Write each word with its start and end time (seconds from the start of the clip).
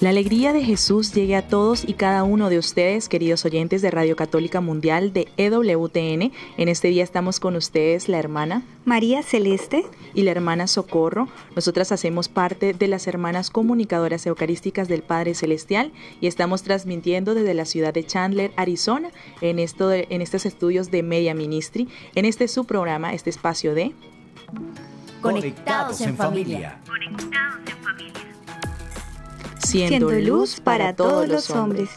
La 0.00 0.08
alegría 0.08 0.54
de 0.54 0.64
Jesús 0.64 1.12
llegue 1.12 1.36
a 1.36 1.46
todos 1.46 1.86
y 1.86 1.92
cada 1.92 2.22
uno 2.22 2.48
de 2.48 2.56
ustedes, 2.58 3.10
queridos 3.10 3.44
oyentes 3.44 3.82
de 3.82 3.90
Radio 3.90 4.16
Católica 4.16 4.62
Mundial 4.62 5.12
de 5.12 5.28
EWTN. 5.36 6.32
En 6.56 6.68
este 6.70 6.88
día 6.88 7.04
estamos 7.04 7.38
con 7.38 7.54
ustedes 7.54 8.08
la 8.08 8.18
hermana 8.18 8.62
María 8.86 9.22
Celeste 9.22 9.84
y 10.14 10.22
la 10.22 10.30
hermana 10.30 10.68
Socorro. 10.68 11.28
Nosotras 11.54 11.92
hacemos 11.92 12.30
parte 12.30 12.72
de 12.72 12.88
las 12.88 13.06
hermanas 13.08 13.50
comunicadoras 13.50 14.24
eucarísticas 14.24 14.88
del 14.88 15.02
Padre 15.02 15.34
Celestial 15.34 15.92
y 16.18 16.28
estamos 16.28 16.62
transmitiendo 16.62 17.34
desde 17.34 17.52
la 17.52 17.66
ciudad 17.66 17.92
de 17.92 18.06
Chandler, 18.06 18.52
Arizona, 18.56 19.10
en, 19.42 19.58
esto 19.58 19.92
en 19.92 20.22
estos 20.22 20.46
estudios 20.46 20.90
de 20.90 21.02
Media 21.02 21.34
Ministry, 21.34 21.88
en 22.14 22.24
este 22.24 22.48
su 22.48 22.64
programa, 22.64 23.12
este 23.12 23.28
espacio 23.28 23.74
de 23.74 23.92
Conectados 25.20 26.00
en 26.00 26.16
familia. 26.16 26.80
Conectados 26.86 27.60
en 27.68 27.84
familia 27.84 28.29
siendo 29.62 30.10
luz 30.10 30.60
para 30.60 30.94
todos 30.94 31.28
los 31.28 31.50
hombres. 31.50 31.90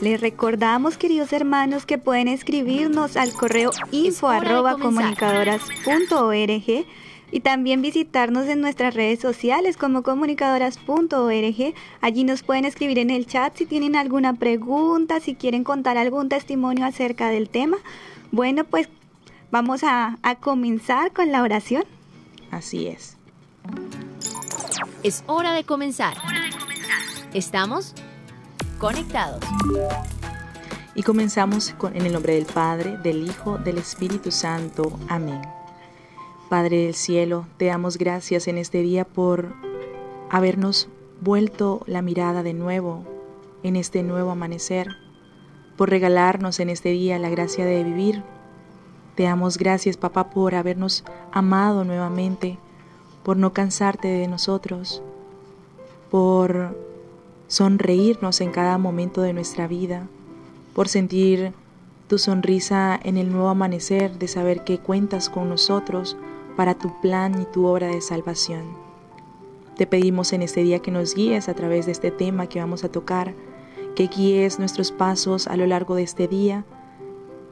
Les 0.00 0.20
recordamos, 0.20 0.96
queridos 0.96 1.32
hermanos, 1.32 1.84
que 1.84 1.98
pueden 1.98 2.28
escribirnos 2.28 3.16
al 3.16 3.32
correo 3.32 3.70
info 3.92 4.28
arroba 4.28 4.78
comunicadoras.org 4.78 6.86
y 7.32 7.40
también 7.40 7.82
visitarnos 7.82 8.48
en 8.48 8.60
nuestras 8.60 8.94
redes 8.94 9.20
sociales 9.20 9.76
como 9.76 10.02
comunicadoras.org. 10.02 11.74
Allí 12.00 12.24
nos 12.24 12.42
pueden 12.42 12.64
escribir 12.64 12.98
en 12.98 13.10
el 13.10 13.26
chat 13.26 13.56
si 13.56 13.66
tienen 13.66 13.94
alguna 13.94 14.34
pregunta, 14.34 15.20
si 15.20 15.34
quieren 15.34 15.64
contar 15.64 15.98
algún 15.98 16.28
testimonio 16.28 16.86
acerca 16.86 17.28
del 17.28 17.50
tema. 17.50 17.76
Bueno, 18.32 18.64
pues 18.64 18.88
vamos 19.50 19.84
a, 19.84 20.18
a 20.22 20.34
comenzar 20.36 21.12
con 21.12 21.30
la 21.30 21.42
oración. 21.42 21.84
Así 22.50 22.86
es. 22.86 23.16
Es 25.02 25.24
hora 25.26 25.52
de 25.52 25.64
comenzar. 25.64 26.16
Estamos 27.32 27.94
conectados. 28.78 29.44
Y 30.96 31.04
comenzamos 31.04 31.72
en 31.94 32.04
el 32.04 32.12
nombre 32.12 32.34
del 32.34 32.44
Padre, 32.44 32.98
del 32.98 33.22
Hijo, 33.22 33.56
del 33.56 33.78
Espíritu 33.78 34.32
Santo. 34.32 34.98
Amén. 35.08 35.40
Padre 36.48 36.86
del 36.86 36.94
cielo, 36.94 37.46
te 37.56 37.66
damos 37.66 37.98
gracias 37.98 38.48
en 38.48 38.58
este 38.58 38.82
día 38.82 39.04
por 39.04 39.54
habernos 40.28 40.88
vuelto 41.20 41.84
la 41.86 42.02
mirada 42.02 42.42
de 42.42 42.52
nuevo 42.52 43.04
en 43.62 43.76
este 43.76 44.02
nuevo 44.02 44.32
amanecer, 44.32 44.88
por 45.76 45.88
regalarnos 45.88 46.58
en 46.58 46.68
este 46.68 46.88
día 46.88 47.20
la 47.20 47.28
gracia 47.28 47.64
de 47.64 47.84
vivir. 47.84 48.24
Te 49.14 49.22
damos 49.22 49.56
gracias, 49.56 49.96
papá, 49.96 50.30
por 50.30 50.56
habernos 50.56 51.04
amado 51.30 51.84
nuevamente, 51.84 52.58
por 53.22 53.36
no 53.36 53.52
cansarte 53.52 54.08
de 54.08 54.26
nosotros, 54.26 55.00
por 56.10 56.89
sonreírnos 57.50 58.40
en 58.40 58.52
cada 58.52 58.78
momento 58.78 59.22
de 59.22 59.32
nuestra 59.32 59.66
vida, 59.66 60.06
por 60.72 60.88
sentir 60.88 61.52
tu 62.06 62.16
sonrisa 62.16 62.98
en 63.02 63.16
el 63.16 63.32
nuevo 63.32 63.48
amanecer 63.48 64.18
de 64.20 64.28
saber 64.28 64.62
que 64.62 64.78
cuentas 64.78 65.28
con 65.28 65.48
nosotros 65.48 66.16
para 66.56 66.74
tu 66.74 67.00
plan 67.00 67.42
y 67.42 67.44
tu 67.46 67.66
obra 67.66 67.88
de 67.88 68.00
salvación. 68.02 68.62
Te 69.76 69.88
pedimos 69.88 70.32
en 70.32 70.42
este 70.42 70.62
día 70.62 70.78
que 70.78 70.92
nos 70.92 71.16
guíes 71.16 71.48
a 71.48 71.54
través 71.54 71.86
de 71.86 71.92
este 71.92 72.12
tema 72.12 72.46
que 72.46 72.60
vamos 72.60 72.84
a 72.84 72.88
tocar, 72.88 73.34
que 73.96 74.06
guíes 74.06 74.60
nuestros 74.60 74.92
pasos 74.92 75.48
a 75.48 75.56
lo 75.56 75.66
largo 75.66 75.96
de 75.96 76.04
este 76.04 76.28
día, 76.28 76.64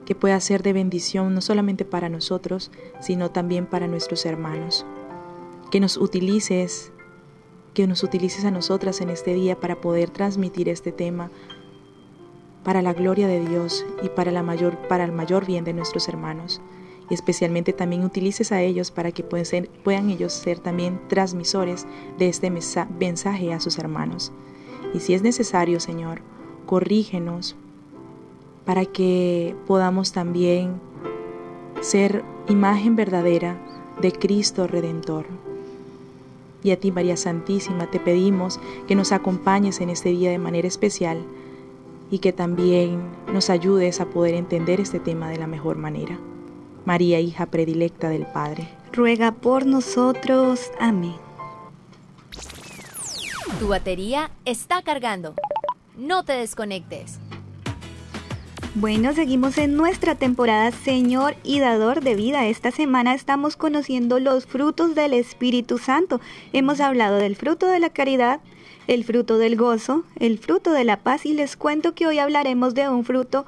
que 0.06 0.14
pueda 0.14 0.38
ser 0.38 0.62
de 0.62 0.74
bendición 0.74 1.34
no 1.34 1.40
solamente 1.40 1.84
para 1.84 2.08
nosotros, 2.08 2.70
sino 3.00 3.32
también 3.32 3.66
para 3.66 3.88
nuestros 3.88 4.24
hermanos. 4.26 4.86
Que 5.72 5.80
nos 5.80 5.96
utilices 5.96 6.92
que 7.78 7.86
nos 7.86 8.02
utilices 8.02 8.44
a 8.44 8.50
nosotras 8.50 9.00
en 9.02 9.08
este 9.08 9.34
día 9.34 9.60
para 9.60 9.80
poder 9.80 10.10
transmitir 10.10 10.68
este 10.68 10.90
tema 10.90 11.30
para 12.64 12.82
la 12.82 12.92
gloria 12.92 13.28
de 13.28 13.38
Dios 13.38 13.86
y 14.02 14.08
para, 14.08 14.32
el 14.32 15.12
mayor 15.12 15.46
bien 15.46 15.62
de 15.62 15.72
nuestros 15.72 16.08
hermanos. 16.08 16.60
Y 17.08 17.14
especialmente 17.14 17.72
también 17.72 18.02
utilices 18.02 18.50
a 18.50 18.62
ellos 18.62 18.90
para 18.90 19.12
que 19.12 19.22
puedan, 19.22 19.68
puedan 19.84 20.10
ellos 20.10 20.32
ser 20.32 20.58
también 20.58 21.00
transmisores 21.06 21.86
de 22.18 22.28
este 22.28 22.50
mensaje 22.50 23.52
a 23.52 23.60
sus 23.60 23.78
hermanos. 23.78 24.32
Y 24.92 24.98
si 24.98 25.14
es 25.14 25.22
necesario, 25.22 25.78
Señor, 25.78 26.20
corrígenos 26.66 27.54
para 28.64 28.86
que 28.86 29.54
podamos 29.68 30.10
también 30.10 30.80
ser 31.80 32.24
imagen 32.48 32.96
verdadera 32.96 33.56
de 34.02 34.10
Cristo 34.10 34.66
Redentor. 34.66 35.26
Y 36.62 36.70
a 36.72 36.80
ti, 36.80 36.90
María 36.90 37.16
Santísima, 37.16 37.90
te 37.90 38.00
pedimos 38.00 38.58
que 38.86 38.94
nos 38.94 39.12
acompañes 39.12 39.80
en 39.80 39.90
este 39.90 40.10
día 40.10 40.30
de 40.30 40.38
manera 40.38 40.66
especial 40.66 41.24
y 42.10 42.18
que 42.18 42.32
también 42.32 43.00
nos 43.32 43.50
ayudes 43.50 44.00
a 44.00 44.06
poder 44.06 44.34
entender 44.34 44.80
este 44.80 44.98
tema 44.98 45.30
de 45.30 45.38
la 45.38 45.46
mejor 45.46 45.76
manera. 45.76 46.18
María, 46.84 47.20
hija 47.20 47.46
predilecta 47.46 48.08
del 48.08 48.26
Padre. 48.26 48.68
Ruega 48.92 49.32
por 49.32 49.66
nosotros. 49.66 50.70
Amén. 50.80 51.16
Tu 53.58 53.68
batería 53.68 54.30
está 54.44 54.82
cargando. 54.82 55.34
No 55.96 56.24
te 56.24 56.32
desconectes. 56.32 57.18
Bueno, 58.74 59.14
seguimos 59.14 59.56
en 59.56 59.76
nuestra 59.76 60.14
temporada 60.14 60.70
Señor 60.70 61.34
y 61.42 61.58
Dador 61.58 62.02
de 62.02 62.14
Vida. 62.14 62.46
Esta 62.46 62.70
semana 62.70 63.14
estamos 63.14 63.56
conociendo 63.56 64.20
los 64.20 64.46
frutos 64.46 64.94
del 64.94 65.14
Espíritu 65.14 65.78
Santo. 65.78 66.20
Hemos 66.52 66.80
hablado 66.80 67.16
del 67.16 67.34
fruto 67.34 67.66
de 67.66 67.80
la 67.80 67.88
caridad, 67.88 68.40
el 68.86 69.04
fruto 69.04 69.38
del 69.38 69.56
gozo, 69.56 70.04
el 70.20 70.38
fruto 70.38 70.72
de 70.72 70.84
la 70.84 70.98
paz 70.98 71.24
y 71.24 71.32
les 71.32 71.56
cuento 71.56 71.94
que 71.94 72.06
hoy 72.06 72.18
hablaremos 72.18 72.74
de 72.74 72.88
un 72.90 73.04
fruto 73.04 73.46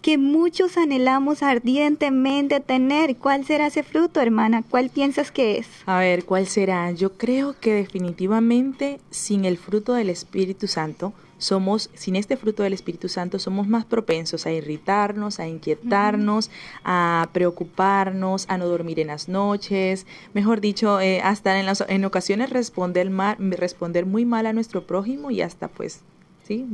que 0.00 0.16
muchos 0.16 0.76
anhelamos 0.76 1.42
ardientemente 1.42 2.60
tener. 2.60 3.16
¿Cuál 3.16 3.44
será 3.44 3.66
ese 3.66 3.82
fruto, 3.82 4.20
hermana? 4.20 4.62
¿Cuál 4.62 4.90
piensas 4.90 5.32
que 5.32 5.58
es? 5.58 5.66
A 5.86 5.98
ver, 5.98 6.24
¿cuál 6.24 6.46
será? 6.46 6.92
Yo 6.92 7.12
creo 7.14 7.56
que 7.60 7.74
definitivamente 7.74 9.00
sin 9.10 9.44
el 9.44 9.58
fruto 9.58 9.92
del 9.92 10.08
Espíritu 10.08 10.68
Santo 10.68 11.12
somos, 11.42 11.90
sin 11.94 12.16
este 12.16 12.36
fruto 12.36 12.62
del 12.62 12.72
Espíritu 12.72 13.08
Santo, 13.08 13.38
somos 13.38 13.66
más 13.66 13.84
propensos 13.84 14.46
a 14.46 14.52
irritarnos, 14.52 15.40
a 15.40 15.48
inquietarnos, 15.48 16.50
a 16.84 17.28
preocuparnos, 17.32 18.46
a 18.48 18.58
no 18.58 18.66
dormir 18.66 19.00
en 19.00 19.08
las 19.08 19.28
noches, 19.28 20.06
mejor 20.34 20.60
dicho, 20.60 21.00
eh, 21.00 21.20
hasta 21.20 21.58
en, 21.58 21.66
las, 21.66 21.84
en 21.88 22.04
ocasiones 22.04 22.50
responder, 22.50 23.10
mal, 23.10 23.36
responder 23.38 24.06
muy 24.06 24.24
mal 24.24 24.46
a 24.46 24.52
nuestro 24.52 24.86
prójimo 24.86 25.30
y 25.30 25.42
hasta 25.42 25.68
pues 25.68 26.00
¿sí? 26.44 26.66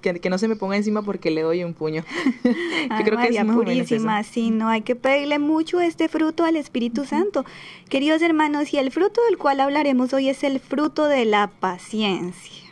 que, 0.00 0.30
no 0.30 0.38
se 0.38 0.48
me 0.48 0.56
ponga 0.56 0.76
encima 0.76 1.02
porque 1.02 1.30
le 1.30 1.42
doy 1.42 1.64
un 1.64 1.74
puño. 1.74 2.04
Yo 2.44 3.04
creo 3.04 3.18
que 3.18 3.28
es 3.28 3.44
purísima, 3.44 4.22
sí, 4.22 4.50
no 4.50 4.68
hay 4.68 4.82
que 4.82 4.96
pedirle 4.96 5.38
mucho 5.38 5.80
este 5.80 6.08
fruto 6.08 6.44
al 6.44 6.56
Espíritu 6.56 7.04
Santo. 7.04 7.44
Queridos 7.88 8.22
hermanos, 8.22 8.72
y 8.72 8.78
el 8.78 8.90
fruto 8.90 9.20
del 9.28 9.38
cual 9.38 9.60
hablaremos 9.60 10.12
hoy 10.12 10.28
es 10.28 10.44
el 10.44 10.60
fruto 10.60 11.06
de 11.06 11.24
la 11.24 11.48
paciencia 11.48 12.65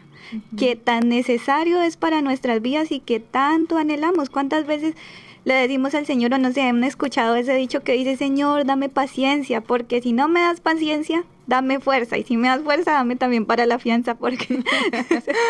que 0.57 0.77
tan 0.77 1.09
necesario 1.09 1.83
es 1.83 1.97
para 1.97 2.23
nuestras 2.23 2.63
vidas 2.63 2.93
y 2.93 3.01
que 3.01 3.21
tanto 3.21 3.77
anhelamos. 3.77 4.31
¿Cuántas 4.31 4.67
veces 4.67 4.95
le 5.45 5.55
decimos 5.55 5.95
al 5.95 6.07
Señor 6.07 6.33
o 6.33 6.39
no 6.39 6.53
sé, 6.53 6.63
hemos 6.63 6.89
escuchado 6.89 7.35
ese 7.37 7.55
dicho 7.55 7.83
que 7.83 7.93
dice, 7.93 8.17
Señor, 8.17 8.65
dame 8.65 8.89
paciencia, 8.89 9.61
porque 9.61 10.01
si 10.01 10.13
no 10.13 10.29
me 10.29 10.41
das 10.41 10.61
paciencia, 10.61 11.25
dame 11.47 11.81
fuerza. 11.81 12.17
Y 12.19 12.25
si 12.25 12.37
me 12.37 12.49
das 12.49 12.63
fuerza, 12.63 12.93
dame 12.93 13.17
también 13.17 13.47
para 13.47 13.67
la 13.67 13.79
fianza, 13.79 14.15
porque... 14.15 14.63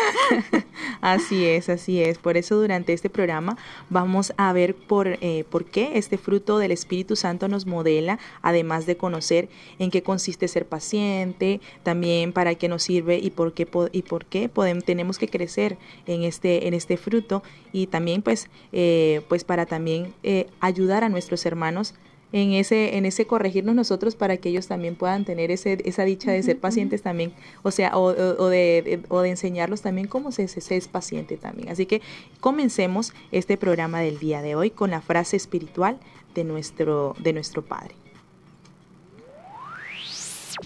así 1.01 1.45
es, 1.45 1.69
así 1.69 2.01
es. 2.01 2.17
Por 2.17 2.37
eso 2.37 2.55
durante 2.55 2.93
este 2.93 3.09
programa 3.09 3.57
vamos 3.89 4.33
a 4.37 4.51
ver 4.53 4.75
por, 4.75 5.07
eh, 5.07 5.45
por 5.49 5.65
qué 5.65 5.91
este 5.95 6.17
fruto 6.17 6.57
del 6.57 6.71
Espíritu 6.71 7.15
Santo 7.15 7.47
nos 7.47 7.65
modela, 7.65 8.19
además 8.41 8.85
de 8.85 8.97
conocer 8.97 9.49
en 9.79 9.91
qué 9.91 10.03
consiste 10.03 10.47
ser 10.47 10.67
paciente, 10.67 11.61
también 11.83 12.33
para 12.33 12.55
qué 12.55 12.67
nos 12.67 12.83
sirve 12.83 13.17
y 13.17 13.29
por 13.31 13.53
qué, 13.53 13.67
y 13.91 14.01
por 14.03 14.25
qué 14.25 14.49
podemos, 14.49 14.83
tenemos 14.83 15.17
que 15.17 15.27
crecer 15.27 15.77
en 16.05 16.23
este, 16.23 16.67
en 16.67 16.73
este 16.73 16.97
fruto 16.97 17.43
y 17.71 17.87
también 17.87 18.21
pues, 18.21 18.49
eh, 18.71 19.21
pues 19.27 19.43
para 19.43 19.65
también 19.65 20.13
eh, 20.23 20.47
ayudar 20.59 21.03
a 21.03 21.09
nuestros 21.09 21.45
hermanos 21.45 21.93
en 22.35 22.51
ese, 22.51 22.97
en 22.97 23.05
ese 23.05 23.25
corregirnos 23.25 23.75
nosotros 23.75 24.17
para 24.17 24.35
que 24.35 24.49
ellos 24.49 24.67
también 24.67 24.97
puedan 24.97 25.23
tener 25.23 25.51
ese, 25.51 25.77
esa 25.85 26.03
dicha 26.03 26.33
de 26.33 26.43
ser 26.43 26.59
pacientes 26.59 27.01
también, 27.01 27.31
o 27.63 27.71
sea, 27.71 27.97
o, 27.97 28.11
de, 28.11 28.99
o 29.07 29.21
de 29.21 29.29
enseñarlos 29.29 29.81
también 29.81 30.09
cómo 30.09 30.33
se, 30.33 30.49
se, 30.49 30.75
es 30.75 30.89
paciente 30.89 31.37
también. 31.37 31.69
Así 31.69 31.85
que 31.85 32.01
comencemos 32.41 33.13
este 33.31 33.55
programa 33.55 34.01
del 34.01 34.19
día 34.19 34.41
de 34.41 34.55
hoy 34.55 34.69
con 34.69 34.91
la 34.91 34.99
frase 34.99 35.37
espiritual 35.37 35.97
de 36.33 36.43
nuestro, 36.43 37.15
de 37.19 37.31
nuestro 37.31 37.63
Padre. 37.63 37.95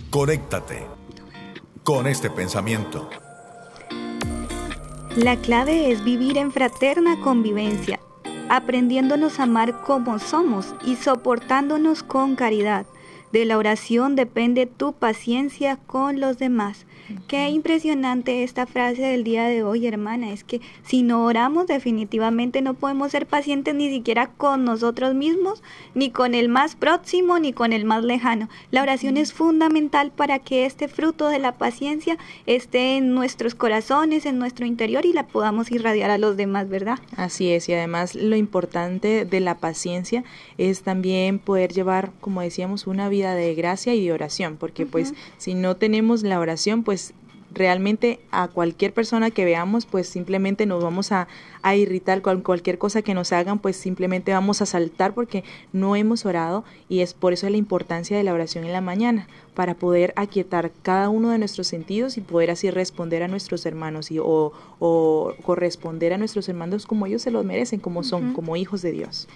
Conéctate 0.10 0.88
con 1.84 2.08
este 2.08 2.32
pensamiento. 2.32 3.08
La 5.16 5.38
clave 5.38 5.92
es 5.92 6.04
vivir 6.04 6.40
en 6.40 6.52
fraterna 6.52 7.20
convivencia, 7.22 8.00
aprendiéndonos 8.50 9.40
a 9.40 9.44
amar 9.44 9.82
como 9.82 10.20
somos 10.20 10.76
y 10.84 10.96
soportándonos 10.96 12.04
con 12.04 12.36
caridad. 12.36 12.86
De 13.32 13.46
la 13.46 13.58
oración 13.58 14.16
depende 14.16 14.66
tu 14.66 14.94
paciencia 14.94 15.78
con 15.78 16.20
los 16.20 16.40
demás. 16.40 16.86
Qué 17.28 17.50
impresionante 17.50 18.44
esta 18.44 18.68
frase 18.68 19.02
del 19.02 19.24
día 19.24 19.46
de 19.48 19.64
hoy, 19.64 19.88
hermana. 19.88 20.32
Es 20.32 20.44
que 20.44 20.62
si 20.84 21.02
no 21.02 21.26
oramos, 21.26 21.66
definitivamente 21.68 22.62
no 22.62 22.76
podemos 22.76 23.12
ser 23.12 23.26
pacientes 23.26 23.74
ni 23.74 23.90
siquiera 23.90 24.28
con 24.28 24.64
nosotros 24.64 25.16
mismos, 25.16 25.64
ni 25.96 26.12
con 26.12 26.36
el 26.36 26.50
más 26.50 26.76
próximo, 26.76 27.40
ni 27.40 27.52
con 27.52 27.74
el 27.74 27.86
más 27.86 28.04
lejano. 28.04 28.50
La 28.72 28.84
oración 28.84 29.18
es 29.18 29.34
fundamental 29.34 30.12
para 30.12 30.40
que 30.40 30.66
este 30.66 30.88
fruto 30.88 31.30
de 31.30 31.40
la 31.40 31.54
paciencia 31.54 32.18
esté 32.46 32.98
en 32.98 33.14
nuestros 33.16 33.56
corazones, 33.56 34.26
en 34.26 34.38
nuestro 34.38 34.66
interior 34.66 35.06
y 35.06 35.14
la 35.14 35.28
podamos 35.28 35.72
irradiar 35.72 36.12
a 36.12 36.18
los 36.18 36.38
demás, 36.38 36.70
¿verdad? 36.70 37.00
Así 37.16 37.52
es, 37.52 37.70
y 37.70 37.74
además 37.74 38.14
lo 38.16 38.36
importante 38.36 39.26
de 39.26 39.40
la 39.40 39.58
paciencia 39.58 40.24
es 40.58 40.82
también 40.84 41.40
poder 41.40 41.74
llevar, 41.74 42.12
como 42.22 42.42
decíamos, 42.42 42.86
una 42.86 43.10
vida 43.10 43.19
de 43.24 43.56
gracia 43.56 43.94
y 43.94 44.06
de 44.06 44.14
oración, 44.14 44.58
porque 44.58 44.86
pues 44.86 45.14
si 45.38 45.54
no 45.54 45.76
tenemos 45.76 46.24
la 46.24 46.40
oración, 46.40 46.84
pues 46.84 47.14
realmente 47.52 48.20
a 48.32 48.48
cualquier 48.48 48.94
persona 48.94 49.32
que 49.32 49.46
veamos, 49.46 49.86
pues 49.86 50.08
simplemente 50.08 50.66
nos 50.66 50.84
vamos 50.84 51.12
a, 51.12 51.28
irritar 51.76 52.22
con 52.22 52.42
cualquier 52.42 52.78
cosa 52.78 53.02
que 53.02 53.14
nos 53.14 53.34
hagan, 53.34 53.60
pues 53.60 53.76
simplemente 53.76 54.32
vamos 54.32 54.62
a 54.62 54.66
saltar 54.66 55.14
porque 55.14 55.44
no 55.74 55.96
hemos 55.96 56.26
orado 56.26 56.64
y 56.88 57.02
es 57.02 57.14
por 57.14 57.34
eso 57.34 57.50
la 57.50 57.58
importancia 57.58 58.18
de 58.18 58.24
la 58.24 58.34
oración 58.34 58.64
en 58.64 58.72
la 58.72 58.82
mañana, 58.82 59.28
para 59.56 59.74
poder 59.74 60.14
aquietar 60.16 60.72
cada 60.84 61.10
uno 61.10 61.30
de 61.32 61.38
nuestros 61.38 61.68
sentidos 61.68 62.18
y 62.18 62.22
poder 62.22 62.52
así 62.52 62.72
responder 62.72 63.24
a 63.24 63.28
nuestros 63.28 63.66
hermanos 63.66 64.10
y, 64.10 64.20
o, 64.20 64.54
corresponder 65.44 66.14
a 66.14 66.18
nuestros 66.18 66.48
hermanos 66.48 66.86
como 66.86 67.06
ellos 67.06 67.22
se 67.22 67.32
los 67.32 67.44
merecen, 67.44 67.80
como 67.80 68.04
son, 68.04 68.34
como 68.34 68.56
hijos 68.56 68.82
de 68.82 68.92
Dios. 68.92 69.28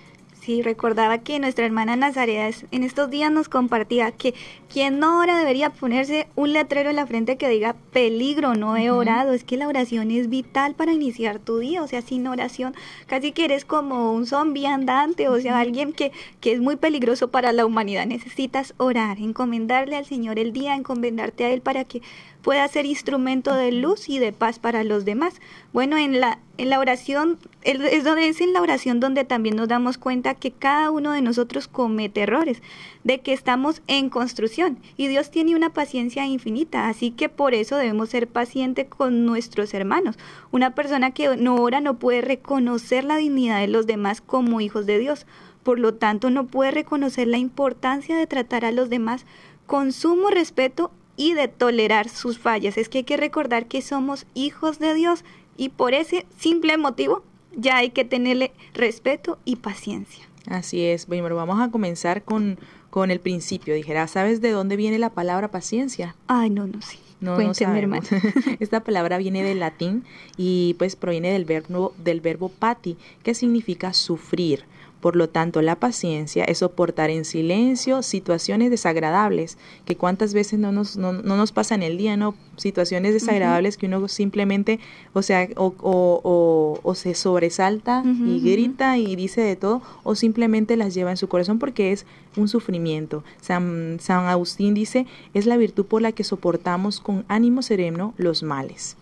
Sí, 0.44 0.62
recordaba 0.62 1.20
que 1.20 1.40
nuestra 1.40 1.66
hermana 1.66 1.96
Nazaria 1.96 2.50
en 2.72 2.84
estos 2.84 3.10
días 3.10 3.32
nos 3.32 3.48
compartía 3.48 4.12
que 4.12 4.34
quien 4.68 5.00
no 5.00 5.20
ora 5.20 5.38
debería 5.38 5.70
ponerse 5.70 6.28
un 6.36 6.52
letrero 6.52 6.90
en 6.90 6.98
la 6.98 7.08
frente 7.08 7.38
que 7.38 7.48
diga 7.48 7.78
peligro, 7.94 8.54
no 8.54 8.76
he 8.76 8.92
orado. 8.92 9.32
Es 9.32 9.46
que 9.46 9.56
la 9.56 9.70
oración 9.70 10.12
es 10.12 10.30
vital 10.30 10.76
para 10.76 10.92
iniciar 10.92 11.40
tu 11.40 11.60
día. 11.60 11.82
O 11.82 11.88
sea, 11.88 12.02
sin 12.02 12.28
oración 12.28 12.76
casi 13.08 13.32
que 13.32 13.46
eres 13.46 13.64
como 13.64 14.12
un 14.12 14.26
zombie 14.26 14.68
andante, 14.68 15.30
o 15.30 15.40
sea, 15.40 15.60
alguien 15.60 15.94
que, 15.94 16.12
que 16.42 16.52
es 16.52 16.60
muy 16.60 16.76
peligroso 16.76 17.30
para 17.30 17.54
la 17.54 17.66
humanidad. 17.66 18.06
Necesitas 18.06 18.74
orar, 18.76 19.20
encomendarle 19.20 19.96
al 19.96 20.06
Señor 20.06 20.40
el 20.40 20.52
día, 20.52 20.76
encomendarte 20.76 21.46
a 21.46 21.52
Él 21.52 21.62
para 21.62 21.86
que 21.86 22.02
pueda 22.44 22.68
ser 22.68 22.86
instrumento 22.86 23.56
de 23.56 23.72
luz 23.72 24.10
y 24.10 24.20
de 24.20 24.34
paz 24.34 24.60
para 24.60 24.84
los 24.84 25.06
demás. 25.06 25.40
Bueno, 25.72 25.98
en 25.98 26.20
la, 26.20 26.40
en 26.58 26.70
la 26.70 26.78
oración, 26.78 27.40
es, 27.62 28.04
donde, 28.04 28.28
es 28.28 28.42
en 28.42 28.52
la 28.52 28.62
oración 28.62 29.00
donde 29.00 29.24
también 29.24 29.56
nos 29.56 29.70
damos 29.70 29.98
cuenta 29.98 30.36
que 30.36 30.52
cada 30.52 30.92
uno 30.92 31.14
de 31.14 31.22
nosotros 31.22 31.70
comete 31.70 32.22
errores, 32.22 32.62
de 33.06 33.22
que 33.22 33.32
estamos 33.32 33.82
en 33.88 34.10
construcción 34.10 34.78
y 34.98 35.08
Dios 35.08 35.32
tiene 35.32 35.56
una 35.56 35.72
paciencia 35.72 36.26
infinita, 36.26 36.90
así 36.90 37.12
que 37.12 37.30
por 37.30 37.54
eso 37.54 37.78
debemos 37.78 38.10
ser 38.10 38.28
pacientes 38.28 38.88
con 38.90 39.26
nuestros 39.26 39.74
hermanos. 39.74 40.20
Una 40.52 40.76
persona 40.76 41.12
que 41.12 41.38
no 41.38 41.56
ora 41.56 41.80
no 41.80 41.98
puede 41.98 42.20
reconocer 42.20 43.06
la 43.06 43.16
dignidad 43.16 43.62
de 43.62 43.70
los 43.70 43.88
demás 43.88 44.20
como 44.20 44.60
hijos 44.60 44.86
de 44.86 45.00
Dios, 45.00 45.26
por 45.64 45.80
lo 45.80 45.94
tanto 45.94 46.30
no 46.30 46.46
puede 46.46 46.72
reconocer 46.72 47.30
la 47.30 47.38
importancia 47.38 48.18
de 48.18 48.28
tratar 48.28 48.66
a 48.66 48.74
los 48.74 48.90
demás 48.90 49.26
con 49.66 49.94
sumo 49.94 50.30
respeto 50.30 50.92
y 51.16 51.34
de 51.34 51.48
tolerar 51.48 52.10
sus 52.10 52.40
fallas. 52.40 52.78
Es 52.78 52.90
que 52.90 53.00
hay 53.00 53.04
que 53.04 53.18
recordar 53.18 53.68
que 53.68 53.82
somos 53.82 54.26
hijos 54.34 54.80
de 54.80 54.94
Dios 54.94 55.24
y 55.58 55.70
por 55.70 55.94
ese 55.94 56.26
simple 56.38 56.78
motivo 56.78 57.24
ya 57.56 57.78
hay 57.78 57.92
que 57.92 58.06
tenerle 58.06 58.52
respeto 58.74 59.40
y 59.46 59.58
paciencia. 59.58 60.28
Así 60.48 60.84
es. 60.84 61.08
Bueno, 61.08 61.36
vamos 61.36 61.62
a 61.62 61.72
comenzar 61.72 62.24
con, 62.24 62.60
con 62.90 63.12
el 63.12 63.20
principio. 63.20 63.74
Dijera, 63.74 64.08
¿sabes 64.08 64.42
de 64.42 64.52
dónde 64.52 64.76
viene 64.76 65.00
la 65.00 65.12
palabra 65.12 65.52
paciencia? 65.52 66.16
Ay, 66.28 66.50
no, 66.50 66.68
no 66.68 66.82
sé. 66.82 66.98
No, 67.24 67.38
no 67.38 67.54
hermano. 67.76 68.06
Esta 68.60 68.84
palabra 68.84 69.18
viene 69.18 69.44
del 69.44 69.60
latín 69.60 70.04
y 70.36 70.76
pues 70.78 70.98
proviene 70.98 71.32
del 71.32 71.46
verbo, 71.46 71.94
del 71.98 72.20
verbo 72.20 72.50
pati, 72.50 72.98
que 73.24 73.34
significa 73.34 73.94
sufrir. 73.94 74.66
Por 75.04 75.18
lo 75.18 75.28
tanto, 75.28 75.62
la 75.62 75.76
paciencia 75.76 76.46
es 76.46 76.60
soportar 76.60 77.10
en 77.10 77.26
silencio 77.26 78.04
situaciones 78.04 78.72
desagradables, 78.72 79.58
que 79.84 79.98
cuántas 79.98 80.34
veces 80.34 80.60
no 80.60 80.72
nos, 80.72 80.96
no, 80.96 81.12
nos 81.12 81.52
pasa 81.52 81.76
en 81.76 81.84
el 81.84 81.98
día, 81.98 82.16
¿no? 82.16 82.36
Situaciones 82.56 83.12
desagradables 83.12 83.76
que 83.76 83.88
uno 83.88 84.08
simplemente, 84.08 84.80
o 85.12 85.22
sea, 85.22 85.50
o, 85.58 85.76
o, 85.82 86.80
o, 86.82 86.96
se 86.96 87.16
sobresalta 87.16 88.02
y 88.06 88.40
grita 88.40 88.98
y 88.98 89.18
dice 89.18 89.42
de 89.42 89.58
todo, 89.58 89.82
o 90.04 90.16
simplemente 90.16 90.78
las 90.78 90.94
lleva 90.94 91.12
en 91.12 91.18
su 91.18 91.28
corazón 91.28 91.60
porque 91.60 91.92
es 91.92 92.06
un 92.38 92.48
sufrimiento. 92.48 93.26
San, 93.42 93.98
San 94.00 94.28
Agustín 94.28 94.74
dice, 94.74 95.06
es 95.34 95.46
la 95.46 95.58
virtud 95.58 95.86
por 95.86 96.02
la 96.02 96.14
que 96.14 96.24
soportamos 96.24 97.02
con 97.02 97.26
ánimo 97.28 97.62
sereno 97.62 98.14
los 98.16 98.42
males. 98.42 98.96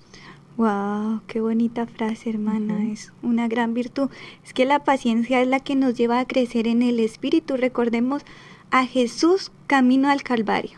Wow, 0.61 1.21
qué 1.25 1.41
bonita 1.41 1.87
frase, 1.87 2.29
hermana. 2.29 2.85
Es 2.91 3.11
una 3.23 3.47
gran 3.47 3.73
virtud. 3.73 4.11
Es 4.45 4.53
que 4.53 4.65
la 4.65 4.83
paciencia 4.83 5.41
es 5.41 5.47
la 5.47 5.59
que 5.59 5.75
nos 5.75 5.95
lleva 5.95 6.19
a 6.19 6.27
crecer 6.27 6.67
en 6.67 6.83
el 6.83 6.99
espíritu. 6.99 7.57
Recordemos 7.57 8.21
a 8.69 8.85
Jesús 8.85 9.51
camino 9.65 10.07
al 10.07 10.21
Calvario. 10.21 10.77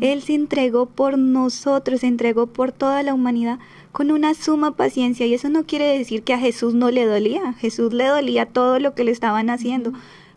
Él 0.00 0.22
se 0.22 0.34
entregó 0.34 0.86
por 0.86 1.18
nosotros, 1.18 2.00
se 2.00 2.08
entregó 2.08 2.48
por 2.48 2.72
toda 2.72 3.04
la 3.04 3.14
humanidad 3.14 3.60
con 3.92 4.10
una 4.10 4.34
suma 4.34 4.74
paciencia. 4.74 5.24
Y 5.24 5.34
eso 5.34 5.48
no 5.50 5.66
quiere 5.66 5.96
decir 5.96 6.24
que 6.24 6.34
a 6.34 6.40
Jesús 6.40 6.74
no 6.74 6.90
le 6.90 7.06
dolía. 7.06 7.50
A 7.50 7.52
Jesús 7.52 7.92
le 7.92 8.08
dolía 8.08 8.46
todo 8.46 8.80
lo 8.80 8.96
que 8.96 9.04
le 9.04 9.12
estaban 9.12 9.50
haciendo. 9.50 9.92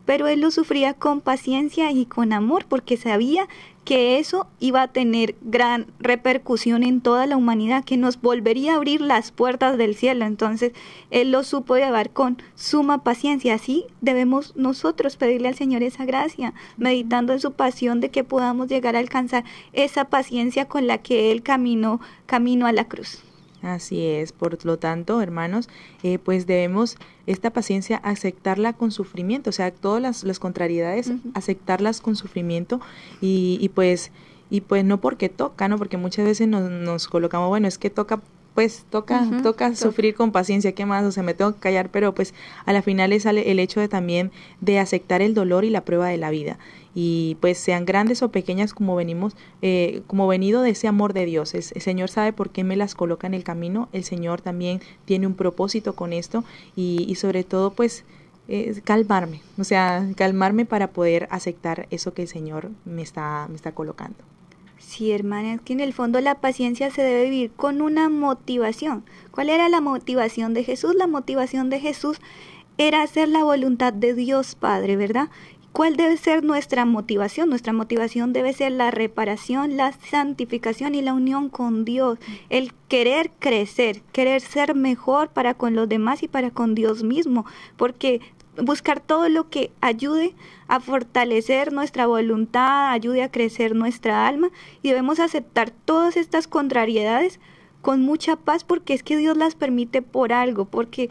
Pero 0.06 0.28
él 0.28 0.42
lo 0.42 0.52
sufría 0.52 0.94
con 0.94 1.22
paciencia 1.22 1.92
y 1.92 2.06
con 2.06 2.34
amor 2.34 2.66
porque 2.70 2.98
sabía 2.98 3.48
que 3.86 4.18
eso 4.18 4.48
iba 4.60 4.82
a 4.82 4.88
tener 4.88 5.36
gran 5.42 5.86
repercusión 6.00 6.84
en 6.84 7.02
toda 7.02 7.28
la 7.28 7.38
humanidad, 7.38 7.86
que 7.86 7.98
nos 7.98 8.20
volvería 8.20 8.74
a 8.74 8.76
abrir 8.78 9.00
las 9.00 9.32
puertas 9.32 9.78
del 9.78 9.96
cielo. 9.96 10.26
Entonces, 10.26 10.74
Él 11.12 11.32
lo 11.32 11.44
supo 11.44 11.78
llevar 11.78 12.10
con 12.10 12.42
suma 12.56 13.04
paciencia. 13.04 13.54
Así 13.54 13.86
debemos 14.02 14.56
nosotros 14.56 15.18
pedirle 15.18 15.48
al 15.50 15.56
Señor 15.56 15.84
esa 15.84 16.04
gracia, 16.04 16.54
meditando 16.78 17.32
en 17.32 17.40
su 17.40 17.54
pasión 17.54 18.02
de 18.02 18.10
que 18.10 18.24
podamos 18.24 18.68
llegar 18.68 18.96
a 18.96 19.00
alcanzar 19.00 19.46
esa 19.72 20.06
paciencia 20.06 20.66
con 20.68 20.88
la 20.88 20.98
que 20.98 21.32
Él 21.32 21.44
caminó 21.44 22.02
camino 22.26 22.66
a 22.66 22.72
la 22.72 22.88
cruz. 22.88 23.24
Así 23.66 24.06
es, 24.06 24.32
por 24.32 24.64
lo 24.64 24.78
tanto, 24.78 25.24
hermanos, 25.24 25.70
eh, 26.04 26.20
pues 26.20 26.46
debemos 26.46 26.98
esta 27.26 27.50
paciencia 27.50 27.98
aceptarla 27.98 28.74
con 28.74 28.92
sufrimiento, 28.92 29.50
o 29.50 29.54
sea, 29.54 29.72
todas 29.72 30.00
las, 30.00 30.24
las 30.24 30.38
contrariedades, 30.38 31.12
aceptarlas 31.34 32.00
con 32.00 32.16
sufrimiento 32.16 32.80
y, 33.22 33.58
y, 33.60 33.70
pues 33.70 34.12
y 34.52 34.62
pues 34.62 34.86
no 34.86 35.02
porque 35.02 35.30
toca, 35.30 35.68
¿no? 35.68 35.80
Porque 35.80 35.98
muchas 35.98 36.26
veces 36.26 36.48
nos, 36.48 36.70
nos 36.70 37.08
colocamos, 37.08 37.50
bueno, 37.50 37.68
es 37.68 37.80
que 37.80 37.90
toca 37.90 38.22
pues 38.54 38.86
toca, 38.90 39.28
toca 39.44 39.76
sufrir 39.76 40.16
con 40.16 40.32
paciencia, 40.32 40.72
¿qué 40.74 40.86
más? 40.86 41.04
O 41.04 41.12
sea, 41.12 41.24
me 41.24 41.34
tengo 41.34 41.54
que 41.56 41.60
callar, 41.60 41.90
pero 41.90 42.16
pues 42.16 42.34
a 42.66 42.72
la 42.72 42.82
final 42.82 43.20
sale 43.20 43.52
el 43.52 43.60
hecho 43.60 43.82
de 43.82 43.90
también 43.90 44.32
de 44.62 44.80
aceptar 44.80 45.22
el 45.22 45.34
dolor 45.34 45.66
y 45.66 45.70
la 45.70 45.82
prueba 45.82 46.08
de 46.08 46.18
la 46.18 46.30
vida. 46.30 46.58
Y 46.96 47.38
pues 47.42 47.58
sean 47.58 47.86
grandes 47.86 48.24
o 48.24 48.32
pequeñas 48.32 48.74
como 48.74 48.96
venimos, 48.96 49.36
eh, 49.62 50.02
como 50.08 50.28
venido 50.28 50.62
de 50.62 50.72
ese 50.72 50.88
amor 50.88 51.14
de 51.14 51.26
Dios. 51.26 51.54
El, 51.54 51.64
Señor 51.64 52.10
sabe 52.10 52.34
por 52.34 52.50
qué 52.50 52.64
me 52.64 52.76
las 52.76 52.96
coloca 52.96 53.28
en 53.28 53.34
el 53.34 53.44
camino, 53.44 53.90
el 53.92 54.04
Señor 54.04 54.42
también 54.42 54.82
tiene 55.04 55.28
un 55.28 55.36
propósito 55.36 55.94
con 55.94 56.14
esto 56.14 56.44
y, 56.76 57.06
y 57.08 57.16
sobre 57.16 57.44
todo 57.44 57.72
pues 57.74 58.06
calmarme, 58.84 59.42
o 59.58 59.64
sea, 59.64 60.08
calmarme 60.16 60.66
para 60.66 60.92
poder 60.92 61.28
aceptar 61.32 61.88
eso 61.90 62.14
que 62.14 62.22
el 62.22 62.28
Señor 62.28 62.70
me 62.86 63.02
está, 63.02 63.48
me 63.50 63.56
está 63.56 63.72
colocando. 63.74 64.18
Sí, 64.78 65.12
hermana, 65.12 65.56
es 65.56 65.62
que 65.62 65.74
en 65.74 65.80
el 65.80 65.94
fondo 65.94 66.22
la 66.22 66.36
paciencia 66.36 66.92
se 66.92 67.02
debe 67.02 67.24
vivir 67.24 67.52
con 67.52 67.82
una 67.82 68.08
motivación. 68.08 69.04
¿Cuál 69.32 69.50
era 69.50 69.68
la 69.68 69.82
motivación 69.82 70.54
de 70.54 70.64
Jesús? 70.64 70.96
La 70.96 71.08
motivación 71.08 71.70
de 71.70 71.80
Jesús 71.80 72.20
era 72.78 73.02
hacer 73.02 73.30
la 73.30 73.44
voluntad 73.44 73.94
de 73.94 74.14
Dios 74.14 74.56
Padre, 74.56 74.96
¿verdad? 74.96 75.30
¿Cuál 75.76 75.98
debe 75.98 76.16
ser 76.16 76.42
nuestra 76.42 76.86
motivación? 76.86 77.50
Nuestra 77.50 77.74
motivación 77.74 78.32
debe 78.32 78.54
ser 78.54 78.72
la 78.72 78.92
reparación, 78.92 79.76
la 79.76 79.92
santificación 79.92 80.96
y 80.96 81.02
la 81.02 81.14
unión 81.14 81.50
con 81.50 81.84
Dios. 81.84 82.18
El 82.50 82.72
querer 82.88 83.30
crecer, 83.40 84.02
querer 84.14 84.40
ser 84.40 84.74
mejor 84.74 85.32
para 85.32 85.54
con 85.54 85.76
los 85.76 85.90
demás 85.90 86.24
y 86.24 86.30
para 86.30 86.50
con 86.50 86.76
Dios 86.76 87.04
mismo. 87.04 87.46
Porque 87.76 88.22
buscar 88.56 89.02
todo 89.02 89.28
lo 89.28 89.50
que 89.50 89.70
ayude 89.82 90.34
a 90.70 90.80
fortalecer 90.80 91.74
nuestra 91.74 92.08
voluntad, 92.08 92.92
ayude 92.92 93.22
a 93.22 93.30
crecer 93.30 93.76
nuestra 93.76 94.30
alma 94.30 94.52
y 94.82 94.92
debemos 94.92 95.20
aceptar 95.20 95.72
todas 95.72 96.16
estas 96.16 96.48
contrariedades 96.48 97.42
con 97.82 98.02
mucha 98.02 98.38
paz 98.38 98.64
porque 98.64 98.94
es 98.94 99.04
que 99.04 99.18
Dios 99.18 99.36
las 99.36 99.56
permite 99.56 100.02
por 100.02 100.32
algo, 100.32 100.64
porque 100.64 101.10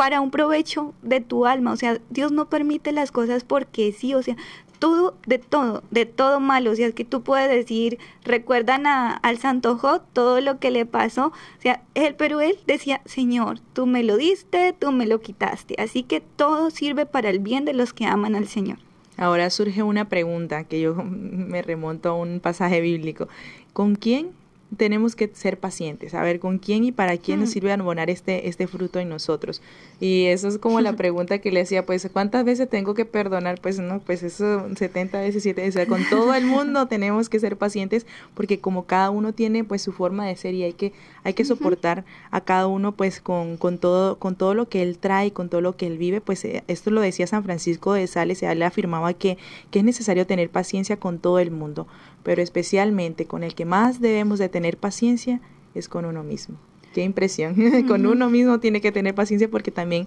para 0.00 0.22
un 0.22 0.30
provecho 0.30 0.94
de 1.02 1.20
tu 1.20 1.44
alma, 1.44 1.72
o 1.72 1.76
sea, 1.76 2.00
Dios 2.08 2.32
no 2.32 2.48
permite 2.48 2.90
las 2.90 3.12
cosas 3.12 3.44
porque 3.44 3.92
sí, 3.92 4.14
o 4.14 4.22
sea, 4.22 4.34
todo, 4.78 5.14
de 5.26 5.36
todo, 5.36 5.82
de 5.90 6.06
todo 6.06 6.40
malo. 6.40 6.70
O 6.70 6.74
sea, 6.74 6.86
es 6.86 6.94
que 6.94 7.04
tú 7.04 7.20
puedes 7.20 7.50
decir, 7.50 7.98
recuerdan 8.24 8.86
a, 8.86 9.12
al 9.12 9.36
Santo 9.36 9.76
Job 9.76 10.00
todo 10.14 10.40
lo 10.40 10.58
que 10.58 10.70
le 10.70 10.86
pasó. 10.86 11.26
O 11.26 11.60
sea, 11.60 11.82
él, 11.94 12.14
pero 12.16 12.40
él 12.40 12.56
decía, 12.66 13.02
Señor, 13.04 13.60
tú 13.74 13.84
me 13.84 14.02
lo 14.02 14.16
diste, 14.16 14.72
tú 14.72 14.90
me 14.90 15.04
lo 15.04 15.20
quitaste. 15.20 15.74
Así 15.78 16.02
que 16.02 16.22
todo 16.22 16.70
sirve 16.70 17.04
para 17.04 17.28
el 17.28 17.38
bien 17.38 17.66
de 17.66 17.74
los 17.74 17.92
que 17.92 18.06
aman 18.06 18.36
al 18.36 18.48
Señor. 18.48 18.78
Ahora 19.18 19.50
surge 19.50 19.82
una 19.82 20.08
pregunta 20.08 20.64
que 20.64 20.80
yo 20.80 20.94
me 21.04 21.60
remonto 21.60 22.08
a 22.08 22.14
un 22.14 22.40
pasaje 22.40 22.80
bíblico. 22.80 23.28
¿Con 23.74 23.96
quién 23.96 24.30
tenemos 24.76 25.16
que 25.16 25.30
ser 25.32 25.58
pacientes, 25.58 26.14
a 26.14 26.22
ver 26.22 26.38
con 26.38 26.58
quién 26.58 26.84
y 26.84 26.92
para 26.92 27.16
quién 27.16 27.40
nos 27.40 27.50
sirve 27.50 27.72
abonar 27.72 28.10
este, 28.10 28.48
este 28.48 28.66
fruto 28.66 28.98
en 28.98 29.08
nosotros. 29.08 29.62
Y 29.98 30.26
eso 30.26 30.48
es 30.48 30.58
como 30.58 30.80
la 30.80 30.92
pregunta 30.96 31.38
que 31.38 31.50
le 31.50 31.60
hacía, 31.60 31.84
pues, 31.86 32.08
¿cuántas 32.12 32.44
veces 32.44 32.68
tengo 32.68 32.94
que 32.94 33.04
perdonar? 33.04 33.60
Pues 33.60 33.78
no, 33.78 34.00
pues 34.00 34.22
eso 34.22 34.68
70 34.76 35.20
veces, 35.20 35.42
7 35.42 35.60
veces, 35.62 35.88
con 35.88 36.04
todo 36.08 36.34
el 36.34 36.46
mundo 36.46 36.86
tenemos 36.88 37.28
que 37.28 37.40
ser 37.40 37.56
pacientes 37.56 38.06
porque 38.34 38.60
como 38.60 38.84
cada 38.84 39.10
uno 39.10 39.32
tiene 39.32 39.64
pues 39.64 39.82
su 39.82 39.92
forma 39.92 40.26
de 40.26 40.36
ser 40.36 40.54
y 40.54 40.62
hay 40.62 40.72
que, 40.72 40.92
hay 41.24 41.34
que 41.34 41.44
soportar 41.44 42.04
a 42.30 42.40
cada 42.40 42.66
uno 42.66 42.92
pues 42.92 43.20
con, 43.20 43.56
con, 43.56 43.78
todo, 43.78 44.18
con 44.18 44.36
todo 44.36 44.54
lo 44.54 44.68
que 44.68 44.82
él 44.82 44.98
trae, 44.98 45.32
con 45.32 45.48
todo 45.48 45.60
lo 45.60 45.76
que 45.76 45.86
él 45.86 45.98
vive, 45.98 46.20
pues 46.20 46.44
eh, 46.44 46.62
esto 46.68 46.90
lo 46.90 47.00
decía 47.00 47.26
San 47.26 47.44
Francisco 47.44 47.92
de 47.92 48.06
Sales, 48.06 48.42
él 48.42 48.62
afirmaba 48.62 49.12
que, 49.14 49.38
que 49.70 49.80
es 49.80 49.84
necesario 49.84 50.26
tener 50.26 50.50
paciencia 50.50 50.96
con 50.96 51.18
todo 51.18 51.38
el 51.38 51.50
mundo, 51.50 51.86
pero 52.22 52.42
especialmente 52.42 53.26
con 53.26 53.42
el 53.42 53.54
que 53.54 53.64
más 53.64 54.00
debemos 54.00 54.38
de 54.38 54.48
tener 54.48 54.76
paciencia 54.76 55.40
es 55.74 55.88
con 55.88 56.04
uno 56.04 56.22
mismo. 56.22 56.56
Qué 56.94 57.02
impresión. 57.02 57.54
con 57.88 58.06
uno 58.06 58.30
mismo 58.30 58.58
tiene 58.60 58.80
que 58.80 58.92
tener 58.92 59.14
paciencia 59.14 59.48
porque 59.48 59.70
también, 59.70 60.06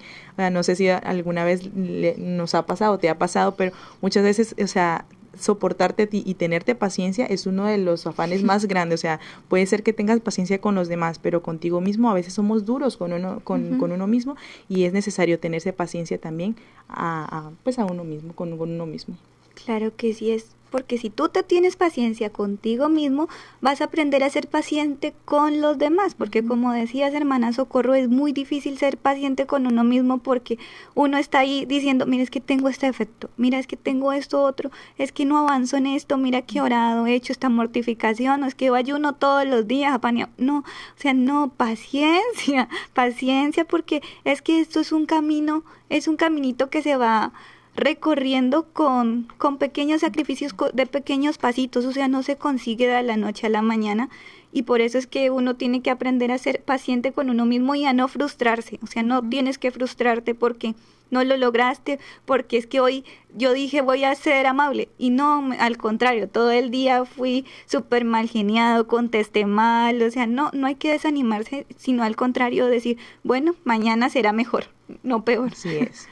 no 0.51 0.63
sé 0.63 0.75
si 0.75 0.89
alguna 0.89 1.46
vez 1.46 1.74
nos 1.74 2.55
ha 2.55 2.65
pasado, 2.65 2.98
te 2.98 3.10
ha 3.10 3.17
pasado, 3.17 3.55
pero 3.55 3.72
muchas 4.01 4.24
veces, 4.24 4.55
o 4.62 4.67
sea, 4.67 5.05
soportarte 5.39 6.08
y 6.12 6.34
tenerte 6.36 6.75
paciencia 6.75 7.25
es 7.25 7.48
uno 7.48 7.65
de 7.65 7.77
los 7.77 8.05
afanes 8.05 8.43
más 8.43 8.65
grandes. 8.65 9.00
O 9.00 9.01
sea, 9.01 9.20
puede 9.48 9.65
ser 9.65 9.84
que 9.84 9.93
tengas 9.93 10.20
paciencia 10.20 10.60
con 10.62 10.75
los 10.75 10.88
demás, 10.88 11.20
pero 11.20 11.41
contigo 11.41 11.82
mismo 11.82 12.10
a 12.10 12.13
veces 12.13 12.34
somos 12.34 12.65
duros 12.65 12.98
con 12.98 13.13
uno, 13.13 13.41
con, 13.43 13.77
con 13.79 13.91
uno 13.91 14.08
mismo 14.08 14.36
y 14.70 14.84
es 14.84 14.93
necesario 14.93 15.39
tenerse 15.39 15.74
paciencia 15.74 16.17
también 16.20 16.55
a, 16.89 17.51
pues 17.63 17.79
a 17.79 17.86
uno 17.86 18.03
mismo, 18.03 18.34
con 18.34 18.53
uno 18.53 18.86
mismo. 18.86 19.17
Claro 19.65 19.96
que 19.96 20.13
sí 20.13 20.32
es 20.32 20.55
porque 20.74 20.98
si 20.98 21.12
tú 21.12 21.30
te 21.30 21.44
tienes 21.44 21.75
paciencia 21.75 22.32
contigo 22.32 22.89
mismo, 22.89 23.30
vas 23.62 23.80
a 23.80 23.84
aprender 23.84 24.24
a 24.24 24.30
ser 24.32 24.48
paciente 24.48 25.13
con 25.24 25.62
los 25.62 25.77
demás, 25.77 26.15
porque 26.15 26.44
como 26.44 26.74
decías, 26.74 27.13
hermana 27.13 27.53
Socorro, 27.53 27.94
es 27.94 28.10
muy 28.10 28.32
difícil 28.32 28.80
ser 28.80 28.98
paciente 28.98 29.46
con 29.46 29.68
uno 29.68 29.84
mismo 29.84 30.18
porque 30.18 30.58
uno 30.96 31.20
está 31.20 31.38
ahí 31.38 31.68
diciendo, 31.68 32.08
mira, 32.08 32.24
es 32.24 32.32
que 32.32 32.42
tengo 32.42 32.70
este 32.70 32.88
efecto, 32.88 33.30
mira, 33.38 33.60
es 33.60 33.68
que 33.68 33.77
tengo 33.77 34.13
esto 34.13 34.42
otro, 34.42 34.72
es 34.98 35.12
que 35.12 35.25
no 35.25 35.38
avanzo 35.38 35.77
en 35.77 35.86
esto, 35.86 36.18
mira 36.18 36.42
que 36.42 36.60
orado, 36.60 37.06
he 37.06 37.13
hecho 37.13 37.34
esta 37.34 37.50
mortificación, 37.50 38.44
es 38.44 38.56
que 38.56 38.65
yo 38.65 38.74
ayuno 38.74 39.13
todos 39.13 39.46
los 39.46 39.68
días, 39.68 40.00
no, 40.39 40.58
o 40.58 40.63
sea, 40.96 41.13
no, 41.13 41.53
paciencia, 41.56 42.68
paciencia, 42.96 43.63
porque 43.63 44.01
es 44.24 44.42
que 44.42 44.60
esto 44.60 44.80
es 44.80 44.92
un 44.92 45.06
camino, 45.06 45.63
es 45.89 46.08
un 46.08 46.15
caminito 46.15 46.72
que 46.72 46.82
se 46.82 46.98
va 46.98 47.32
recorriendo 47.75 48.68
con, 48.72 49.27
con 49.38 49.58
pequeños 49.58 50.01
sacrificios 50.01 50.53
de 50.74 50.86
pequeños 50.86 51.38
pasitos, 51.38 51.86
o 51.86 51.92
sea, 51.92 52.08
no 52.08 52.24
se 52.24 52.36
consigue 52.36 52.88
de 52.88 53.03
la 53.03 53.18
noche 53.18 53.48
a 53.48 53.50
la 53.50 53.62
mañana 53.62 54.10
y 54.51 54.63
por 54.63 54.82
eso 54.82 54.98
es 54.98 55.08
que 55.08 55.32
uno 55.32 55.56
tiene 55.56 55.82
que 55.82 55.89
aprender 55.89 56.32
a 56.32 56.38
ser 56.38 56.62
paciente 56.62 57.12
con 57.12 57.30
uno 57.30 57.46
mismo 57.46 57.74
y 57.75 57.86
a 57.86 57.94
no 57.94 58.08
frustrarse, 58.08 58.80
o 58.84 58.88
sea, 58.88 59.01
no 59.01 59.27
tienes 59.27 59.58
que 59.58 59.72
frustrarte 59.72 60.36
porque 60.36 60.75
no 61.10 61.24
lo 61.24 61.38
lograste, 61.38 62.00
porque 62.25 62.58
es 62.58 62.68
que 62.68 62.80
hoy 62.80 63.06
yo 63.36 63.53
dije 63.53 63.82
voy 63.82 64.03
a 64.03 64.15
ser 64.15 64.46
amable 64.46 64.89
y 64.98 65.10
no, 65.10 65.51
al 65.60 65.77
contrario, 65.77 66.27
todo 66.27 66.51
el 66.51 66.72
día 66.72 67.06
fui 67.06 67.46
súper 67.65 68.06
mal 68.06 68.30
geniado, 68.30 68.88
contesté 68.88 69.46
mal, 69.46 70.01
o 70.01 70.12
sea, 70.12 70.27
no, 70.27 70.50
no 70.53 70.68
hay 70.68 70.75
que 70.75 70.92
desanimarse, 70.92 71.65
sino 71.77 72.03
al 72.03 72.15
contrario 72.15 72.68
decir, 72.68 72.98
bueno, 73.24 73.56
mañana 73.63 74.10
será 74.10 74.34
mejor, 74.34 74.65
no 75.01 75.24
peor. 75.25 75.51
Así 75.53 75.70
es. 75.70 76.08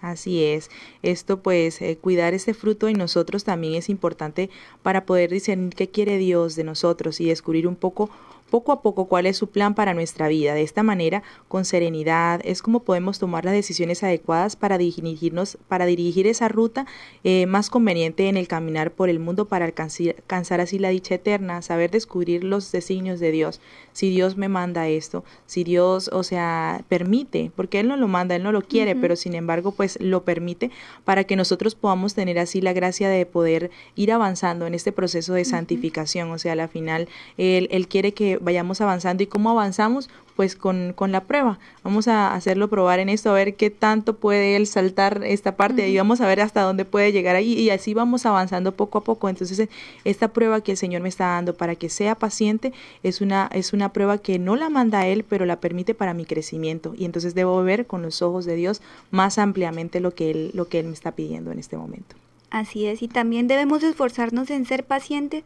Así 0.00 0.44
es. 0.44 0.70
Esto 1.02 1.40
pues 1.42 1.82
eh, 1.82 1.98
cuidar 2.00 2.32
este 2.32 2.54
fruto 2.54 2.88
en 2.88 2.98
nosotros 2.98 3.42
también 3.42 3.74
es 3.74 3.88
importante 3.88 4.48
para 4.82 5.04
poder 5.04 5.30
discernir 5.30 5.74
qué 5.74 5.88
quiere 5.88 6.18
Dios 6.18 6.54
de 6.54 6.64
nosotros 6.64 7.20
y 7.20 7.26
descubrir 7.26 7.66
un 7.66 7.74
poco 7.74 8.08
poco 8.50 8.72
a 8.72 8.82
poco 8.82 9.06
cuál 9.06 9.26
es 9.26 9.36
su 9.36 9.48
plan 9.48 9.74
para 9.74 9.94
nuestra 9.94 10.28
vida. 10.28 10.54
De 10.54 10.62
esta 10.62 10.82
manera, 10.82 11.22
con 11.48 11.64
serenidad, 11.64 12.40
es 12.44 12.62
como 12.62 12.80
podemos 12.80 13.18
tomar 13.18 13.44
las 13.44 13.54
decisiones 13.54 14.02
adecuadas 14.02 14.56
para 14.56 14.78
dirigirnos, 14.78 15.58
para 15.68 15.86
dirigir 15.86 16.26
esa 16.26 16.48
ruta 16.48 16.86
eh, 17.24 17.46
más 17.46 17.70
conveniente 17.70 18.28
en 18.28 18.36
el 18.36 18.48
caminar 18.48 18.90
por 18.92 19.08
el 19.08 19.18
mundo 19.18 19.46
para 19.46 19.66
alcanzar, 19.66 20.60
así 20.60 20.78
la 20.78 20.88
dicha 20.88 21.14
eterna, 21.16 21.62
saber 21.62 21.90
descubrir 21.90 22.44
los 22.44 22.72
designios 22.72 23.20
de 23.20 23.30
Dios. 23.30 23.60
Si 23.92 24.10
Dios 24.10 24.36
me 24.36 24.48
manda 24.48 24.88
esto, 24.88 25.24
si 25.46 25.64
Dios, 25.64 26.08
o 26.12 26.22
sea, 26.22 26.84
permite, 26.88 27.50
porque 27.54 27.80
Él 27.80 27.88
no 27.88 27.96
lo 27.96 28.08
manda, 28.08 28.36
Él 28.36 28.42
no 28.42 28.52
lo 28.52 28.62
quiere, 28.62 28.94
pero 28.94 29.16
sin 29.16 29.34
embargo, 29.34 29.72
pues 29.72 29.98
lo 30.00 30.24
permite 30.24 30.70
para 31.04 31.24
que 31.24 31.36
nosotros 31.36 31.74
podamos 31.74 32.14
tener 32.14 32.38
así 32.38 32.60
la 32.60 32.72
gracia 32.72 33.08
de 33.08 33.26
poder 33.26 33.70
ir 33.96 34.12
avanzando 34.12 34.66
en 34.66 34.74
este 34.74 34.92
proceso 34.92 35.34
de 35.34 35.44
santificación. 35.44 36.30
O 36.30 36.38
sea, 36.38 36.52
al 36.52 36.68
final, 36.68 37.08
Él, 37.36 37.68
él 37.70 37.88
quiere 37.88 38.12
que 38.12 38.37
vayamos 38.40 38.80
avanzando 38.80 39.22
y 39.22 39.26
cómo 39.26 39.50
avanzamos 39.50 40.08
pues 40.36 40.54
con, 40.54 40.92
con, 40.92 41.10
la 41.10 41.24
prueba. 41.24 41.58
Vamos 41.82 42.06
a 42.06 42.32
hacerlo 42.32 42.68
probar 42.68 43.00
en 43.00 43.08
esto, 43.08 43.30
a 43.30 43.32
ver 43.32 43.56
qué 43.56 43.70
tanto 43.70 44.14
puede 44.14 44.54
él 44.54 44.68
saltar 44.68 45.24
esta 45.24 45.56
parte 45.56 45.88
y 45.88 45.96
vamos 45.96 46.20
a 46.20 46.28
ver 46.28 46.40
hasta 46.40 46.62
dónde 46.62 46.84
puede 46.84 47.10
llegar 47.10 47.34
ahí 47.34 47.54
y 47.54 47.70
así 47.70 47.92
vamos 47.92 48.24
avanzando 48.24 48.70
poco 48.70 48.98
a 48.98 49.04
poco. 49.04 49.28
Entonces, 49.28 49.68
esta 50.04 50.28
prueba 50.28 50.60
que 50.60 50.70
el 50.70 50.76
Señor 50.76 51.02
me 51.02 51.08
está 51.08 51.26
dando 51.26 51.54
para 51.54 51.74
que 51.74 51.88
sea 51.88 52.14
paciente 52.14 52.72
es 53.02 53.20
una, 53.20 53.50
es 53.52 53.72
una 53.72 53.92
prueba 53.92 54.18
que 54.18 54.38
no 54.38 54.54
la 54.54 54.70
manda 54.70 55.08
Él, 55.08 55.24
pero 55.28 55.44
la 55.44 55.58
permite 55.58 55.94
para 55.94 56.14
mi 56.14 56.24
crecimiento 56.24 56.94
y 56.96 57.04
entonces 57.04 57.34
debo 57.34 57.60
ver 57.64 57.88
con 57.88 58.02
los 58.02 58.22
ojos 58.22 58.44
de 58.44 58.54
Dios 58.54 58.80
más 59.10 59.38
ampliamente 59.38 59.98
lo 59.98 60.14
que 60.14 60.30
Él, 60.30 60.50
lo 60.54 60.68
que 60.68 60.78
él 60.78 60.86
me 60.86 60.94
está 60.94 61.12
pidiendo 61.12 61.50
en 61.50 61.58
este 61.58 61.76
momento. 61.76 62.14
Así 62.50 62.86
es, 62.86 63.02
y 63.02 63.08
también 63.08 63.46
debemos 63.46 63.82
esforzarnos 63.82 64.50
en 64.50 64.64
ser 64.64 64.84
pacientes 64.84 65.44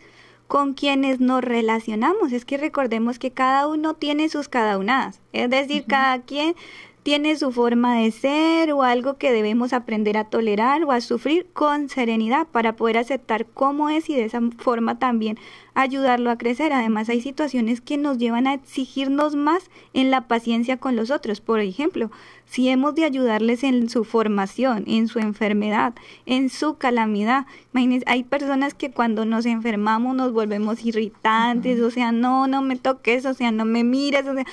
con 0.53 0.75
quienes 0.75 1.19
nos 1.19 1.43
relacionamos. 1.43 2.31
Es 2.31 2.45
que 2.45 2.59
recordemos 2.59 3.19
que 3.19 3.31
cada 3.31 3.67
uno 3.67 3.95
tiene 3.95 4.29
sus 4.29 4.51
cada 4.51 4.77
es 5.33 5.49
decir, 5.49 5.87
cada 5.89 6.21
quien 6.21 6.55
tiene 7.03 7.37
su 7.37 7.51
forma 7.51 7.97
de 7.97 8.11
ser 8.13 8.73
o 8.73 8.83
algo 8.83 9.15
que 9.15 9.33
debemos 9.33 9.73
aprender 9.73 10.17
a 10.17 10.25
tolerar 10.25 10.85
o 10.85 10.93
a 10.93 11.01
sufrir 11.01 11.47
con 11.53 11.89
serenidad 11.89 12.47
para 12.47 12.77
poder 12.77 12.99
aceptar 12.99 13.47
cómo 13.47 13.91
es 13.91 14.09
y 14.09 14.15
de 14.15 14.25
esa 14.25 14.41
forma 14.59 14.99
también 14.99 15.39
ayudarlo 15.75 16.31
a 16.31 16.39
crecer. 16.39 16.73
Además, 16.73 17.09
hay 17.09 17.21
situaciones 17.21 17.81
que 17.81 17.97
nos 17.97 18.19
llevan 18.19 18.47
a 18.47 18.55
exigirnos 18.55 19.35
más 19.35 19.71
en 19.95 20.11
la 20.11 20.29
paciencia 20.29 20.77
con 20.77 20.97
los 20.97 21.11
otros. 21.11 21.41
Por 21.41 21.61
ejemplo, 21.61 22.11
si 22.45 22.69
hemos 22.69 22.95
de 22.95 23.05
ayudarles 23.05 23.65
en 23.65 23.89
su 23.89 24.05
formación, 24.05 24.85
en 24.87 25.09
su 25.09 25.19
enfermedad, 25.19 25.95
en 26.27 26.51
su 26.51 26.77
calamidad. 26.77 27.47
Imagínense, 27.73 28.05
hay 28.09 28.25
personas 28.25 28.75
que 28.75 28.91
cuando 28.91 29.25
nos 29.25 29.47
enfermamos 29.47 30.15
nos 30.15 30.33
volvemos 30.33 30.85
irritantes, 30.85 31.81
o 31.81 31.91
sea, 31.91 32.13
no, 32.13 32.47
no 32.47 32.63
me 32.63 32.77
toques, 32.77 33.25
o 33.27 33.35
sea, 33.35 33.51
no 33.51 33.65
me 33.65 33.85
mires, 33.85 34.27
o 34.27 34.35
sea, 34.35 34.45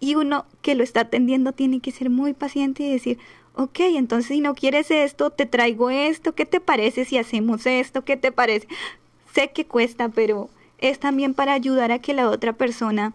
y 0.00 0.14
uno 0.14 0.46
que 0.62 0.74
lo 0.74 0.84
está 0.84 1.02
atendiendo 1.02 1.52
tiene 1.52 1.80
que 1.80 1.92
ser 1.92 2.10
muy 2.10 2.32
paciente 2.32 2.82
y 2.82 2.90
decir, 2.90 3.18
ok, 3.54 3.80
entonces 3.80 4.28
si 4.28 4.40
no 4.40 4.54
quieres 4.54 4.90
esto, 4.90 5.30
te 5.30 5.46
traigo 5.46 5.90
esto, 5.90 6.34
¿qué 6.34 6.46
te 6.46 6.60
parece 6.60 7.04
si 7.04 7.18
hacemos 7.18 7.66
esto? 7.66 8.04
¿Qué 8.04 8.16
te 8.16 8.30
parece? 8.30 8.68
Sé 9.34 9.50
que 9.50 9.64
cuesta, 9.64 10.08
pero 10.08 10.48
es 10.78 11.00
también 11.00 11.34
para 11.34 11.54
ayudar 11.54 11.90
a 11.90 11.98
que 11.98 12.14
la 12.14 12.28
otra 12.30 12.52
persona 12.52 13.12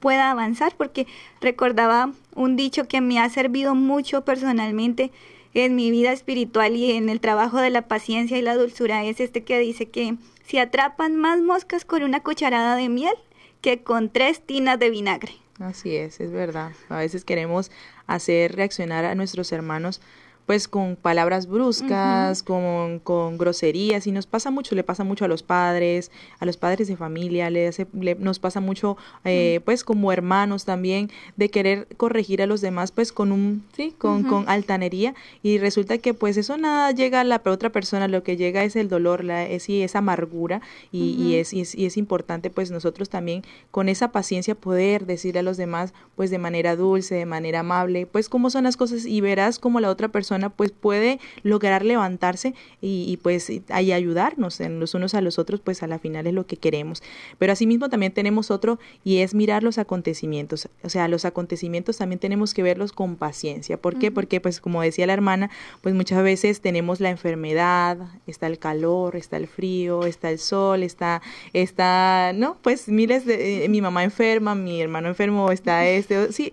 pueda 0.00 0.30
avanzar, 0.30 0.74
porque 0.76 1.06
recordaba 1.40 2.12
un 2.34 2.56
dicho 2.56 2.88
que 2.88 3.00
me 3.00 3.18
ha 3.18 3.28
servido 3.30 3.74
mucho 3.74 4.24
personalmente 4.24 5.12
en 5.54 5.76
mi 5.76 5.90
vida 5.90 6.12
espiritual 6.12 6.76
y 6.76 6.92
en 6.92 7.08
el 7.08 7.20
trabajo 7.20 7.58
de 7.58 7.70
la 7.70 7.82
paciencia 7.82 8.36
y 8.36 8.42
la 8.42 8.56
dulzura, 8.56 9.04
es 9.04 9.20
este 9.20 9.44
que 9.44 9.58
dice 9.60 9.88
que 9.88 10.16
si 10.44 10.58
atrapan 10.58 11.16
más 11.16 11.40
moscas 11.40 11.84
con 11.84 12.02
una 12.02 12.20
cucharada 12.20 12.76
de 12.76 12.88
miel 12.88 13.14
que 13.60 13.82
con 13.82 14.10
tres 14.10 14.40
tinas 14.44 14.78
de 14.78 14.90
vinagre. 14.90 15.43
Así 15.60 15.96
es, 15.96 16.20
es 16.20 16.32
verdad. 16.32 16.72
A 16.88 16.98
veces 16.98 17.24
queremos 17.24 17.70
hacer 18.06 18.56
reaccionar 18.56 19.04
a 19.04 19.14
nuestros 19.14 19.52
hermanos 19.52 20.00
pues 20.46 20.68
con 20.68 20.96
palabras 20.96 21.46
bruscas, 21.46 22.42
con, 22.42 22.98
con, 22.98 23.38
groserías, 23.38 24.06
y 24.06 24.12
nos 24.12 24.26
pasa 24.26 24.50
mucho, 24.50 24.74
le 24.74 24.84
pasa 24.84 25.02
mucho 25.02 25.24
a 25.24 25.28
los 25.28 25.42
padres, 25.42 26.10
a 26.38 26.44
los 26.44 26.56
padres 26.56 26.88
de 26.88 26.96
familia, 26.96 27.48
le, 27.48 27.68
hace, 27.68 27.86
nos 28.18 28.38
pasa 28.38 28.60
mucho, 28.60 28.98
eh, 29.24 29.60
pues 29.64 29.84
como 29.84 30.12
hermanos 30.12 30.66
también, 30.66 31.10
de 31.36 31.48
querer 31.48 31.88
corregir 31.96 32.42
a 32.42 32.46
los 32.46 32.60
demás, 32.60 32.92
pues 32.92 33.10
con 33.10 33.32
un, 33.32 33.64
sí, 33.74 33.94
con, 33.96 34.24
con 34.24 34.48
altanería, 34.48 35.14
y 35.42 35.58
resulta 35.58 35.96
que 35.96 36.12
pues 36.12 36.36
eso 36.36 36.58
nada 36.58 36.90
llega 36.90 37.20
a 37.20 37.24
la 37.24 37.40
otra 37.44 37.70
persona, 37.70 38.06
lo 38.06 38.22
que 38.22 38.36
llega 38.36 38.64
es 38.64 38.76
el 38.76 38.88
dolor, 38.88 39.24
la, 39.24 39.46
es, 39.46 39.68
y 39.70 39.82
esa 39.82 39.98
amargura, 39.98 40.60
y, 40.92 41.16
y, 41.18 41.36
es, 41.36 41.54
y, 41.54 41.62
es, 41.62 41.74
y 41.74 41.86
es 41.86 41.96
importante 41.96 42.50
pues 42.50 42.70
nosotros 42.70 43.08
también 43.08 43.42
con 43.70 43.88
esa 43.88 44.12
paciencia 44.12 44.54
poder 44.54 45.06
decirle 45.06 45.40
a 45.40 45.42
los 45.42 45.56
demás, 45.56 45.94
pues 46.16 46.30
de 46.30 46.38
manera 46.38 46.76
dulce, 46.76 47.14
de 47.14 47.26
manera 47.26 47.60
amable, 47.60 48.06
pues 48.06 48.28
cómo 48.28 48.50
son 48.50 48.64
las 48.64 48.76
cosas, 48.76 49.06
y 49.06 49.22
verás 49.22 49.58
como 49.58 49.80
la 49.80 49.88
otra 49.88 50.08
persona 50.08 50.33
persona 50.34 50.50
pues 50.50 50.72
puede 50.72 51.20
lograr 51.42 51.84
levantarse 51.84 52.54
y, 52.80 53.18
pues 53.22 53.50
ahí 53.68 53.92
ayudarnos 53.92 54.60
en 54.60 54.80
los 54.80 54.94
unos 54.94 55.14
a 55.14 55.20
los 55.20 55.38
otros, 55.38 55.60
pues 55.60 55.82
a 55.82 55.86
la 55.86 55.98
final 55.98 56.26
es 56.26 56.34
lo 56.34 56.46
que 56.46 56.56
queremos. 56.56 57.02
Pero 57.38 57.52
asimismo 57.52 57.88
también 57.88 58.12
tenemos 58.12 58.50
otro 58.50 58.78
y 59.04 59.18
es 59.18 59.34
mirar 59.34 59.62
los 59.62 59.78
acontecimientos. 59.78 60.68
O 60.82 60.88
sea, 60.88 61.08
los 61.08 61.24
acontecimientos 61.24 61.98
también 61.98 62.18
tenemos 62.18 62.52
que 62.52 62.62
verlos 62.62 62.92
con 62.92 63.16
paciencia. 63.16 63.76
¿Por 63.80 63.98
qué? 63.98 64.10
Porque 64.10 64.40
pues 64.40 64.60
como 64.60 64.82
decía 64.82 65.06
la 65.06 65.12
hermana, 65.12 65.50
pues 65.82 65.94
muchas 65.94 66.22
veces 66.22 66.60
tenemos 66.60 67.00
la 67.00 67.10
enfermedad, 67.10 67.98
está 68.26 68.46
el 68.46 68.58
calor, 68.58 69.16
está 69.16 69.36
el 69.36 69.46
frío, 69.46 70.04
está 70.04 70.30
el 70.30 70.38
sol, 70.38 70.82
está, 70.82 71.22
está, 71.52 72.32
¿no? 72.34 72.56
Pues 72.62 72.88
miles 72.88 73.24
de, 73.24 73.64
eh, 73.64 73.68
mi 73.68 73.80
mamá 73.80 74.02
enferma, 74.04 74.54
mi 74.54 74.80
hermano 74.80 75.08
enfermo, 75.08 75.52
está 75.52 75.86
este, 75.86 76.32
sí, 76.32 76.52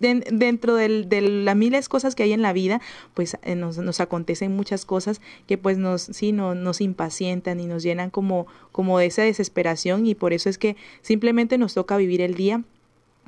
dentro 0.00 0.74
de 0.74 1.20
las 1.20 1.56
miles 1.56 1.88
cosas 1.88 2.14
que 2.14 2.22
hay 2.22 2.32
en 2.32 2.42
la 2.42 2.52
vida, 2.52 2.80
pues 3.14 3.36
eh, 3.42 3.54
nos, 3.54 3.78
nos, 3.78 4.00
acontecen 4.00 4.54
muchas 4.54 4.84
cosas 4.84 5.20
que 5.46 5.58
pues 5.58 5.78
nos, 5.78 6.02
sí, 6.02 6.32
no, 6.32 6.54
nos 6.54 6.80
impacientan 6.80 7.60
y 7.60 7.66
nos 7.66 7.82
llenan 7.82 8.10
como, 8.10 8.46
como 8.72 8.98
de 8.98 9.06
esa 9.06 9.22
desesperación 9.22 10.06
y 10.06 10.14
por 10.14 10.32
eso 10.32 10.48
es 10.48 10.58
que 10.58 10.76
simplemente 11.02 11.58
nos 11.58 11.74
toca 11.74 11.96
vivir 11.96 12.20
el 12.20 12.34
día 12.34 12.62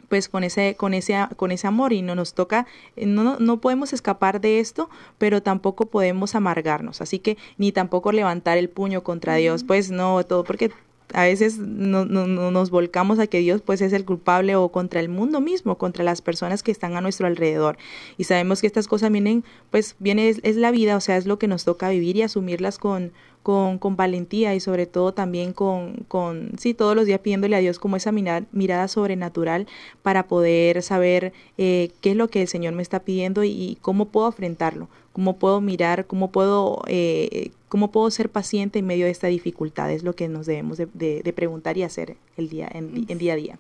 pues 0.08 0.28
con 0.28 0.44
ese 0.44 0.76
con 0.76 0.94
ese 0.94 1.26
con 1.37 1.50
ese 1.50 1.66
amor 1.66 1.92
y 1.92 2.02
no 2.02 2.14
nos 2.14 2.35
toca 2.35 2.66
eh, 2.96 3.06
no, 3.06 3.38
no 3.38 3.61
podemos 3.61 3.92
escapar 3.92 4.40
de 4.40 4.61
esto 4.61 4.88
pero 5.18 5.42
tampoco 5.42 5.87
podemos 5.87 6.35
amargarnos. 6.35 7.00
Así 7.00 7.18
que 7.18 7.37
ni 7.58 7.73
tampoco 7.73 8.12
levantar 8.12 8.58
el 8.58 8.68
puño 8.68 9.02
contra 9.02 9.35
Dios 9.37 9.64
pues 9.64 9.90
no 9.90 10.25
todo 10.25 10.44
porque 10.44 10.70
a 11.12 11.25
veces 11.25 11.58
no, 11.58 12.04
no, 12.04 12.26
nos 12.26 12.70
volcamos 12.70 13.18
a 13.18 13.26
que 13.26 13.38
Dios 13.38 13.62
pues 13.62 13.80
es 13.80 13.92
el 13.92 14.04
culpable 14.04 14.56
o 14.56 14.70
contra 14.70 15.00
el 15.00 15.08
mundo 15.08 15.40
mismo, 15.40 15.78
contra 15.78 16.04
las 16.04 16.20
personas 16.20 16.62
que 16.62 16.72
están 16.72 16.96
a 16.96 17.00
nuestro 17.00 17.26
alrededor. 17.26 17.78
Y 18.16 18.25
sabemos 18.25 18.60
que 18.60 18.66
estas 18.66 18.88
cosas 18.88 19.12
vienen, 19.12 19.44
pues 19.70 19.96
viene, 19.98 20.28
es, 20.28 20.56
la 20.56 20.70
vida, 20.70 20.96
o 20.96 21.00
sea, 21.00 21.16
es 21.16 21.26
lo 21.26 21.38
que 21.38 21.48
nos 21.48 21.64
toca 21.64 21.90
vivir 21.90 22.16
y 22.16 22.22
asumirlas 22.22 22.78
con, 22.78 23.12
con, 23.46 23.78
con 23.78 23.94
valentía 23.94 24.56
y 24.56 24.60
sobre 24.60 24.86
todo 24.86 25.14
también 25.14 25.52
con, 25.52 26.04
con, 26.08 26.50
sí, 26.58 26.74
todos 26.74 26.96
los 26.96 27.06
días 27.06 27.20
pidiéndole 27.20 27.54
a 27.54 27.60
Dios 27.60 27.78
como 27.78 27.94
esa 27.94 28.10
mirada, 28.10 28.44
mirada 28.50 28.88
sobrenatural 28.88 29.68
para 30.02 30.26
poder 30.26 30.82
saber 30.82 31.32
eh, 31.56 31.92
qué 32.00 32.10
es 32.10 32.16
lo 32.16 32.26
que 32.26 32.42
el 32.42 32.48
Señor 32.48 32.74
me 32.74 32.82
está 32.82 33.04
pidiendo 33.04 33.44
y, 33.44 33.78
cómo 33.82 34.06
puedo 34.06 34.26
afrontarlo, 34.26 34.88
cómo 35.12 35.36
puedo 35.36 35.60
mirar, 35.60 36.08
cómo 36.08 36.32
puedo... 36.32 36.82
Eh, 36.88 37.52
¿Cómo 37.68 37.90
puedo 37.90 38.08
ser 38.12 38.30
paciente 38.30 38.78
en 38.78 38.86
medio 38.86 39.06
de 39.06 39.10
esta 39.10 39.26
dificultad? 39.26 39.90
Es 39.90 40.04
lo 40.04 40.14
que 40.14 40.28
nos 40.28 40.46
debemos 40.46 40.78
de, 40.78 41.32
preguntar 41.34 41.76
y 41.76 41.82
hacer 41.82 42.16
el 42.36 42.48
día, 42.48 42.70
en, 42.72 43.04
día 43.18 43.32
a 43.32 43.36
día. 43.36 43.58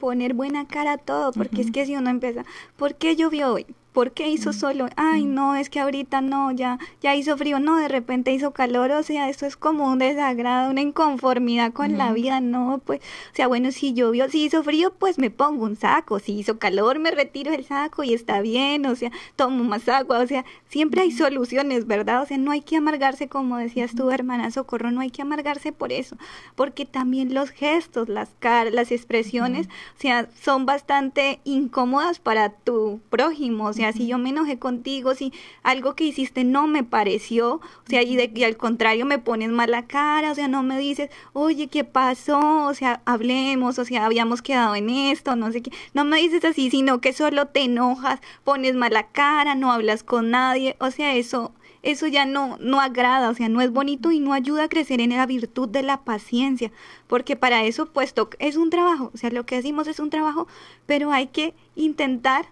Poner 0.00 0.34
buena 0.34 0.66
cara 0.66 0.94
a 0.94 0.98
todo, 0.98 1.30
porque 1.32 1.62
es 1.62 1.70
que 1.70 1.86
si 1.86 1.94
uno 1.94 2.10
empieza, 2.10 2.44
¿por 2.76 2.96
qué 2.96 3.14
llovió 3.14 3.52
hoy? 3.52 3.66
¿Por 3.94 4.10
qué 4.10 4.28
hizo 4.28 4.52
solo? 4.52 4.88
Ay, 4.96 5.24
no, 5.24 5.54
es 5.54 5.70
que 5.70 5.78
ahorita 5.78 6.20
no, 6.20 6.50
ya, 6.50 6.80
ya 7.00 7.14
hizo 7.14 7.36
frío, 7.36 7.60
no, 7.60 7.78
de 7.78 7.86
repente 7.86 8.32
hizo 8.32 8.50
calor, 8.50 8.90
o 8.90 9.04
sea, 9.04 9.28
eso 9.28 9.46
es 9.46 9.56
como 9.56 9.88
un 9.88 10.00
desagrado, 10.00 10.72
una 10.72 10.80
inconformidad 10.80 11.72
con 11.72 11.96
la 11.96 12.12
vida, 12.12 12.40
no, 12.40 12.82
pues, 12.84 12.98
o 12.98 13.36
sea, 13.36 13.46
bueno, 13.46 13.70
si 13.70 13.94
llovió, 13.94 14.28
si 14.28 14.42
hizo 14.42 14.64
frío, 14.64 14.92
pues 14.92 15.16
me 15.20 15.30
pongo 15.30 15.64
un 15.64 15.76
saco, 15.76 16.18
si 16.18 16.36
hizo 16.36 16.58
calor, 16.58 16.98
me 16.98 17.12
retiro 17.12 17.52
el 17.52 17.64
saco 17.64 18.02
y 18.02 18.14
está 18.14 18.40
bien, 18.40 18.84
o 18.86 18.96
sea, 18.96 19.12
tomo 19.36 19.62
más 19.62 19.88
agua, 19.88 20.18
o 20.18 20.26
sea, 20.26 20.44
siempre 20.66 21.02
hay 21.02 21.12
soluciones, 21.12 21.86
¿verdad? 21.86 22.20
O 22.22 22.26
sea, 22.26 22.36
no 22.36 22.50
hay 22.50 22.62
que 22.62 22.74
amargarse, 22.74 23.28
como 23.28 23.58
decías 23.58 23.94
tú, 23.94 24.10
hermana 24.10 24.50
Socorro, 24.50 24.90
no 24.90 25.02
hay 25.02 25.10
que 25.12 25.22
amargarse 25.22 25.70
por 25.70 25.92
eso, 25.92 26.16
porque 26.56 26.84
también 26.84 27.32
los 27.32 27.50
gestos, 27.50 28.08
las 28.08 28.30
caras, 28.40 28.74
las 28.74 28.90
expresiones, 28.90 29.68
o 29.68 30.00
sea, 30.00 30.28
son 30.42 30.66
bastante 30.66 31.38
incómodas 31.44 32.18
para 32.18 32.48
tu 32.50 33.00
prójimo, 33.08 33.66
o 33.66 33.72
sea, 33.72 33.83
si 33.92 34.06
yo 34.06 34.18
me 34.18 34.30
enojé 34.30 34.58
contigo, 34.58 35.14
si 35.14 35.32
algo 35.62 35.94
que 35.94 36.04
hiciste 36.04 36.44
no 36.44 36.66
me 36.66 36.84
pareció, 36.84 37.54
o 37.54 37.62
sea, 37.86 38.02
y, 38.02 38.16
de, 38.16 38.30
y 38.34 38.44
al 38.44 38.56
contrario 38.56 39.06
me 39.06 39.18
pones 39.18 39.50
mala 39.50 39.86
cara, 39.86 40.32
o 40.32 40.34
sea, 40.34 40.48
no 40.48 40.62
me 40.62 40.78
dices, 40.78 41.10
oye, 41.32 41.68
¿qué 41.68 41.84
pasó? 41.84 42.66
O 42.66 42.74
sea, 42.74 43.02
hablemos, 43.04 43.78
o 43.78 43.84
sea, 43.84 44.06
habíamos 44.06 44.42
quedado 44.42 44.74
en 44.74 44.90
esto, 44.90 45.36
no 45.36 45.52
sé 45.52 45.62
qué, 45.62 45.70
no 45.92 46.04
me 46.04 46.18
dices 46.18 46.44
así, 46.44 46.70
sino 46.70 47.00
que 47.00 47.12
solo 47.12 47.46
te 47.46 47.62
enojas, 47.62 48.20
pones 48.44 48.74
mala 48.74 49.08
cara, 49.08 49.54
no 49.54 49.72
hablas 49.72 50.02
con 50.02 50.30
nadie, 50.30 50.76
o 50.80 50.90
sea, 50.90 51.14
eso 51.14 51.52
eso 51.84 52.06
ya 52.06 52.24
no, 52.24 52.56
no 52.60 52.80
agrada, 52.80 53.28
o 53.28 53.34
sea, 53.34 53.48
no 53.48 53.60
es 53.60 53.70
bonito 53.70 54.10
y 54.10 54.18
no 54.18 54.32
ayuda 54.32 54.64
a 54.64 54.68
crecer 54.68 55.00
en 55.00 55.10
la 55.10 55.26
virtud 55.26 55.68
de 55.68 55.82
la 55.82 56.02
paciencia, 56.02 56.72
porque 57.06 57.36
para 57.36 57.64
eso 57.64 57.86
puesto 57.86 58.30
es 58.38 58.56
un 58.56 58.70
trabajo, 58.70 59.10
o 59.14 59.16
sea, 59.18 59.30
lo 59.30 59.44
que 59.44 59.56
decimos 59.56 59.86
es 59.86 60.00
un 60.00 60.10
trabajo, 60.10 60.48
pero 60.86 61.12
hay 61.12 61.26
que 61.26 61.54
intentar 61.76 62.46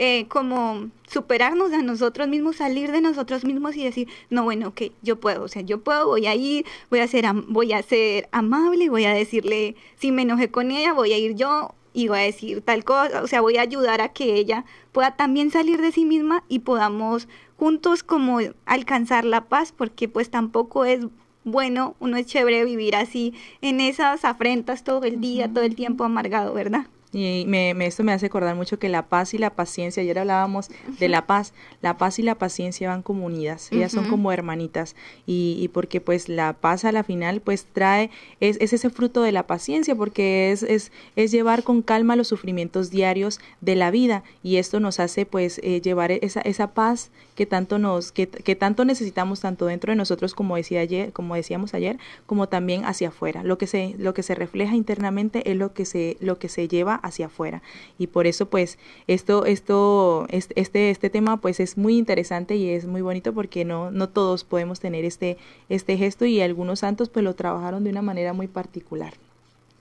eh, 0.00 0.26
como 0.28 0.90
superarnos 1.08 1.72
a 1.72 1.82
nosotros 1.82 2.28
mismos, 2.28 2.56
salir 2.56 2.92
de 2.92 3.00
nosotros 3.00 3.44
mismos 3.44 3.76
y 3.76 3.82
decir, 3.82 4.08
no, 4.30 4.44
bueno, 4.44 4.68
ok, 4.68 4.82
yo 5.02 5.18
puedo, 5.18 5.42
o 5.42 5.48
sea, 5.48 5.62
yo 5.62 5.80
puedo, 5.82 6.06
voy 6.06 6.26
a 6.26 6.36
ir, 6.36 6.64
voy 6.88 7.00
a 7.00 7.08
ser, 7.08 7.26
voy 7.48 7.72
a 7.72 7.82
ser 7.82 8.28
amable, 8.30 8.88
voy 8.90 9.06
a 9.06 9.12
decirle, 9.12 9.74
si 9.96 10.12
me 10.12 10.22
enojé 10.22 10.52
con 10.52 10.70
ella, 10.70 10.92
voy 10.92 11.12
a 11.12 11.18
ir 11.18 11.34
yo 11.34 11.74
y 11.92 12.06
voy 12.06 12.20
a 12.20 12.22
decir 12.22 12.62
tal 12.62 12.84
cosa, 12.84 13.22
o 13.24 13.26
sea, 13.26 13.40
voy 13.40 13.56
a 13.56 13.62
ayudar 13.62 14.00
a 14.00 14.10
que 14.10 14.34
ella 14.34 14.64
pueda 14.92 15.16
también 15.16 15.50
salir 15.50 15.82
de 15.82 15.90
sí 15.90 16.04
misma 16.04 16.44
y 16.48 16.60
podamos 16.60 17.26
juntos 17.56 18.04
como 18.04 18.38
alcanzar 18.66 19.24
la 19.24 19.46
paz, 19.46 19.72
porque 19.76 20.08
pues 20.08 20.30
tampoco 20.30 20.84
es 20.84 21.06
bueno, 21.42 21.96
uno 21.98 22.18
es 22.18 22.26
chévere 22.26 22.64
vivir 22.64 22.94
así 22.94 23.34
en 23.62 23.80
esas 23.80 24.24
afrentas 24.24 24.84
todo 24.84 25.02
el 25.04 25.20
día, 25.20 25.52
todo 25.52 25.64
el 25.64 25.74
tiempo 25.74 26.04
amargado, 26.04 26.54
¿verdad? 26.54 26.86
Y 27.12 27.44
me, 27.46 27.70
esto 27.86 28.04
me 28.04 28.12
hace 28.12 28.26
acordar 28.26 28.54
mucho 28.54 28.78
que 28.78 28.88
la 28.88 29.08
paz 29.08 29.32
y 29.32 29.38
la 29.38 29.50
paciencia, 29.50 30.02
ayer 30.02 30.18
hablábamos 30.18 30.68
de 30.98 31.08
la 31.08 31.26
paz, 31.26 31.54
la 31.80 31.96
paz 31.96 32.18
y 32.18 32.22
la 32.22 32.34
paciencia 32.34 32.88
van 32.90 33.02
como 33.02 33.24
unidas, 33.24 33.72
ellas 33.72 33.92
son 33.92 34.08
como 34.08 34.30
hermanitas. 34.30 34.94
Y, 35.26 35.56
y, 35.60 35.68
porque 35.68 36.00
pues 36.00 36.28
la 36.28 36.52
paz 36.52 36.84
a 36.84 36.92
la 36.92 37.04
final 37.04 37.40
pues 37.40 37.66
trae, 37.72 38.10
es, 38.40 38.58
es 38.60 38.72
ese 38.72 38.90
fruto 38.90 39.22
de 39.22 39.32
la 39.32 39.46
paciencia 39.46 39.94
porque 39.94 40.52
es, 40.52 40.62
es, 40.62 40.92
es, 41.16 41.30
llevar 41.30 41.62
con 41.62 41.82
calma 41.82 42.16
los 42.16 42.28
sufrimientos 42.28 42.90
diarios 42.90 43.40
de 43.60 43.76
la 43.76 43.90
vida. 43.90 44.22
Y 44.42 44.56
esto 44.56 44.80
nos 44.80 45.00
hace 45.00 45.24
pues 45.24 45.60
eh, 45.62 45.80
llevar 45.80 46.12
esa, 46.12 46.40
esa 46.40 46.74
paz 46.74 47.10
que 47.38 47.46
tanto 47.46 47.78
nos, 47.78 48.10
que, 48.10 48.26
que 48.26 48.56
tanto 48.56 48.84
necesitamos 48.84 49.38
tanto 49.38 49.66
dentro 49.66 49.92
de 49.92 49.96
nosotros 49.96 50.34
como 50.34 50.56
decía 50.56 50.80
ayer, 50.80 51.12
como 51.12 51.36
decíamos 51.36 51.72
ayer, 51.72 51.96
como 52.26 52.48
también 52.48 52.84
hacia 52.84 53.10
afuera. 53.10 53.44
Lo 53.44 53.58
que 53.58 53.68
se, 53.68 53.94
lo 53.96 54.12
que 54.12 54.24
se 54.24 54.34
refleja 54.34 54.74
internamente 54.74 55.48
es 55.48 55.56
lo 55.56 55.72
que 55.72 55.84
se, 55.84 56.16
lo 56.18 56.40
que 56.40 56.48
se 56.48 56.66
lleva 56.66 56.96
hacia 56.96 57.26
afuera. 57.26 57.62
Y 57.96 58.08
por 58.08 58.26
eso, 58.26 58.46
pues, 58.46 58.76
esto, 59.06 59.46
esto, 59.46 60.26
este, 60.30 60.90
este 60.90 61.10
tema, 61.10 61.36
pues, 61.36 61.60
es 61.60 61.78
muy 61.78 61.96
interesante 61.96 62.56
y 62.56 62.70
es 62.70 62.86
muy 62.86 63.02
bonito 63.02 63.32
porque 63.32 63.64
no, 63.64 63.92
no 63.92 64.08
todos 64.08 64.42
podemos 64.42 64.80
tener 64.80 65.04
este, 65.04 65.38
este 65.68 65.96
gesto 65.96 66.24
y 66.24 66.40
algunos 66.40 66.80
santos, 66.80 67.08
pues, 67.08 67.22
lo 67.22 67.36
trabajaron 67.36 67.84
de 67.84 67.90
una 67.90 68.02
manera 68.02 68.32
muy 68.32 68.48
particular. 68.48 69.14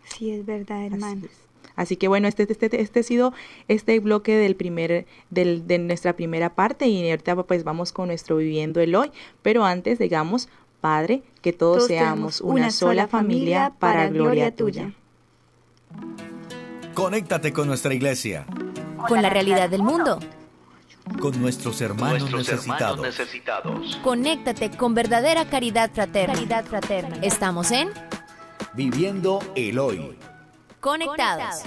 Sí, 0.06 0.30
es 0.30 0.46
verdad, 0.46 0.86
hermano. 0.86 1.24
Así 1.78 1.96
que 1.96 2.10
bueno, 2.10 2.28
este, 2.28 2.48
este, 2.50 2.82
este 2.82 3.00
ha 3.00 3.04
sido 3.04 3.34
este 3.70 3.98
bloque 4.02 4.36
del 4.36 4.58
primer, 4.58 5.06
del, 5.30 5.66
de 5.68 5.78
nuestra 5.78 6.14
primera 6.14 6.54
parte 6.54 6.88
y 6.88 7.10
ahorita 7.10 7.42
pues 7.44 7.64
vamos 7.64 7.94
con 7.94 8.08
nuestro 8.08 8.38
viviendo 8.38 8.82
el 8.82 8.96
hoy. 8.96 9.12
Pero 9.44 9.64
antes, 9.64 10.00
digamos, 10.00 10.50
Padre, 10.82 11.24
que 11.42 11.54
todos, 11.54 11.86
seamos 11.86 12.42
una, 12.42 12.72
sola 12.72 13.08
familia 13.08 13.74
para 13.80 14.10
gloria 14.10 14.54
tuya. 14.54 14.92
Conéctate 16.94 17.54
con 17.54 17.68
nuestra 17.68 17.94
iglesia. 17.94 18.46
Con 19.08 19.22
la 19.22 19.30
realidad 19.30 19.70
del 19.70 19.84
mundo. 19.84 20.20
Con 21.20 21.40
nuestros 21.40 21.80
hermanos, 21.82 22.32
necesitados. 22.32 24.00
Conéctate 24.04 24.72
con 24.72 24.96
verdadera 24.96 25.46
caridad 25.46 25.92
fraterna. 25.94 26.34
Caridad 26.34 26.66
fraterna. 26.66 27.18
Estamos 27.22 27.72
en 27.72 27.90
Viviendo 28.74 29.40
el 29.56 29.80
Hoy. 29.80 30.18
Conectados. 30.80 31.64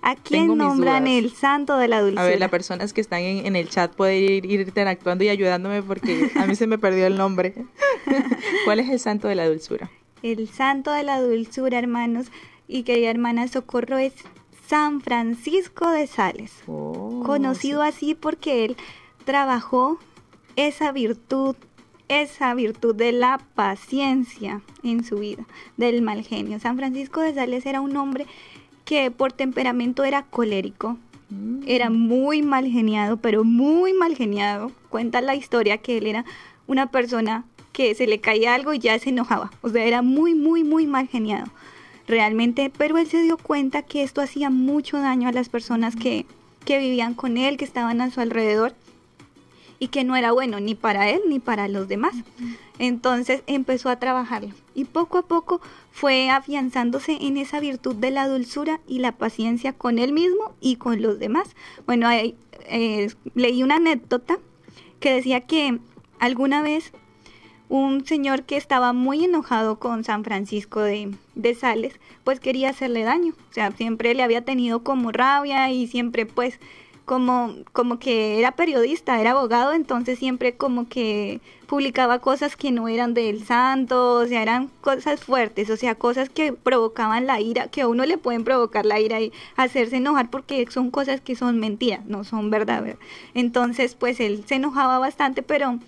¿A 0.00 0.16
quién 0.16 0.56
nombran 0.58 1.06
el 1.06 1.32
santo 1.32 1.76
de 1.76 1.86
la 1.86 2.00
dulzura? 2.00 2.22
A 2.22 2.26
ver, 2.26 2.40
las 2.40 2.50
personas 2.50 2.92
que 2.92 3.00
están 3.00 3.20
en, 3.20 3.54
el 3.54 3.68
chat 3.68 3.94
pueden 3.94 4.22
ir, 4.22 4.46
ir, 4.46 4.60
interactuando 4.60 5.22
y 5.22 5.28
ayudándome 5.28 5.82
porque 5.82 6.30
a 6.34 6.46
mí 6.46 6.56
se 6.56 6.66
me 6.66 6.78
perdió 6.78 7.06
el 7.06 7.16
nombre. 7.16 7.54
¿Cuál 8.64 8.80
es 8.80 8.88
el 8.88 8.98
santo 8.98 9.28
de 9.28 9.36
la 9.36 9.46
dulzura? 9.46 9.90
El 10.22 10.48
santo 10.48 10.90
de 10.90 11.04
la 11.04 11.20
dulzura, 11.20 11.78
hermanos 11.78 12.26
y 12.66 12.82
querida 12.82 13.10
hermana 13.10 13.46
Socorro, 13.48 13.98
es 13.98 14.14
San 14.72 15.02
Francisco 15.02 15.90
de 15.90 16.06
Sales, 16.06 16.62
oh, 16.66 17.22
conocido 17.26 17.82
así 17.82 18.14
porque 18.14 18.64
él 18.64 18.78
trabajó 19.26 19.98
esa 20.56 20.92
virtud, 20.92 21.56
esa 22.08 22.54
virtud 22.54 22.94
de 22.94 23.12
la 23.12 23.38
paciencia 23.54 24.62
en 24.82 25.04
su 25.04 25.16
vida, 25.16 25.44
del 25.76 26.00
mal 26.00 26.22
genio. 26.22 26.58
San 26.58 26.78
Francisco 26.78 27.20
de 27.20 27.34
Sales 27.34 27.66
era 27.66 27.82
un 27.82 27.94
hombre 27.98 28.24
que 28.86 29.10
por 29.10 29.34
temperamento 29.34 30.04
era 30.04 30.22
colérico, 30.22 30.96
mm. 31.28 31.64
era 31.66 31.90
muy 31.90 32.40
mal 32.40 32.66
geniado, 32.66 33.18
pero 33.18 33.44
muy 33.44 33.92
mal 33.92 34.16
geniado. 34.16 34.72
Cuenta 34.88 35.20
la 35.20 35.34
historia 35.34 35.76
que 35.76 35.98
él 35.98 36.06
era 36.06 36.24
una 36.66 36.90
persona 36.90 37.44
que 37.74 37.94
se 37.94 38.06
le 38.06 38.22
caía 38.22 38.54
algo 38.54 38.72
y 38.72 38.78
ya 38.78 38.98
se 38.98 39.10
enojaba. 39.10 39.50
O 39.60 39.68
sea, 39.68 39.84
era 39.84 40.00
muy, 40.00 40.34
muy, 40.34 40.64
muy 40.64 40.86
mal 40.86 41.08
geniado. 41.08 41.50
Realmente, 42.06 42.70
pero 42.76 42.98
él 42.98 43.06
se 43.06 43.22
dio 43.22 43.36
cuenta 43.36 43.82
que 43.82 44.02
esto 44.02 44.20
hacía 44.20 44.50
mucho 44.50 44.98
daño 44.98 45.28
a 45.28 45.32
las 45.32 45.48
personas 45.48 45.96
que, 45.96 46.26
que 46.64 46.78
vivían 46.78 47.14
con 47.14 47.36
él, 47.36 47.56
que 47.56 47.64
estaban 47.64 48.00
a 48.00 48.10
su 48.10 48.20
alrededor 48.20 48.74
y 49.82 49.88
que 49.88 50.04
no 50.04 50.14
era 50.14 50.30
bueno 50.30 50.60
ni 50.60 50.76
para 50.76 51.10
él 51.10 51.22
ni 51.28 51.40
para 51.40 51.66
los 51.66 51.88
demás. 51.88 52.14
Entonces 52.78 53.42
empezó 53.48 53.88
a 53.88 53.98
trabajarlo 53.98 54.54
y 54.76 54.84
poco 54.84 55.18
a 55.18 55.22
poco 55.22 55.60
fue 55.90 56.30
afianzándose 56.30 57.18
en 57.20 57.36
esa 57.36 57.58
virtud 57.58 57.96
de 57.96 58.12
la 58.12 58.28
dulzura 58.28 58.80
y 58.86 59.00
la 59.00 59.10
paciencia 59.10 59.72
con 59.72 59.98
él 59.98 60.12
mismo 60.12 60.54
y 60.60 60.76
con 60.76 61.02
los 61.02 61.18
demás. 61.18 61.56
Bueno, 61.84 62.08
eh, 62.12 63.12
leí 63.34 63.64
una 63.64 63.76
anécdota 63.76 64.38
que 65.00 65.14
decía 65.14 65.40
que 65.40 65.80
alguna 66.20 66.62
vez 66.62 66.92
un 67.72 68.04
señor 68.04 68.42
que 68.42 68.58
estaba 68.58 68.92
muy 68.92 69.24
enojado 69.24 69.78
con 69.78 70.04
San 70.04 70.24
Francisco 70.24 70.80
de, 70.80 71.14
de, 71.34 71.54
Sales, 71.54 71.94
pues 72.22 72.38
quería 72.38 72.68
hacerle 72.68 73.02
daño. 73.02 73.32
O 73.48 73.52
sea, 73.54 73.70
siempre 73.72 74.12
le 74.12 74.22
había 74.22 74.44
tenido 74.44 74.84
como 74.84 75.10
rabia 75.10 75.70
y 75.70 75.86
siempre 75.86 76.26
pues 76.26 76.60
como, 77.06 77.54
como 77.72 77.98
que 77.98 78.38
era 78.38 78.52
periodista, 78.52 79.18
era 79.18 79.30
abogado, 79.30 79.72
entonces 79.72 80.18
siempre 80.18 80.54
como 80.54 80.86
que 80.86 81.40
publicaba 81.66 82.18
cosas 82.18 82.56
que 82.56 82.72
no 82.72 82.88
eran 82.88 83.14
del 83.14 83.42
santo, 83.42 84.16
o 84.16 84.26
sea, 84.26 84.42
eran 84.42 84.68
cosas 84.82 85.24
fuertes, 85.24 85.70
o 85.70 85.78
sea, 85.78 85.94
cosas 85.94 86.28
que 86.28 86.52
provocaban 86.52 87.26
la 87.26 87.40
ira, 87.40 87.68
que 87.68 87.80
a 87.80 87.88
uno 87.88 88.04
le 88.04 88.18
pueden 88.18 88.44
provocar 88.44 88.84
la 88.84 89.00
ira 89.00 89.18
y 89.22 89.32
hacerse 89.56 89.96
enojar 89.96 90.28
porque 90.28 90.66
son 90.70 90.90
cosas 90.90 91.22
que 91.22 91.36
son 91.36 91.58
mentiras, 91.58 92.04
no 92.04 92.24
son 92.24 92.50
verdad. 92.50 92.84
Entonces, 93.32 93.94
pues 93.94 94.20
él 94.20 94.44
se 94.46 94.56
enojaba 94.56 94.98
bastante, 94.98 95.42
pero 95.42 95.78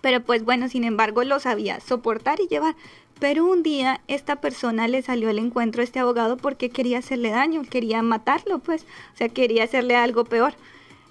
pero 0.00 0.22
pues 0.22 0.44
bueno, 0.44 0.68
sin 0.68 0.84
embargo 0.84 1.24
lo 1.24 1.40
sabía 1.40 1.80
soportar 1.80 2.40
y 2.40 2.48
llevar. 2.48 2.76
Pero 3.18 3.46
un 3.46 3.62
día 3.62 4.00
esta 4.06 4.36
persona 4.36 4.86
le 4.86 5.02
salió 5.02 5.28
al 5.28 5.38
encuentro 5.38 5.80
a 5.80 5.84
este 5.84 5.98
abogado 5.98 6.36
porque 6.36 6.70
quería 6.70 6.98
hacerle 6.98 7.30
daño, 7.30 7.62
quería 7.68 8.00
matarlo, 8.02 8.60
pues, 8.60 8.82
o 9.14 9.16
sea, 9.16 9.28
quería 9.28 9.64
hacerle 9.64 9.96
algo 9.96 10.24
peor. 10.24 10.54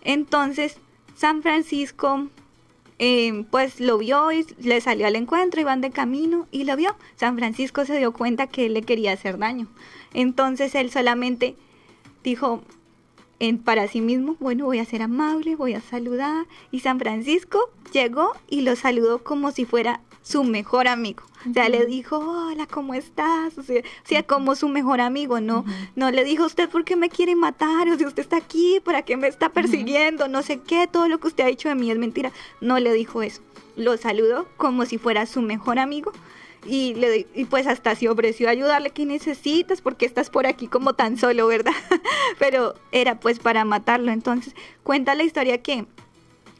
Entonces, 0.04 0.78
San 1.15 1.41
Francisco, 1.41 2.28
eh, 3.00 3.43
pues 3.52 3.82
lo 3.82 3.97
vio 3.97 4.32
y 4.32 4.45
le 4.60 4.80
salió 4.80 5.06
al 5.06 5.17
encuentro, 5.17 5.60
iban 5.60 5.82
de 5.82 5.91
camino 5.91 6.47
y 6.52 6.63
lo 6.63 6.78
vio. 6.78 6.95
San 7.17 7.38
Francisco 7.38 7.84
se 7.84 7.97
dio 7.97 8.13
cuenta 8.13 8.47
que 8.47 8.67
él 8.67 8.73
le 8.73 8.84
quería 8.84 9.12
hacer 9.12 9.38
daño. 9.38 9.67
Entonces 10.13 10.76
él 10.76 10.91
solamente 10.91 11.56
dijo, 12.23 12.62
en, 13.39 13.60
para 13.60 13.88
sí 13.88 14.02
mismo, 14.02 14.36
bueno, 14.39 14.65
voy 14.65 14.80
a 14.80 14.86
ser 14.86 15.02
amable, 15.02 15.56
voy 15.56 15.73
a 15.73 15.82
saludar. 15.82 16.47
Y 16.71 16.80
San 16.80 17.00
Francisco 17.00 17.69
llegó 17.93 18.34
y 18.47 18.62
lo 18.62 18.76
saludó 18.76 19.23
como 19.23 19.52
si 19.52 19.65
fuera 19.65 20.02
su 20.21 20.43
mejor 20.43 20.88
amigo. 20.88 21.23
O 21.50 21.54
sea, 21.54 21.69
le 21.69 21.86
dijo, 21.86 22.17
hola, 22.17 22.67
¿cómo 22.67 22.93
estás? 22.93 23.58
O 23.58 23.63
sea, 23.63 24.23
como 24.23 24.56
su 24.56 24.67
mejor 24.67 25.00
amigo, 25.00 25.39
¿no? 25.39 25.63
No 25.95 26.12
le 26.12 26.23
dijo, 26.23 26.45
¿usted 26.45 26.67
por 26.67 26.84
qué 26.84 26.95
me 26.95 27.10
quiere 27.10 27.36
matar? 27.36 27.88
O 27.89 27.97
sea, 27.97 28.08
usted 28.08 28.23
está 28.23 28.38
aquí, 28.38 28.82
¿para 28.84 29.04
qué 29.04 29.15
me 29.15 29.28
está 29.28 29.50
persiguiendo? 29.50 30.28
No 30.28 30.41
sé 30.41 30.60
qué, 30.60 30.88
todo 30.88 31.08
lo 31.08 31.19
que 31.19 31.28
usted 31.28 31.45
ha 31.45 31.47
dicho 31.47 31.69
de 31.69 31.76
mí 31.76 31.89
es 31.91 31.97
mentira. 31.97 32.32
No 32.60 32.80
le 32.80 32.91
dijo 32.91 33.21
eso. 33.21 33.41
Lo 33.78 33.95
saludó 33.95 34.47
como 34.58 34.86
si 34.86 34.97
fuera 34.97 35.26
su 35.26 35.41
mejor 35.41 35.80
amigo 35.80 36.12
y, 36.67 36.93
le, 36.95 37.27
y 37.34 37.45
pues 37.45 37.65
hasta 37.65 37.95
se 37.95 38.10
ofreció 38.10 38.47
a 38.47 38.51
ayudarle 38.51 38.89
que 38.89 39.06
necesitas 39.06 39.82
porque 39.82 40.06
estás 40.06 40.30
por 40.30 40.45
aquí 40.45 40.67
como 40.67 40.93
tan 40.93 41.17
solo, 41.17 41.47
¿verdad? 41.47 41.73
Pero 42.39 42.75
era 42.91 43.19
pues 43.19 43.39
para 43.39 43.65
matarlo. 43.65 44.12
Entonces 44.12 44.53
cuenta 44.84 45.15
la 45.15 45.23
historia 45.23 45.62
que 45.62 45.86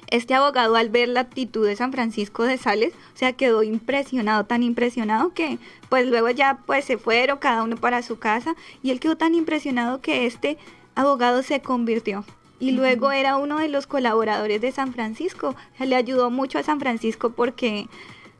este 0.10 0.34
abogado 0.34 0.78
al 0.78 0.90
ver 0.90 1.10
la 1.10 1.20
actitud 1.20 1.68
de 1.68 1.76
San 1.76 1.92
Francisco 1.92 2.44
de 2.44 2.58
Sales, 2.58 2.94
o 3.14 3.18
sea, 3.18 3.34
quedó 3.34 3.62
impresionado, 3.64 4.46
tan 4.46 4.64
impresionado 4.64 5.34
que 5.34 5.60
pues 5.90 6.08
luego 6.08 6.30
ya 6.30 6.60
pues 6.66 6.86
se 6.86 6.98
fueron 6.98 7.40
cada 7.40 7.64
uno 7.64 7.76
para 7.76 8.02
su 8.02 8.18
casa 8.18 8.56
y 8.82 8.92
él 8.92 9.02
quedó 9.02 9.18
tan 9.18 9.36
impresionado 9.36 10.00
que 10.00 10.26
este 10.26 10.58
abogado 10.96 11.44
se 11.44 11.62
convirtió 11.62 12.24
y 12.60 12.72
luego 12.72 13.12
era 13.12 13.38
uno 13.38 13.60
de 13.60 13.70
los 13.70 13.86
colaboradores 13.86 14.62
de 14.62 14.72
San 14.72 14.94
Francisco. 14.94 15.56
le 15.80 15.96
ayudó 15.96 16.32
mucho 16.32 16.58
a 16.58 16.64
San 16.64 16.80
Francisco 16.80 17.32
porque 17.32 17.88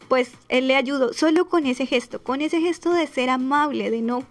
pues 0.08 0.32
él 0.50 0.68
le 0.68 0.76
ayudó 0.76 1.14
solo 1.14 1.48
con 1.48 1.66
ese 1.66 1.86
gesto, 1.86 2.22
con 2.22 2.42
ese 2.42 2.62
gesto 2.62 2.94
de 2.94 3.08
ser 3.08 3.30
amable, 3.30 3.92
de 3.92 4.02
no, 4.02 4.24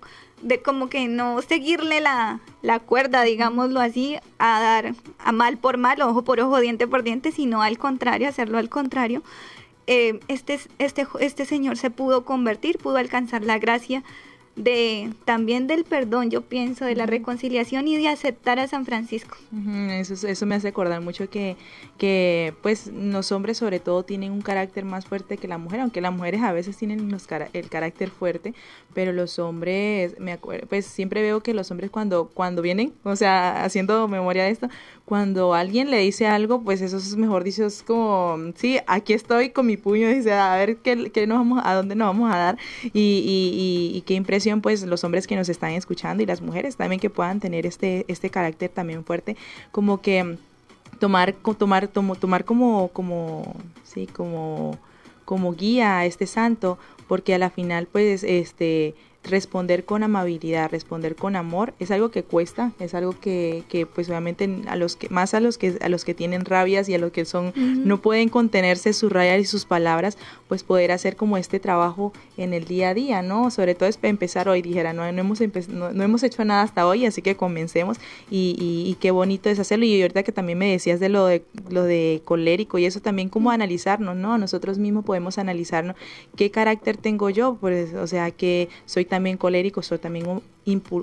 de 0.43 0.63
como 0.63 0.89
que 0.89 1.09
no 1.09 1.43
seguirle 1.43 2.01
la, 2.01 2.41
la 2.63 2.79
cuerda, 2.79 3.23
digámoslo 3.23 3.81
así, 3.81 4.17
a 4.39 4.61
dar 4.61 4.95
a 5.19 5.33
mal 5.33 5.59
por 5.59 5.77
mal, 5.77 6.01
ojo 6.03 6.23
por 6.23 6.41
ojo, 6.41 6.61
diente 6.61 6.87
por 6.87 7.03
diente, 7.03 7.33
sino 7.33 7.63
al 7.63 7.79
contrario, 7.79 8.29
hacerlo 8.29 8.59
al 8.59 8.69
contrario. 8.69 9.23
Eh, 9.87 10.19
este, 10.29 10.59
este, 10.79 11.07
este 11.21 11.45
señor 11.45 11.77
se 11.77 11.91
pudo 11.91 12.25
convertir, 12.25 12.79
pudo 12.79 12.97
alcanzar 12.97 13.45
la 13.45 13.59
gracia 13.59 14.03
de 14.57 15.11
también 15.27 15.67
del 15.67 15.85
perdón, 15.85 16.31
yo 16.31 16.41
pienso, 16.41 16.87
de 16.87 16.97
la 16.97 17.05
reconciliación 17.05 17.87
y 17.87 17.97
de 17.97 18.09
aceptar 18.09 18.59
a 18.59 18.67
San 18.67 18.87
Francisco. 18.87 19.37
Eso, 19.91 20.27
eso 20.27 20.47
me 20.47 20.55
hace 20.55 20.69
acordar 20.69 21.03
mucho 21.03 21.29
que, 21.29 21.57
que 21.99 22.55
pues 22.63 22.87
los 22.89 23.33
hombres 23.33 23.59
sobre 23.59 23.81
todo 23.81 24.03
tienen 24.03 24.33
un 24.33 24.41
carácter 24.41 24.87
más 24.87 25.05
fuerte 25.05 25.37
que 25.37 25.47
la 25.47 25.59
mujer, 25.59 25.81
aunque 25.81 26.01
las 26.01 26.13
mujeres 26.13 26.43
a 26.43 26.53
veces 26.53 26.77
tienen 26.77 27.11
los, 27.11 27.27
el 27.53 27.69
carácter 27.69 28.11
fuerte, 28.11 28.55
pero 28.95 29.13
los 29.13 29.39
hombres, 29.39 30.19
me 30.19 30.33
acuerdo, 30.33 30.67
pues 30.67 30.87
siempre 30.87 31.21
veo 31.21 31.43
que 31.43 31.53
los 31.53 31.71
hombres 31.71 31.91
cuando, 31.91 32.29
cuando 32.33 32.63
vienen, 32.63 32.95
o 33.05 33.15
sea, 33.15 33.63
haciendo 33.63 34.09
memoria 34.09 34.45
de 34.45 34.51
esto, 34.51 34.69
cuando 35.07 35.55
alguien 35.55 35.89
le 35.93 36.01
dice 36.01 36.27
algo, 36.27 36.63
pues 36.63 36.81
eso 36.81 36.97
es 36.97 37.17
mejor 37.17 37.45
dicho, 37.45 37.65
es 37.65 37.85
como, 37.85 38.37
sí, 38.57 38.81
aquí 38.89 39.13
estoy 39.13 39.51
con 39.51 39.65
mi 39.65 39.77
puño, 39.77 40.09
dice, 40.09 40.33
a 40.33 40.57
ver 40.57 40.79
qué, 40.79 41.13
qué 41.13 41.29
nos 41.29 41.39
vamos, 41.39 41.63
a 41.65 41.75
dónde 41.75 41.95
nos 41.95 42.09
vamos 42.09 42.35
a 42.35 42.37
dar. 42.37 42.59
Y, 42.83 42.91
y, 42.93 43.97
y, 43.97 44.01
qué 44.01 44.15
impresión, 44.15 44.61
pues 44.61 44.83
los 44.83 45.05
hombres 45.05 45.29
que 45.29 45.37
nos 45.37 45.49
están 45.49 45.71
escuchando 45.71 46.25
y 46.25 46.27
las 46.27 46.43
mujeres 46.43 46.77
también 46.77 46.99
que 47.01 47.09
puedan 47.09 47.39
tener 47.39 47.67
este, 47.67 48.05
este 48.09 48.31
carácter 48.31 48.69
también 48.69 49.05
fuerte, 49.05 49.37
como 49.71 50.03
que 50.03 50.39
tomar, 50.99 51.35
tomar, 51.57 51.87
tomar 51.87 52.45
como, 52.45 52.89
como, 52.89 53.55
sí, 53.85 54.09
como, 54.09 54.77
como 55.25 55.53
guía 55.55 55.99
a 55.99 56.05
este 56.05 56.27
santo, 56.27 56.79
porque 57.07 57.33
a 57.33 57.39
la 57.39 57.51
final, 57.51 57.87
pues, 57.87 58.25
este, 58.25 58.97
responder 59.27 59.85
con 59.85 60.03
amabilidad, 60.03 60.71
responder 60.71 61.17
con 61.17 61.37
amor, 61.37 61.75
es 61.79 61.91
algo 61.91 62.11
que 62.11 62.23
cuesta, 62.23 62.73
es 62.81 62.95
algo 62.95 63.19
que, 63.19 63.65
que 63.69 63.87
pues 63.87 64.09
obviamente 64.09 64.63
a 64.69 64.77
los 64.77 64.97
que, 64.97 65.09
más 65.09 65.35
a 65.35 65.41
los 65.41 65.59
que, 65.59 65.77
a 65.81 65.89
los 65.89 66.05
que 66.05 66.15
tienen 66.15 66.45
rabias 66.45 66.89
y 66.89 66.95
a 66.95 66.99
los 66.99 67.13
que 67.13 67.25
son, 67.25 67.53
no 67.57 68.01
pueden 68.01 68.29
contenerse 68.29 68.93
sus 68.93 69.13
rayas 69.13 69.41
y 69.41 69.45
sus 69.45 69.65
palabras, 69.65 70.17
pues 70.49 70.63
poder 70.63 70.93
hacer 70.93 71.17
como 71.17 71.37
este 71.37 71.61
trabajo 71.61 72.13
en 72.37 72.55
el 72.55 72.65
día 72.65 72.91
a 72.91 72.95
día, 72.95 73.23
¿no? 73.23 73.51
Sobre 73.51 73.75
todo 73.75 73.89
es 73.89 73.99
empezar 74.03 74.49
hoy, 74.49 74.63
dijera, 74.63 74.93
no, 74.93 75.11
no 75.11 75.21
hemos, 75.21 75.41
no, 75.69 76.03
hemos 76.03 76.23
hecho 76.23 76.45
nada 76.45 76.63
hasta 76.63 76.87
hoy, 76.87 77.07
así 77.07 77.23
que 77.23 77.37
comencemos 77.37 77.99
y, 78.31 78.57
y, 78.59 78.95
qué 79.01 79.11
bonito 79.11 79.51
es 79.51 79.59
hacerlo. 79.59 79.85
Y 79.85 80.01
ahorita 80.01 80.23
que 80.23 80.33
también 80.33 80.59
me 80.59 80.71
decías 80.71 81.01
de 81.01 81.09
lo 81.09 81.27
de, 81.27 81.45
lo 81.69 81.83
de 81.83 82.23
colérico 82.25 82.79
y 82.79 82.85
eso 82.85 83.01
también 83.01 83.29
como 83.29 83.51
analizarnos, 83.51 84.17
¿no? 84.17 84.39
Nosotros 84.39 84.79
mismos 84.79 85.05
podemos 85.05 85.39
analizarnos 85.39 85.97
qué 86.37 86.51
carácter 86.51 86.97
tengo 86.97 87.31
yo, 87.31 87.59
pues, 87.61 87.95
o 87.95 88.07
sea, 88.07 88.31
que 88.31 88.69
soy 88.85 89.05
tan 89.05 89.16
también 89.17 89.39
colérico, 89.39 89.83
soy 89.83 89.97
también 89.97 90.43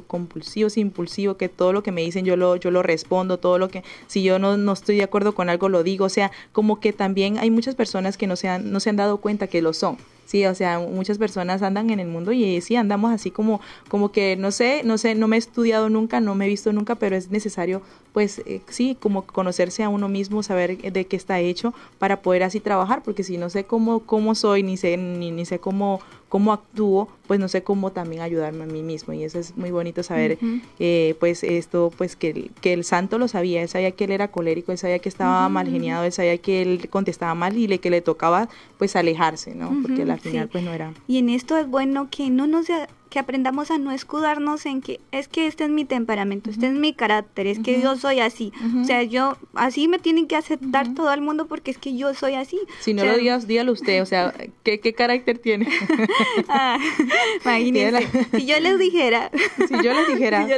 compulsivo, 0.05 0.69
impulsivo, 0.75 1.35
que 1.35 1.49
todo 1.49 1.73
lo 1.73 1.81
que 1.81 1.91
me 1.91 2.01
dicen 2.01 2.25
yo 2.25 2.37
lo, 2.37 2.57
yo 2.57 2.69
lo 2.69 2.83
respondo, 2.83 3.39
todo 3.39 3.57
lo 3.57 3.69
que, 3.69 3.83
si 4.05 4.21
yo 4.21 4.37
no, 4.37 4.55
no 4.55 4.73
estoy 4.73 4.97
de 4.97 5.03
acuerdo 5.03 5.33
con 5.33 5.49
algo, 5.49 5.67
lo 5.67 5.81
digo, 5.81 6.05
o 6.05 6.09
sea, 6.09 6.31
como 6.51 6.79
que 6.79 6.93
también 6.93 7.39
hay 7.39 7.49
muchas 7.49 7.73
personas 7.73 8.15
que 8.15 8.27
no 8.27 8.35
se 8.35 8.49
han, 8.49 8.71
no 8.71 8.79
se 8.79 8.91
han 8.91 8.97
dado 8.97 9.17
cuenta 9.17 9.47
que 9.47 9.63
lo 9.63 9.73
son. 9.73 9.97
Sí, 10.25 10.45
o 10.45 10.53
sea, 10.55 10.79
muchas 10.79 11.17
personas 11.17 11.63
andan 11.63 11.89
en 11.89 11.99
el 11.99 12.07
mundo 12.07 12.31
y 12.31 12.61
sí 12.61 12.75
andamos 12.75 13.11
así 13.11 13.29
como 13.29 13.59
como 13.89 14.11
que 14.11 14.37
no 14.37 14.51
sé, 14.51 14.81
no 14.85 14.97
sé, 14.97 15.15
no 15.15 15.27
me 15.27 15.35
he 15.35 15.39
estudiado 15.39 15.89
nunca, 15.89 16.21
no 16.21 16.33
me 16.33 16.45
he 16.45 16.47
visto 16.47 16.71
nunca, 16.71 16.95
pero 16.95 17.15
es 17.15 17.29
necesario 17.29 17.81
pues 18.13 18.39
eh, 18.45 18.61
sí, 18.69 18.95
como 18.99 19.23
conocerse 19.23 19.83
a 19.83 19.89
uno 19.89 20.07
mismo, 20.07 20.43
saber 20.43 20.77
de 20.77 21.05
qué 21.05 21.15
está 21.15 21.39
hecho 21.39 21.73
para 21.99 22.21
poder 22.21 22.43
así 22.43 22.59
trabajar, 22.59 23.01
porque 23.03 23.23
si 23.23 23.37
no 23.37 23.49
sé 23.49 23.65
cómo, 23.65 23.99
cómo 24.01 24.35
soy, 24.35 24.63
ni 24.63 24.77
sé, 24.77 24.95
ni, 24.97 25.31
ni 25.31 25.45
sé 25.45 25.59
cómo 25.59 25.99
cómo 26.33 26.51
actúo, 26.51 27.09
pues 27.27 27.39
no 27.39 27.47
sé 27.47 27.61
cómo 27.61 27.91
también 27.91 28.23
ayudarme 28.23 28.63
a 28.63 28.65
mí 28.65 28.81
mismo. 28.81 29.13
Y 29.13 29.23
eso 29.23 29.37
es 29.37 29.55
muy 29.55 29.69
bonito 29.69 30.01
saber, 30.01 30.39
eh, 30.79 31.15
pues 31.19 31.43
esto, 31.43 31.93
pues 31.95 32.15
que, 32.15 32.49
que 32.59 32.73
el 32.73 32.83
santo 32.85 33.19
lo 33.19 33.27
sabía, 33.27 33.61
él 33.61 33.69
sabía 33.69 33.91
que 33.91 34.05
él 34.05 34.11
era 34.13 34.29
colérico, 34.29 34.71
él 34.71 34.79
sabía 34.79 34.97
que 34.97 35.09
estaba 35.09 35.47
mal 35.49 35.69
geniado, 35.69 36.05
él 36.05 36.11
sabía 36.11 36.39
que 36.39 36.63
él 36.63 36.89
contestaba 36.89 37.35
mal 37.35 37.55
y 37.55 37.67
le, 37.67 37.77
que 37.77 37.91
le 37.91 38.01
tocaba 38.01 38.49
pues 38.79 38.95
alejarse, 38.95 39.53
¿no? 39.53 39.77
Porque 39.83 40.01
al 40.01 40.19
final 40.19 40.49
pues 40.49 40.63
no 40.63 40.73
era. 40.73 40.91
Y 41.07 41.19
en 41.19 41.29
esto 41.29 41.55
es 41.55 41.69
bueno 41.69 42.07
que 42.09 42.31
no 42.31 42.47
nos 42.47 42.65
que 43.13 43.19
aprendamos 43.19 43.69
a 43.69 43.77
no 43.77 43.91
escudarnos 43.91 44.65
en 44.65 44.81
que 44.81 44.99
es 45.11 45.27
que 45.27 45.45
este 45.45 45.65
es 45.65 45.69
mi 45.69 45.85
temperamento, 45.85 46.49
este 46.49 46.65
es 46.65 46.73
mi 46.73 46.93
carácter, 46.93 47.45
es 47.45 47.59
que 47.59 47.79
yo 47.79 47.95
soy 47.95 48.21
así. 48.21 48.51
O 48.81 48.85
sea, 48.85 49.03
yo 49.03 49.37
así 49.53 49.87
me 49.87 49.99
tienen 49.99 50.25
que 50.25 50.35
aceptar 50.35 50.95
todo 50.95 51.13
el 51.13 51.21
mundo 51.21 51.45
porque 51.45 51.69
es 51.69 51.77
que 51.77 51.95
yo 51.95 52.15
soy 52.15 52.33
así. 52.33 52.59
Si 52.79 52.95
no 52.95 53.05
lo 53.05 53.15
digas, 53.15 53.45
dígalo 53.45 53.71
usted, 53.71 54.01
o 54.01 54.07
sea, 54.07 54.33
¿qué, 54.63 54.79
qué 54.79 54.93
carácter 54.93 55.37
tiene? 55.37 55.67
ah, 56.49 56.79
imagínense, 57.45 58.07
si 58.35 58.47
yo 58.47 58.59
les 58.59 58.79
dijera, 58.79 59.29
si 59.67 59.83
yo 59.83 59.93
les 59.93 60.07
dijera, 60.07 60.43
si 60.45 60.49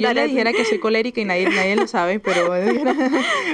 yo 0.00 0.14
les, 0.14 0.30
dijera 0.30 0.52
que 0.52 0.64
soy 0.64 0.78
colérica 0.78 1.20
y 1.20 1.24
nadie, 1.24 1.48
nadie 1.48 1.74
lo 1.74 1.88
sabe, 1.88 2.20
pero, 2.20 2.46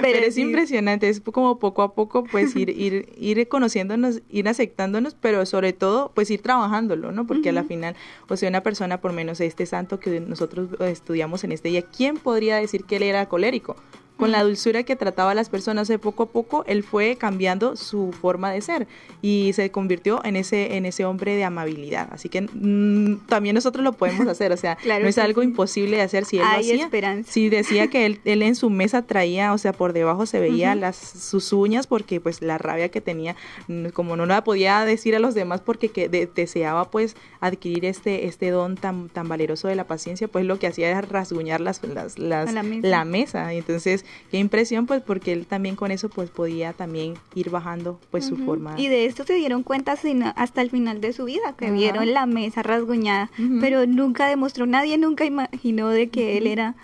pero, 0.02 0.18
es 0.18 0.36
impresionante, 0.36 1.08
es 1.08 1.22
como 1.22 1.58
poco 1.58 1.80
a 1.80 1.94
poco 1.94 2.24
pues 2.24 2.54
ir, 2.56 2.68
ir, 2.68 3.08
ir 3.18 3.48
conociéndonos, 3.48 4.20
ir 4.28 4.50
aceptándonos, 4.50 5.14
pero 5.14 5.46
sobre 5.46 5.72
todo 5.72 6.12
pues 6.14 6.30
ir 6.30 6.42
trabajándolo, 6.42 7.10
¿no? 7.10 7.26
Porque 7.26 7.48
a 7.48 7.52
la 7.52 7.64
final, 7.64 7.96
o 8.28 8.36
sea, 8.36 8.49
una 8.50 8.62
persona, 8.62 9.00
por 9.00 9.12
menos 9.12 9.40
este 9.40 9.64
santo 9.64 9.98
que 9.98 10.20
nosotros 10.20 10.68
estudiamos 10.80 11.44
en 11.44 11.52
este 11.52 11.68
día, 11.68 11.82
¿quién 11.82 12.16
podría 12.18 12.56
decir 12.56 12.84
que 12.84 12.96
él 12.96 13.04
era 13.04 13.26
colérico? 13.26 13.76
Con 14.20 14.30
la 14.30 14.42
dulzura 14.44 14.82
que 14.82 14.94
trataba 14.94 15.32
a 15.32 15.34
las 15.34 15.48
personas, 15.48 15.88
de 15.88 15.98
poco 15.98 16.24
a 16.24 16.26
poco 16.26 16.64
él 16.66 16.84
fue 16.84 17.16
cambiando 17.16 17.74
su 17.76 18.12
forma 18.12 18.52
de 18.52 18.60
ser 18.60 18.86
y 19.22 19.52
se 19.54 19.70
convirtió 19.70 20.24
en 20.24 20.36
ese, 20.36 20.76
en 20.76 20.86
ese 20.86 21.04
hombre 21.04 21.34
de 21.36 21.44
amabilidad. 21.44 22.08
Así 22.12 22.28
que 22.28 22.42
mm, 22.42 23.26
también 23.26 23.54
nosotros 23.54 23.82
lo 23.82 23.92
podemos 23.92 24.26
hacer, 24.28 24.52
o 24.52 24.56
sea, 24.56 24.78
no 24.84 25.08
es 25.08 25.18
algo 25.18 25.42
imposible 25.42 25.96
de 25.96 26.02
hacer 26.02 26.24
si 26.24 26.38
él 26.38 26.44
Hay 26.46 26.66
lo 26.66 26.72
hacía. 26.72 26.84
Esperanza. 26.84 27.32
Si 27.32 27.48
decía 27.48 27.88
que 27.88 28.06
él, 28.06 28.20
él, 28.24 28.42
en 28.42 28.54
su 28.54 28.70
mesa 28.70 29.02
traía, 29.02 29.52
o 29.52 29.58
sea, 29.58 29.72
por 29.72 29.92
debajo 29.92 30.26
se 30.26 30.38
veía 30.38 30.74
las 30.74 30.96
sus 30.96 31.52
uñas 31.52 31.86
porque 31.86 32.20
pues 32.20 32.42
la 32.42 32.58
rabia 32.58 32.90
que 32.90 33.00
tenía, 33.00 33.36
mm, 33.68 33.88
como 33.88 34.16
no 34.16 34.26
la 34.26 34.44
podía 34.44 34.84
decir 34.84 35.16
a 35.16 35.18
los 35.18 35.34
demás 35.34 35.60
porque 35.60 35.88
que 35.88 36.08
deseaba 36.08 36.90
pues 36.90 37.16
adquirir 37.40 37.84
este, 37.84 38.26
este 38.26 38.50
don 38.50 38.76
tan, 38.76 39.08
tan 39.08 39.28
valeroso 39.28 39.68
de 39.68 39.74
la 39.74 39.86
paciencia, 39.86 40.28
pues 40.28 40.44
lo 40.44 40.58
que 40.58 40.66
hacía 40.66 40.88
era 40.88 41.00
rasguñar 41.00 41.60
las, 41.60 41.82
las, 41.84 42.18
las 42.18 42.52
la, 42.52 42.62
mesa. 42.62 42.88
la 42.88 43.04
mesa. 43.04 43.52
Entonces, 43.52 44.04
qué 44.30 44.38
impresión 44.38 44.86
pues 44.86 45.02
porque 45.02 45.32
él 45.32 45.46
también 45.46 45.76
con 45.76 45.90
eso 45.90 46.08
pues 46.08 46.30
podía 46.30 46.72
también 46.72 47.14
ir 47.34 47.50
bajando 47.50 48.00
pues 48.10 48.26
su 48.26 48.36
forma. 48.36 48.78
Y 48.78 48.88
de 48.88 49.06
esto 49.06 49.24
se 49.24 49.34
dieron 49.34 49.62
cuenta 49.62 49.96
hasta 50.36 50.62
el 50.62 50.70
final 50.70 51.00
de 51.00 51.12
su 51.12 51.24
vida, 51.24 51.54
que 51.56 51.70
vieron 51.70 52.12
la 52.12 52.26
mesa 52.26 52.62
rasguñada, 52.62 53.30
pero 53.60 53.86
nunca 53.86 54.28
demostró, 54.28 54.66
nadie 54.66 54.98
nunca 54.98 55.24
imaginó 55.24 55.88
de 55.88 56.08
que 56.08 56.36
él 56.38 56.46
era 56.46 56.76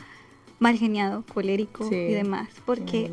mal 0.59 0.79
geniado, 0.79 1.23
colérico 1.35 1.87
y 1.87 2.15
demás, 2.15 2.49
porque 2.65 3.13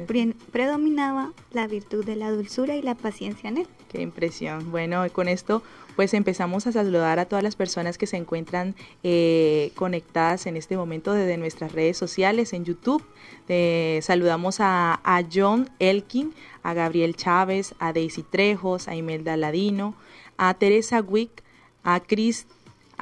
predominaba 0.51 1.33
la 1.51 1.67
virtud 1.67 2.05
de 2.05 2.15
la 2.15 2.31
dulzura 2.31 2.75
y 2.75 2.81
la 2.81 2.95
paciencia 2.95 3.49
en 3.49 3.57
él. 3.57 3.67
Qué 3.91 4.01
impresión. 4.01 4.71
Bueno, 4.71 5.03
con 5.11 5.27
esto 5.27 5.61
pues 5.95 6.13
empezamos 6.13 6.67
a 6.67 6.71
saludar 6.71 7.19
a 7.19 7.25
todas 7.25 7.43
las 7.43 7.55
personas 7.55 7.97
que 7.97 8.07
se 8.07 8.17
encuentran 8.17 8.75
eh, 9.03 9.71
conectadas 9.75 10.45
en 10.47 10.57
este 10.57 10.77
momento 10.77 11.13
desde 11.13 11.37
nuestras 11.37 11.71
redes 11.71 11.97
sociales, 11.97 12.53
en 12.53 12.65
YouTube. 12.65 13.03
Eh, 13.49 13.99
saludamos 14.01 14.57
a, 14.59 14.99
John 15.31 15.69
Elkin, 15.79 16.33
a 16.63 16.73
Gabriel 16.73 17.15
Chávez, 17.15 17.75
a 17.79 17.93
Daisy 17.93 18.23
Trejos, 18.23 18.87
a 18.87 18.95
Imelda 18.95 19.37
Ladino, 19.37 19.95
a 20.37 20.53
Teresa 20.53 21.01
Wick, 21.01 21.43
a 21.83 21.99
Cris 21.99 22.47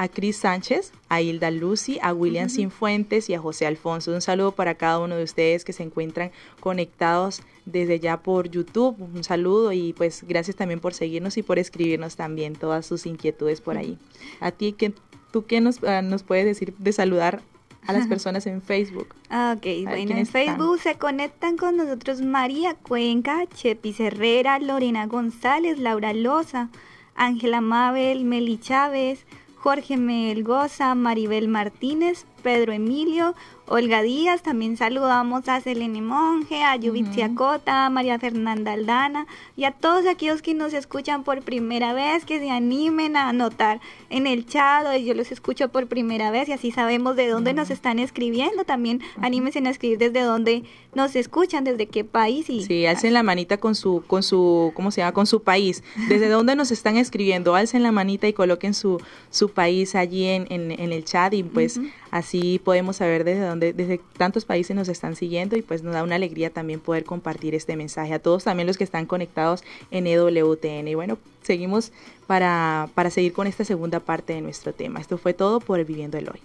a 0.02 0.08
Cris 0.08 0.38
Sánchez, 0.38 0.94
a 1.10 1.22
Hilda 1.22 1.52
Lucy, 1.52 2.00
a 2.02 2.12
William 2.12 2.50
Sinfuentes 2.50 3.30
y 3.30 3.36
a 3.36 3.40
José 3.40 3.68
Alfonso. 3.68 4.12
Un 4.12 4.22
saludo 4.22 4.52
para 4.52 4.74
cada 4.74 4.98
uno 4.98 5.16
de 5.16 5.24
ustedes 5.24 5.64
que 5.64 5.74
se 5.74 5.84
encuentran 5.84 6.32
conectados 6.60 7.44
desde 7.68 8.00
ya 8.00 8.18
por 8.24 8.50
YouTube. 8.50 9.00
Un 9.00 9.24
saludo 9.24 9.72
y 9.74 9.94
pues 9.94 10.24
gracias 10.28 10.58
también 10.58 10.80
por 10.80 10.96
seguirnos 10.96 11.38
y 11.38 11.44
por 11.44 11.60
escribirnos 11.60 12.16
también 12.16 12.56
todas 12.56 12.84
sus 12.84 13.06
inquietudes 13.06 13.62
por 13.62 13.78
ahí. 13.78 14.00
A 14.40 14.50
ti, 14.50 14.74
¿qué, 14.74 14.92
¿tú 15.32 15.46
qué 15.46 15.62
nos, 15.62 15.84
ah, 15.84 16.02
nos 16.02 16.24
puedes 16.24 16.46
decir 16.46 16.74
de 16.80 16.94
saludar 16.94 17.44
a 17.86 17.94
las 17.94 18.08
personas 18.10 18.48
en 18.48 18.64
Facebook. 18.64 19.14
Ah, 19.30 19.54
ok, 19.56 19.68
bueno, 19.84 20.18
en 20.18 20.26
Facebook 20.26 20.80
se 20.80 20.96
conectan 20.96 21.58
con 21.58 21.78
nosotros 21.78 22.22
María 22.22 22.74
Cuenca, 22.74 23.46
Chepi 23.54 23.96
Herrera, 24.00 24.58
Lorena 24.58 25.06
González, 25.06 25.78
Laura 25.78 26.12
Loza, 26.14 26.70
Ángela 27.14 27.62
Mabel, 27.62 28.26
Meli 28.26 28.58
Chávez, 28.58 29.26
Jorge 29.62 29.96
Melgoza, 29.96 30.96
Maribel 30.96 31.48
Martínez, 31.48 32.26
Pedro 32.42 32.74
Emilio, 32.74 33.36
Olga 33.68 34.02
Díaz, 34.02 34.44
también 34.44 34.76
saludamos 34.76 35.48
a 35.48 35.62
Selene 35.62 36.02
Monge, 36.02 36.62
a 36.62 36.76
Yubitia 36.76 37.34
Cota, 37.36 37.86
a 37.86 37.90
María 37.90 38.20
Fernanda 38.20 38.74
Aldana 38.74 39.28
y 39.56 39.64
a 39.64 39.72
todos 39.72 40.06
aquellos 40.08 40.42
que 40.42 40.54
nos 40.54 40.74
escuchan 40.74 41.24
por 41.24 41.42
primera 41.42 41.94
vez, 41.94 42.26
que 42.26 42.40
se 42.40 42.50
animen 42.50 43.16
a 43.16 43.30
anotar 43.30 43.80
en 44.10 44.28
el 44.28 44.46
chat, 44.46 44.86
o 44.86 44.98
yo 44.98 45.14
los 45.14 45.32
escucho 45.32 45.70
por 45.70 45.88
primera 45.88 46.32
vez 46.32 46.50
y 46.50 46.52
así 46.52 46.72
sabemos 46.72 47.16
de 47.16 47.30
dónde 47.30 47.54
nos 47.54 47.70
están 47.70 48.00
escribiendo, 48.00 48.66
también 48.66 49.02
anímense 49.22 49.60
a 49.60 49.70
escribir 49.70 50.00
desde 50.00 50.22
dónde 50.22 50.64
nos 50.94 51.16
escuchan, 51.16 51.64
desde 51.64 51.88
qué 51.88 52.04
país 52.04 52.50
y 52.50 52.64
Sí, 52.64 52.86
alcen 52.86 53.14
la 53.14 53.24
manita 53.24 53.58
con 53.58 53.76
su 53.76 54.04
con 54.06 54.24
su 54.24 54.74
¿cómo 54.76 54.92
se 54.92 55.02
llama? 55.02 55.14
con 55.14 55.28
su 55.28 55.44
país, 55.44 55.84
desde 56.10 56.28
dónde 56.30 56.56
nos 56.56 56.72
están 56.72 56.98
escribiendo, 56.98 57.56
alcen 57.56 57.84
la 57.84 57.94
manita 57.94 58.28
y 58.28 58.34
coloquen 58.34 58.74
su 58.74 59.02
su 59.30 59.50
país 59.50 59.96
allí 59.96 60.26
en, 60.26 60.48
en, 60.50 60.92
el 60.92 61.06
chat 61.06 61.34
y 61.34 61.44
pues 61.44 61.80
así 62.12 62.60
podemos 62.64 62.98
saber 62.98 63.24
desde 63.24 63.46
dónde 63.46 63.74
desde 63.74 64.00
tantos 64.18 64.46
países 64.46 64.76
nos 64.76 64.90
están 64.90 65.16
siguiendo 65.16 65.58
y 65.58 65.62
pues 65.62 65.82
nos 65.82 65.94
da 65.94 66.04
una 66.04 66.16
alegría 66.16 66.52
también 66.52 66.80
poder 66.80 67.06
compartir 67.06 67.56
este 67.56 67.76
mensaje 67.76 68.14
a 68.14 68.20
todos 68.20 68.44
también 68.44 68.68
los 68.68 68.78
que 68.78 68.84
están 68.84 69.06
conectados 69.06 69.64
en 69.90 70.06
EWTN. 70.06 70.88
Y 70.88 70.96
bueno, 70.96 71.18
seguimos 71.42 71.92
para, 72.28 72.90
para 72.94 73.10
seguir 73.10 73.34
con 73.34 73.48
esta 73.48 73.66
segunda 73.66 74.00
parte 74.00 74.34
de 74.34 74.42
nuestro 74.42 74.74
tema. 74.74 75.00
Esto 75.00 75.18
fue 75.18 75.34
todo 75.34 75.60
por 75.60 75.80
el 75.80 75.86
Viviendo 75.86 76.18
el 76.18 76.30
Hoy. 76.30 76.42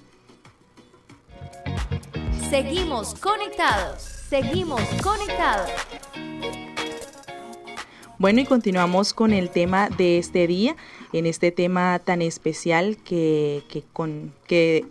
Seguimos 2.48 3.14
conectados, 3.14 4.02
seguimos 4.02 4.80
conectados. 5.02 5.70
Bueno, 8.18 8.40
y 8.40 8.46
continuamos 8.46 9.12
con 9.12 9.32
el 9.32 9.50
tema 9.50 9.90
de 9.90 10.18
este 10.18 10.46
día, 10.46 10.74
en 11.12 11.26
este 11.26 11.52
tema 11.52 11.98
tan 11.98 12.22
especial 12.22 12.96
que, 13.04 13.62
que, 13.68 13.82
con, 13.92 14.32
que 14.46 14.86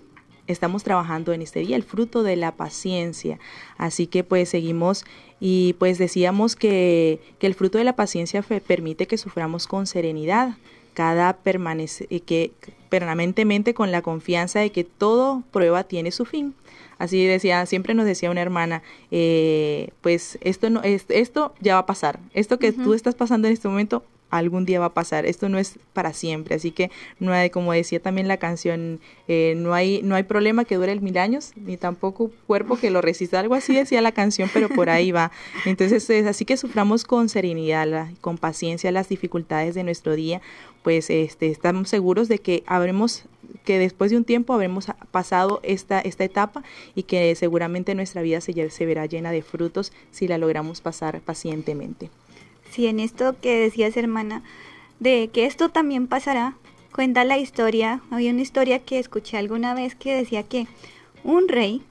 estamos 0.47 0.83
trabajando 0.83 1.33
en 1.33 1.41
este 1.41 1.59
día, 1.61 1.75
el 1.75 1.83
fruto 1.83 2.23
de 2.23 2.35
la 2.35 2.51
paciencia. 2.53 3.39
Así 3.77 4.07
que 4.07 4.23
pues 4.23 4.49
seguimos 4.49 5.05
y 5.39 5.73
pues 5.79 5.97
decíamos 5.97 6.55
que, 6.55 7.19
que 7.39 7.47
el 7.47 7.55
fruto 7.55 7.77
de 7.77 7.83
la 7.83 7.95
paciencia 7.95 8.41
permite 8.41 9.07
que 9.07 9.17
suframos 9.17 9.67
con 9.67 9.87
serenidad, 9.87 10.57
cada 10.93 11.37
permanece, 11.37 12.07
eh, 12.09 12.21
que 12.21 12.51
permanentemente 12.89 13.73
con 13.73 13.91
la 13.91 14.01
confianza 14.01 14.59
de 14.59 14.71
que 14.71 14.83
todo 14.83 15.43
prueba 15.51 15.83
tiene 15.83 16.11
su 16.11 16.25
fin. 16.25 16.55
Así 16.97 17.25
decía, 17.25 17.65
siempre 17.65 17.93
nos 17.93 18.05
decía 18.05 18.31
una 18.31 18.41
hermana, 18.41 18.81
eh, 19.11 19.89
pues 20.01 20.37
esto 20.41 20.69
no, 20.69 20.81
esto 20.83 21.53
ya 21.59 21.73
va 21.73 21.79
a 21.81 21.85
pasar, 21.85 22.19
esto 22.33 22.57
que 22.57 22.71
tú 22.71 22.93
estás 22.93 23.15
pasando 23.15 23.47
en 23.49 23.53
este 23.53 23.67
momento 23.67 24.03
algún 24.29 24.65
día 24.65 24.79
va 24.79 24.87
a 24.87 24.93
pasar. 24.93 25.25
Esto 25.25 25.49
no 25.49 25.57
es 25.57 25.79
para 25.93 26.13
siempre, 26.13 26.55
así 26.55 26.71
que 26.71 26.91
no 27.19 27.33
hay, 27.33 27.49
como 27.49 27.73
decía 27.73 27.99
también 27.99 28.27
la 28.27 28.37
canción, 28.37 28.99
eh, 29.27 29.53
no 29.57 29.73
hay 29.73 30.01
no 30.03 30.15
hay 30.15 30.23
problema 30.23 30.65
que 30.65 30.75
dure 30.75 30.91
el 30.91 31.01
mil 31.01 31.17
años, 31.17 31.53
ni 31.55 31.77
tampoco 31.77 32.31
cuerpo 32.47 32.77
que 32.77 32.89
lo 32.89 33.01
resista. 33.01 33.39
Algo 33.39 33.55
así 33.55 33.75
decía 33.75 34.01
la 34.01 34.11
canción, 34.11 34.49
pero 34.53 34.69
por 34.69 34.89
ahí 34.89 35.11
va. 35.11 35.31
Entonces 35.65 36.09
es 36.09 36.27
así 36.27 36.45
que 36.45 36.57
suframos 36.57 37.03
con 37.03 37.29
serenidad, 37.29 38.09
con 38.21 38.37
paciencia 38.37 38.91
las 38.91 39.09
dificultades 39.09 39.75
de 39.75 39.83
nuestro 39.83 40.15
día, 40.15 40.41
pues 40.83 41.09
este, 41.09 41.47
estamos 41.47 41.89
seguros 41.89 42.27
de 42.27 42.39
que 42.39 42.63
habremos 42.67 43.25
que 43.63 43.79
después 43.79 44.11
de 44.11 44.17
un 44.17 44.25
tiempo 44.25 44.53
habremos 44.53 44.87
pasado 45.11 45.59
esta, 45.63 45.99
esta 45.99 46.23
etapa 46.23 46.63
y 46.93 47.03
que 47.03 47.33
seguramente 47.35 47.95
nuestra 47.95 48.21
vida 48.21 48.41
se, 48.41 48.69
se 48.69 48.85
verá 48.85 49.05
llena 49.05 49.31
de 49.31 49.41
frutos 49.41 49.91
si 50.11 50.27
la 50.27 50.37
logramos 50.37 50.81
pasar 50.81 51.21
pacientemente. 51.21 52.09
Sí, 52.75 52.87
en 52.87 52.99
esto 52.99 53.37
que 53.41 53.57
decías, 53.57 53.95
hermana, 53.95 54.43
de 54.99 55.29
que 55.31 55.45
esto 55.45 55.69
también 55.69 56.07
pasará, 56.07 56.57
cuenta 56.91 57.23
la 57.23 57.37
historia, 57.37 58.01
había 58.11 58.31
una 58.31 58.41
historia 58.41 58.79
que 58.79 58.99
escuché 58.99 59.37
alguna 59.37 59.73
vez 59.73 59.95
que 59.95 60.13
decía 60.13 60.43
que 60.43 60.67
un 61.23 61.47
rey 61.47 61.83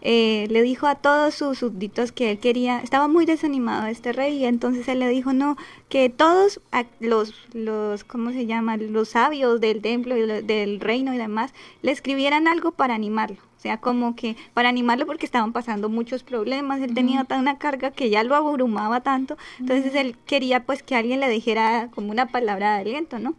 eh, 0.00 0.46
le 0.48 0.62
dijo 0.62 0.86
a 0.86 0.94
todos 0.94 1.34
sus 1.34 1.58
súbditos 1.58 2.12
que 2.12 2.30
él 2.30 2.38
quería, 2.38 2.78
estaba 2.78 3.08
muy 3.08 3.26
desanimado 3.26 3.88
este 3.88 4.12
rey 4.12 4.36
y 4.36 4.44
entonces 4.44 4.86
él 4.86 5.00
le 5.00 5.08
dijo 5.08 5.32
no, 5.32 5.56
que 5.88 6.08
todos 6.08 6.60
los, 7.00 7.34
los 7.52 8.04
¿cómo 8.04 8.30
se 8.30 8.46
llama? 8.46 8.76
Los 8.76 9.08
sabios 9.08 9.60
del 9.60 9.82
templo 9.82 10.16
y 10.16 10.42
del 10.42 10.78
reino 10.78 11.12
y 11.14 11.18
demás 11.18 11.52
le 11.82 11.90
escribieran 11.90 12.46
algo 12.46 12.70
para 12.70 12.94
animarlo 12.94 13.47
O 13.58 13.60
sea, 13.60 13.78
como 13.78 14.14
que 14.14 14.36
para 14.54 14.68
animarlo 14.68 15.04
porque 15.04 15.26
estaban 15.26 15.52
pasando 15.52 15.88
muchos 15.88 16.22
problemas, 16.22 16.80
él 16.80 16.94
tenía 16.94 17.24
tan 17.24 17.40
una 17.40 17.58
carga 17.58 17.90
que 17.90 18.08
ya 18.08 18.22
lo 18.22 18.36
abrumaba 18.36 19.00
tanto, 19.00 19.36
entonces 19.58 19.96
él 19.96 20.16
quería 20.26 20.64
pues 20.64 20.84
que 20.84 20.94
alguien 20.94 21.18
le 21.18 21.28
dijera 21.28 21.88
como 21.92 22.12
una 22.12 22.26
palabra 22.26 22.74
de 22.74 22.80
aliento, 22.82 23.18
¿no? 23.18 23.34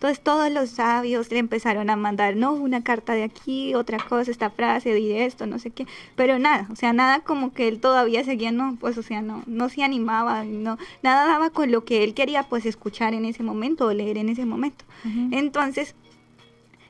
Entonces 0.00 0.24
todos 0.24 0.50
los 0.50 0.70
sabios 0.70 1.30
le 1.30 1.38
empezaron 1.38 1.90
a 1.90 1.94
mandar, 1.94 2.34
no, 2.34 2.52
una 2.52 2.82
carta 2.82 3.12
de 3.12 3.22
aquí, 3.22 3.74
otra 3.74 3.98
cosa, 3.98 4.30
esta 4.30 4.48
frase, 4.48 4.94
di 4.94 5.12
esto, 5.12 5.46
no 5.46 5.58
sé 5.58 5.70
qué, 5.70 5.86
pero 6.16 6.38
nada, 6.38 6.66
o 6.72 6.74
sea, 6.74 6.92
nada 6.92 7.20
como 7.20 7.52
que 7.52 7.68
él 7.68 7.80
todavía 7.80 8.24
seguía, 8.24 8.50
no, 8.50 8.76
pues, 8.80 8.96
o 8.96 9.02
sea, 9.02 9.20
no, 9.20 9.42
no 9.46 9.68
se 9.68 9.84
animaba, 9.84 10.42
no, 10.44 10.78
nada 11.02 11.26
daba 11.26 11.50
con 11.50 11.70
lo 11.70 11.84
que 11.84 12.02
él 12.02 12.14
quería, 12.14 12.44
pues, 12.44 12.64
escuchar 12.64 13.12
en 13.12 13.26
ese 13.26 13.42
momento 13.42 13.86
o 13.86 13.92
leer 13.92 14.16
en 14.16 14.30
ese 14.30 14.46
momento. 14.46 14.86
Entonces, 15.32 15.94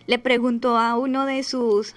le 0.07 0.21
preguntó 0.21 0.79
a 0.79 0.97
uno 0.97 1.27
de 1.27 1.43
sus, 1.43 1.97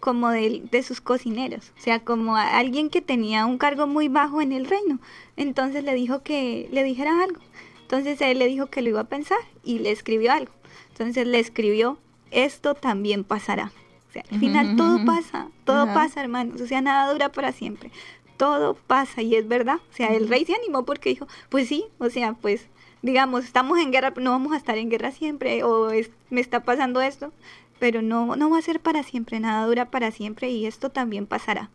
como 0.00 0.30
de, 0.30 0.62
de, 0.70 0.82
sus 0.82 1.00
cocineros, 1.00 1.72
o 1.78 1.80
sea, 1.80 2.00
como 2.00 2.36
a 2.36 2.58
alguien 2.58 2.90
que 2.90 3.00
tenía 3.00 3.46
un 3.46 3.58
cargo 3.58 3.86
muy 3.86 4.08
bajo 4.08 4.40
en 4.40 4.52
el 4.52 4.66
reino. 4.66 4.98
Entonces 5.36 5.84
le 5.84 5.94
dijo 5.94 6.22
que 6.22 6.68
le 6.70 6.82
dijera 6.82 7.22
algo. 7.22 7.40
Entonces 7.82 8.20
él 8.20 8.38
le 8.38 8.46
dijo 8.46 8.66
que 8.66 8.82
lo 8.82 8.88
iba 8.90 9.00
a 9.00 9.04
pensar 9.04 9.38
y 9.62 9.78
le 9.78 9.90
escribió 9.90 10.32
algo. 10.32 10.52
Entonces 10.90 11.26
le 11.26 11.38
escribió, 11.38 11.98
esto 12.30 12.74
también 12.74 13.22
pasará. 13.22 13.70
O 14.08 14.12
sea, 14.12 14.24
al 14.30 14.40
final 14.40 14.76
todo 14.76 15.04
pasa, 15.04 15.48
todo 15.64 15.86
pasa, 15.86 16.20
hermanos. 16.20 16.60
O 16.60 16.66
sea, 16.66 16.80
nada 16.80 17.12
dura 17.12 17.30
para 17.30 17.52
siempre. 17.52 17.90
Todo 18.36 18.74
pasa 18.74 19.22
y 19.22 19.34
es 19.34 19.46
verdad. 19.46 19.76
O 19.90 19.94
sea, 19.94 20.08
el 20.08 20.28
rey 20.28 20.44
se 20.44 20.54
animó 20.54 20.84
porque 20.84 21.10
dijo, 21.10 21.28
pues 21.48 21.68
sí, 21.68 21.84
o 21.98 22.10
sea, 22.10 22.32
pues 22.32 22.68
digamos, 23.02 23.44
estamos 23.44 23.78
en 23.78 23.92
guerra, 23.92 24.12
no 24.16 24.32
vamos 24.32 24.52
a 24.52 24.56
estar 24.56 24.76
en 24.78 24.90
guerra 24.90 25.12
siempre, 25.12 25.62
o 25.62 25.90
me 26.30 26.40
está 26.40 26.64
pasando 26.64 27.00
esto, 27.00 27.32
pero 27.78 28.02
no, 28.02 28.36
no 28.36 28.50
va 28.50 28.58
a 28.58 28.62
ser 28.62 28.80
para 28.80 29.02
siempre, 29.02 29.40
nada 29.40 29.66
dura 29.66 29.90
para 29.90 30.10
siempre 30.10 30.50
y 30.50 30.66
esto 30.66 30.90
también 30.90 31.26
pasará. 31.26 31.70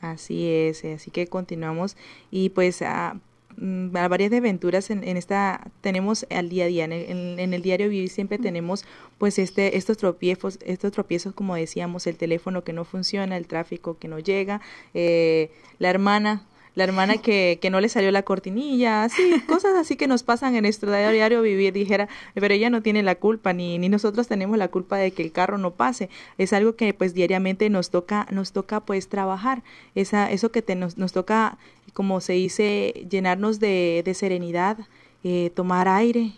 Así 0.00 0.46
es, 0.48 0.84
así 0.84 1.10
que 1.10 1.26
continuamos. 1.26 1.96
Y 2.30 2.50
pues 2.50 2.82
a 2.82 3.10
ah, 3.10 3.16
Mm, 3.58 3.90
varias 3.90 4.30
aventuras 4.32 4.90
en, 4.90 5.02
en, 5.02 5.16
esta 5.16 5.70
tenemos 5.80 6.26
al 6.30 6.50
día 6.50 6.64
a 6.64 6.66
día. 6.66 6.84
En 6.84 6.92
el, 6.92 7.40
en, 7.40 7.54
el 7.54 7.62
diario 7.62 7.88
vivir 7.88 8.10
siempre 8.10 8.38
tenemos 8.38 8.84
pues 9.16 9.38
este 9.38 9.78
estos 9.78 9.96
tropiezos 9.96 10.58
estos 10.62 10.92
tropiezos 10.92 11.32
como 11.32 11.54
decíamos 11.54 12.06
el 12.06 12.16
teléfono 12.16 12.64
que 12.64 12.74
no 12.74 12.84
funciona 12.84 13.36
el 13.36 13.46
tráfico 13.46 13.96
que 13.98 14.08
no 14.08 14.18
llega 14.18 14.60
eh, 14.92 15.50
la 15.78 15.88
hermana 15.88 16.44
la 16.76 16.84
hermana 16.84 17.16
que, 17.16 17.58
que 17.60 17.70
no 17.70 17.80
le 17.80 17.88
salió 17.88 18.12
la 18.12 18.22
cortinilla, 18.22 19.02
así, 19.04 19.22
cosas 19.48 19.74
así 19.76 19.96
que 19.96 20.06
nos 20.06 20.22
pasan 20.22 20.54
en 20.54 20.62
nuestro 20.62 20.92
diario 20.92 21.40
vivir, 21.40 21.72
dijera, 21.72 22.06
pero 22.34 22.52
ella 22.52 22.68
no 22.68 22.82
tiene 22.82 23.02
la 23.02 23.14
culpa, 23.14 23.54
ni, 23.54 23.78
ni 23.78 23.88
nosotros 23.88 24.28
tenemos 24.28 24.58
la 24.58 24.68
culpa 24.68 24.98
de 24.98 25.10
que 25.10 25.22
el 25.22 25.32
carro 25.32 25.56
no 25.56 25.72
pase. 25.72 26.10
Es 26.36 26.52
algo 26.52 26.76
que 26.76 26.92
pues 26.92 27.14
diariamente 27.14 27.68
nos 27.70 27.88
toca, 27.88 28.26
nos 28.30 28.52
toca 28.52 28.80
pues 28.80 29.08
trabajar, 29.08 29.62
esa, 29.94 30.30
eso 30.30 30.52
que 30.52 30.60
te, 30.60 30.74
nos, 30.74 30.98
nos 30.98 31.12
toca, 31.12 31.56
como 31.94 32.20
se 32.20 32.34
dice, 32.34 33.06
llenarnos 33.08 33.58
de, 33.58 34.02
de 34.04 34.12
serenidad, 34.12 34.76
eh, 35.24 35.50
tomar 35.54 35.88
aire, 35.88 36.32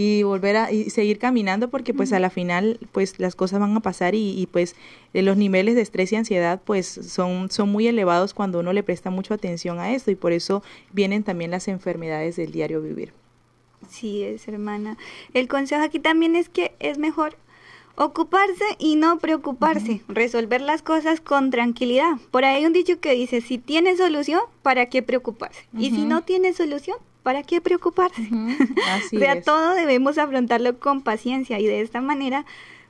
y 0.00 0.22
volver 0.22 0.56
a 0.56 0.70
y 0.70 0.90
seguir 0.90 1.18
caminando 1.18 1.70
porque 1.70 1.92
pues 1.92 2.12
a 2.12 2.20
la 2.20 2.30
final 2.30 2.78
pues 2.92 3.18
las 3.18 3.34
cosas 3.34 3.58
van 3.58 3.76
a 3.76 3.80
pasar 3.80 4.14
y, 4.14 4.48
pues 4.52 4.76
eh, 5.12 5.22
los 5.22 5.36
niveles 5.36 5.74
de 5.74 5.80
estrés 5.80 6.12
y 6.12 6.16
ansiedad 6.16 6.62
pues 6.64 6.86
son, 6.86 7.50
son 7.50 7.70
muy 7.70 7.88
elevados 7.88 8.32
cuando 8.32 8.60
uno 8.60 8.72
le 8.72 8.84
presta 8.84 9.10
mucha 9.10 9.34
atención 9.34 9.80
a 9.80 9.92
esto 9.92 10.12
y 10.12 10.14
por 10.14 10.30
eso 10.30 10.62
vienen 10.92 11.24
también 11.24 11.50
las 11.50 11.66
enfermedades 11.66 12.36
del 12.36 12.52
diario 12.52 12.80
vivir. 12.80 13.12
Sí, 13.88 14.22
es 14.22 14.46
hermana. 14.46 14.96
El 15.34 15.48
consejo 15.48 15.82
aquí 15.82 15.98
también 15.98 16.36
es 16.36 16.48
que 16.48 16.76
es 16.78 16.96
mejor 16.96 17.36
ocuparse 17.96 18.64
y 18.78 18.94
no 18.94 19.18
preocuparse, 19.18 20.02
resolver 20.06 20.60
las 20.60 20.82
cosas 20.82 21.20
con 21.20 21.50
tranquilidad. 21.50 22.18
Por 22.30 22.44
ahí 22.44 22.58
hay 22.58 22.66
un 22.66 22.72
dicho 22.72 23.00
que 23.00 23.14
dice, 23.14 23.40
si 23.40 23.58
tiene 23.58 23.96
solución, 23.96 24.42
¿para 24.62 24.86
qué 24.86 25.02
preocuparse? 25.02 25.66
Y 25.76 25.90
si 25.90 26.04
no 26.04 26.22
tiene 26.22 26.52
solución, 26.52 26.98
¿para 27.28 27.42
qué 27.42 27.60
preocuparse? 27.60 28.22
o 29.14 29.18
sea, 29.18 29.42
todo 29.42 29.74
debemos 29.74 30.16
afrontarlo 30.16 30.78
con 30.78 31.02
paciencia 31.02 31.60
y 31.60 31.66
de 31.66 31.82
esta 31.82 32.00
manera, 32.00 32.46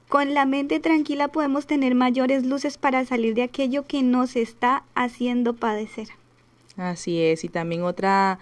con 0.07 0.33
la 0.33 0.47
mente 0.47 0.79
tranquila 0.79 1.27
podemos 1.27 1.67
tener 1.67 1.97
mayores 1.97 2.47
luces 2.47 2.79
para 2.79 3.05
salir 3.05 3.35
de 3.35 3.43
aquello 3.43 3.85
que 3.85 4.05
nos 4.05 4.37
está 4.37 4.85
haciendo 4.95 5.55
padecer. 5.55 6.11
Así 6.77 7.21
es, 7.21 7.43
y 7.43 7.49
también 7.49 7.83
otra 7.83 8.39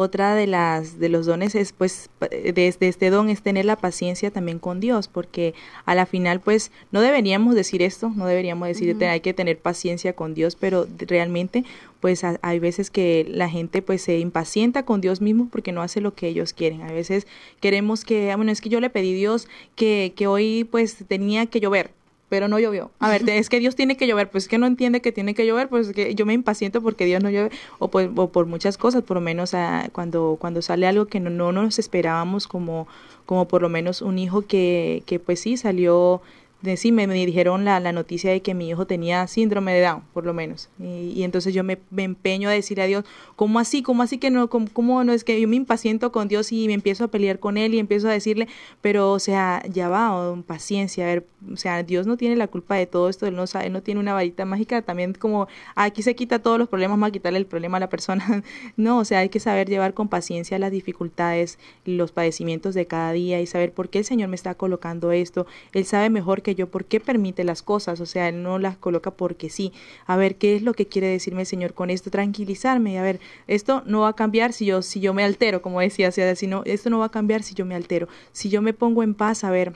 otra 0.00 0.36
de 0.36 0.46
las 0.46 1.00
de 1.00 1.08
los 1.08 1.26
dones 1.26 1.56
es 1.56 1.72
pues 1.72 2.08
de, 2.20 2.76
este 2.78 3.10
don 3.10 3.30
es 3.30 3.42
tener 3.42 3.64
la 3.64 3.74
paciencia 3.74 4.30
también 4.30 4.60
con 4.60 4.78
Dios, 4.78 5.08
porque 5.08 5.54
a 5.86 5.96
la 5.96 6.06
final 6.06 6.38
pues 6.38 6.70
no 6.92 7.00
deberíamos 7.00 7.56
decir 7.56 7.82
esto, 7.82 8.08
no 8.14 8.26
deberíamos 8.26 8.68
decir 8.68 8.96
que 8.96 9.08
hay 9.08 9.18
que 9.18 9.34
tener 9.34 9.58
paciencia 9.58 10.12
con 10.12 10.34
Dios, 10.34 10.54
pero 10.54 10.86
realmente 10.98 11.64
pues 11.98 12.22
hay 12.22 12.58
veces 12.60 12.90
que 12.90 13.26
la 13.28 13.50
gente 13.50 13.82
pues 13.82 14.02
se 14.02 14.20
impacienta 14.20 14.84
con 14.84 15.00
Dios 15.00 15.20
mismo 15.20 15.48
porque 15.50 15.72
no 15.72 15.82
hace 15.82 16.00
lo 16.00 16.14
que 16.14 16.28
ellos 16.28 16.52
quieren. 16.52 16.82
A 16.82 16.92
veces 16.92 17.26
queremos 17.58 18.04
que, 18.04 18.32
bueno, 18.36 18.52
es 18.52 18.60
que 18.60 18.68
yo 18.68 18.78
le 18.78 18.90
pedí 18.90 19.14
a 19.14 19.16
Dios 19.16 19.48
que, 19.74 20.12
que 20.14 20.28
hoy 20.28 20.62
pues 20.70 20.98
tenía 21.08 21.46
que 21.46 21.58
llover, 21.58 21.90
pero 22.28 22.48
no 22.48 22.58
llovió. 22.58 22.90
A 22.98 23.08
ver, 23.08 23.28
es 23.28 23.48
que 23.48 23.58
Dios 23.58 23.74
tiene 23.74 23.96
que 23.96 24.06
llover, 24.06 24.30
pues 24.30 24.44
es 24.44 24.48
que 24.48 24.58
no 24.58 24.66
entiende 24.66 25.00
que 25.00 25.12
tiene 25.12 25.34
que 25.34 25.46
llover, 25.46 25.68
pues 25.68 25.92
que 25.92 26.14
yo 26.14 26.26
me 26.26 26.34
impaciento 26.34 26.82
porque 26.82 27.04
Dios 27.04 27.22
no 27.22 27.30
llueve, 27.30 27.50
o, 27.78 27.88
pues, 27.88 28.08
o 28.14 28.30
por 28.30 28.46
muchas 28.46 28.76
cosas, 28.76 29.02
por 29.02 29.16
lo 29.16 29.20
menos 29.20 29.54
ah, 29.54 29.88
cuando, 29.92 30.36
cuando 30.38 30.62
sale 30.62 30.86
algo 30.86 31.06
que 31.06 31.20
no, 31.20 31.30
no 31.30 31.52
nos 31.52 31.78
esperábamos, 31.78 32.46
como, 32.46 32.86
como 33.26 33.48
por 33.48 33.62
lo 33.62 33.68
menos 33.68 34.02
un 34.02 34.18
hijo 34.18 34.42
que, 34.42 35.02
que 35.06 35.18
pues 35.18 35.40
sí 35.40 35.56
salió 35.56 36.20
de, 36.60 36.76
sí, 36.76 36.90
me, 36.90 37.06
dijeron 37.06 37.64
la, 37.64 37.78
la, 37.78 37.92
noticia 37.92 38.32
de 38.32 38.42
que 38.42 38.52
mi 38.52 38.68
hijo 38.68 38.84
tenía 38.86 39.26
síndrome 39.28 39.72
de 39.74 39.80
Down, 39.82 40.02
por 40.12 40.26
lo 40.26 40.34
menos. 40.34 40.68
Y, 40.80 41.22
entonces 41.22 41.54
yo 41.54 41.62
me, 41.62 41.78
empeño 41.96 42.48
a 42.48 42.52
decir 42.52 42.80
a 42.80 42.86
Dios, 42.86 43.04
¿cómo 43.36 43.60
así? 43.60 43.82
¿Cómo 43.82 44.02
así 44.02 44.18
que 44.18 44.30
no? 44.30 44.48
¿cómo, 44.48 45.04
no? 45.04 45.12
Es 45.12 45.22
que 45.22 45.40
yo 45.40 45.46
me 45.46 45.54
impaciento 45.54 46.10
con 46.10 46.26
Dios 46.26 46.50
y 46.50 46.66
me 46.66 46.74
empiezo 46.74 47.04
a 47.04 47.08
pelear 47.08 47.38
con 47.38 47.58
Él 47.58 47.74
y 47.74 47.78
empiezo 47.78 48.08
a 48.08 48.12
decirle, 48.12 48.48
pero 48.80 49.12
o 49.12 49.18
sea, 49.20 49.62
ya 49.70 49.88
va, 49.88 50.34
paciencia, 50.46 51.04
a 51.04 51.06
ver, 51.06 51.26
o 51.52 51.56
sea, 51.56 51.84
Dios 51.84 52.06
no 52.06 52.16
tiene 52.16 52.34
la 52.34 52.48
culpa 52.48 52.74
de 52.74 52.86
todo 52.86 53.08
esto, 53.08 53.26
Él 53.26 53.36
no, 53.36 53.46
sabe, 53.46 53.70
no 53.70 53.82
tiene 53.82 54.00
una 54.00 54.12
varita 54.12 54.44
mágica, 54.44 54.82
también 54.82 55.14
como 55.14 55.46
aquí 55.76 56.02
se 56.02 56.16
quita 56.16 56.40
todos 56.40 56.58
los 56.58 56.68
problemas, 56.68 57.00
va 57.00 57.06
a 57.06 57.10
quitarle 57.12 57.38
el 57.38 57.46
problema 57.46 57.76
a 57.76 57.80
la 57.80 57.88
persona. 57.88 58.42
no, 58.76 58.98
o 58.98 59.04
sea, 59.04 59.20
hay 59.20 59.28
que 59.28 59.38
saber 59.38 59.68
llevar 59.68 59.94
con 59.94 60.08
paciencia 60.08 60.58
las 60.58 60.72
dificultades, 60.72 61.58
los 61.84 62.10
padecimientos 62.10 62.74
de 62.74 62.86
cada 62.86 63.12
día 63.12 63.40
y 63.40 63.46
saber 63.46 63.72
por 63.72 63.88
qué 63.88 63.98
el 63.98 64.04
Señor 64.04 64.28
me 64.28 64.36
está 64.36 64.54
colocando 64.56 65.12
esto. 65.12 65.46
Él 65.72 65.84
sabe 65.84 66.10
mejor 66.10 66.42
que 66.42 66.47
yo, 66.54 66.68
por 66.68 66.84
qué 66.84 67.00
permite 67.00 67.44
las 67.44 67.62
cosas, 67.62 68.00
o 68.00 68.06
sea, 68.06 68.28
Él 68.28 68.42
no 68.42 68.58
las 68.58 68.76
coloca 68.76 69.10
porque 69.10 69.50
sí. 69.50 69.72
A 70.06 70.16
ver, 70.16 70.36
¿qué 70.36 70.56
es 70.56 70.62
lo 70.62 70.74
que 70.74 70.86
quiere 70.86 71.08
decirme 71.08 71.42
el 71.42 71.46
Señor 71.46 71.74
con 71.74 71.90
esto? 71.90 72.10
Tranquilizarme, 72.10 72.98
a 72.98 73.02
ver, 73.02 73.20
esto 73.46 73.82
no 73.86 74.00
va 74.00 74.08
a 74.08 74.12
cambiar 74.16 74.52
si 74.52 74.66
yo, 74.66 74.82
si 74.82 75.00
yo 75.00 75.14
me 75.14 75.24
altero, 75.24 75.62
como 75.62 75.80
decía, 75.80 76.08
o 76.08 76.12
sea, 76.12 76.34
si 76.36 76.48
esto 76.64 76.90
no 76.90 76.98
va 76.98 77.06
a 77.06 77.10
cambiar 77.10 77.42
si 77.42 77.54
yo 77.54 77.64
me 77.64 77.74
altero. 77.74 78.08
Si 78.32 78.48
yo 78.48 78.62
me 78.62 78.72
pongo 78.72 79.02
en 79.02 79.14
paz, 79.14 79.44
a 79.44 79.50
ver, 79.50 79.74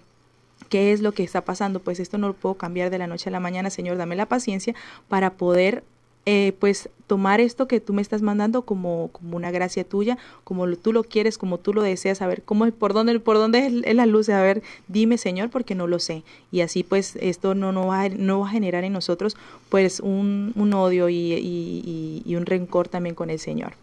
¿qué 0.68 0.92
es 0.92 1.00
lo 1.00 1.12
que 1.12 1.22
está 1.22 1.44
pasando? 1.44 1.80
Pues 1.80 2.00
esto 2.00 2.18
no 2.18 2.28
lo 2.28 2.34
puedo 2.34 2.54
cambiar 2.54 2.90
de 2.90 2.98
la 2.98 3.06
noche 3.06 3.28
a 3.28 3.32
la 3.32 3.40
mañana, 3.40 3.70
Señor, 3.70 3.96
dame 3.96 4.16
la 4.16 4.26
paciencia 4.26 4.74
para 5.08 5.34
poder 5.34 5.84
eh, 6.24 6.52
pues 6.58 6.88
tomar 7.06 7.40
esto 7.40 7.68
que 7.68 7.80
tú 7.80 7.92
me 7.92 8.00
estás 8.00 8.22
mandando 8.22 8.62
como, 8.62 9.08
como 9.12 9.36
una 9.36 9.50
gracia 9.50 9.84
tuya, 9.84 10.16
como 10.44 10.66
tú 10.76 10.92
lo 10.92 11.04
quieres, 11.04 11.36
como 11.36 11.58
tú 11.58 11.74
lo 11.74 11.82
deseas, 11.82 12.22
a 12.22 12.26
ver 12.26 12.42
cómo 12.42 12.70
por 12.70 12.94
dónde, 12.94 13.20
por 13.20 13.36
dónde 13.36 13.66
es, 13.66 13.94
la 13.94 14.06
luz, 14.06 14.28
a 14.28 14.40
ver, 14.40 14.62
dime 14.88 15.18
Señor, 15.18 15.50
porque 15.50 15.74
no 15.74 15.86
lo 15.86 15.98
sé. 15.98 16.22
Y 16.50 16.60
así 16.60 16.84
pues 16.84 17.16
esto 17.20 17.54
no, 17.54 17.72
no, 17.72 17.88
va, 17.88 18.08
no 18.08 18.40
va 18.40 18.48
a 18.48 18.50
generar 18.50 18.84
en 18.84 18.92
nosotros 18.92 19.36
pues 19.68 20.00
un, 20.00 20.52
un 20.54 20.72
odio 20.74 21.08
y, 21.08 21.34
y, 21.34 22.22
y 22.24 22.36
un 22.36 22.46
rencor 22.46 22.88
también 22.88 23.14
con 23.14 23.28
el 23.28 23.38
Señor. 23.38 23.74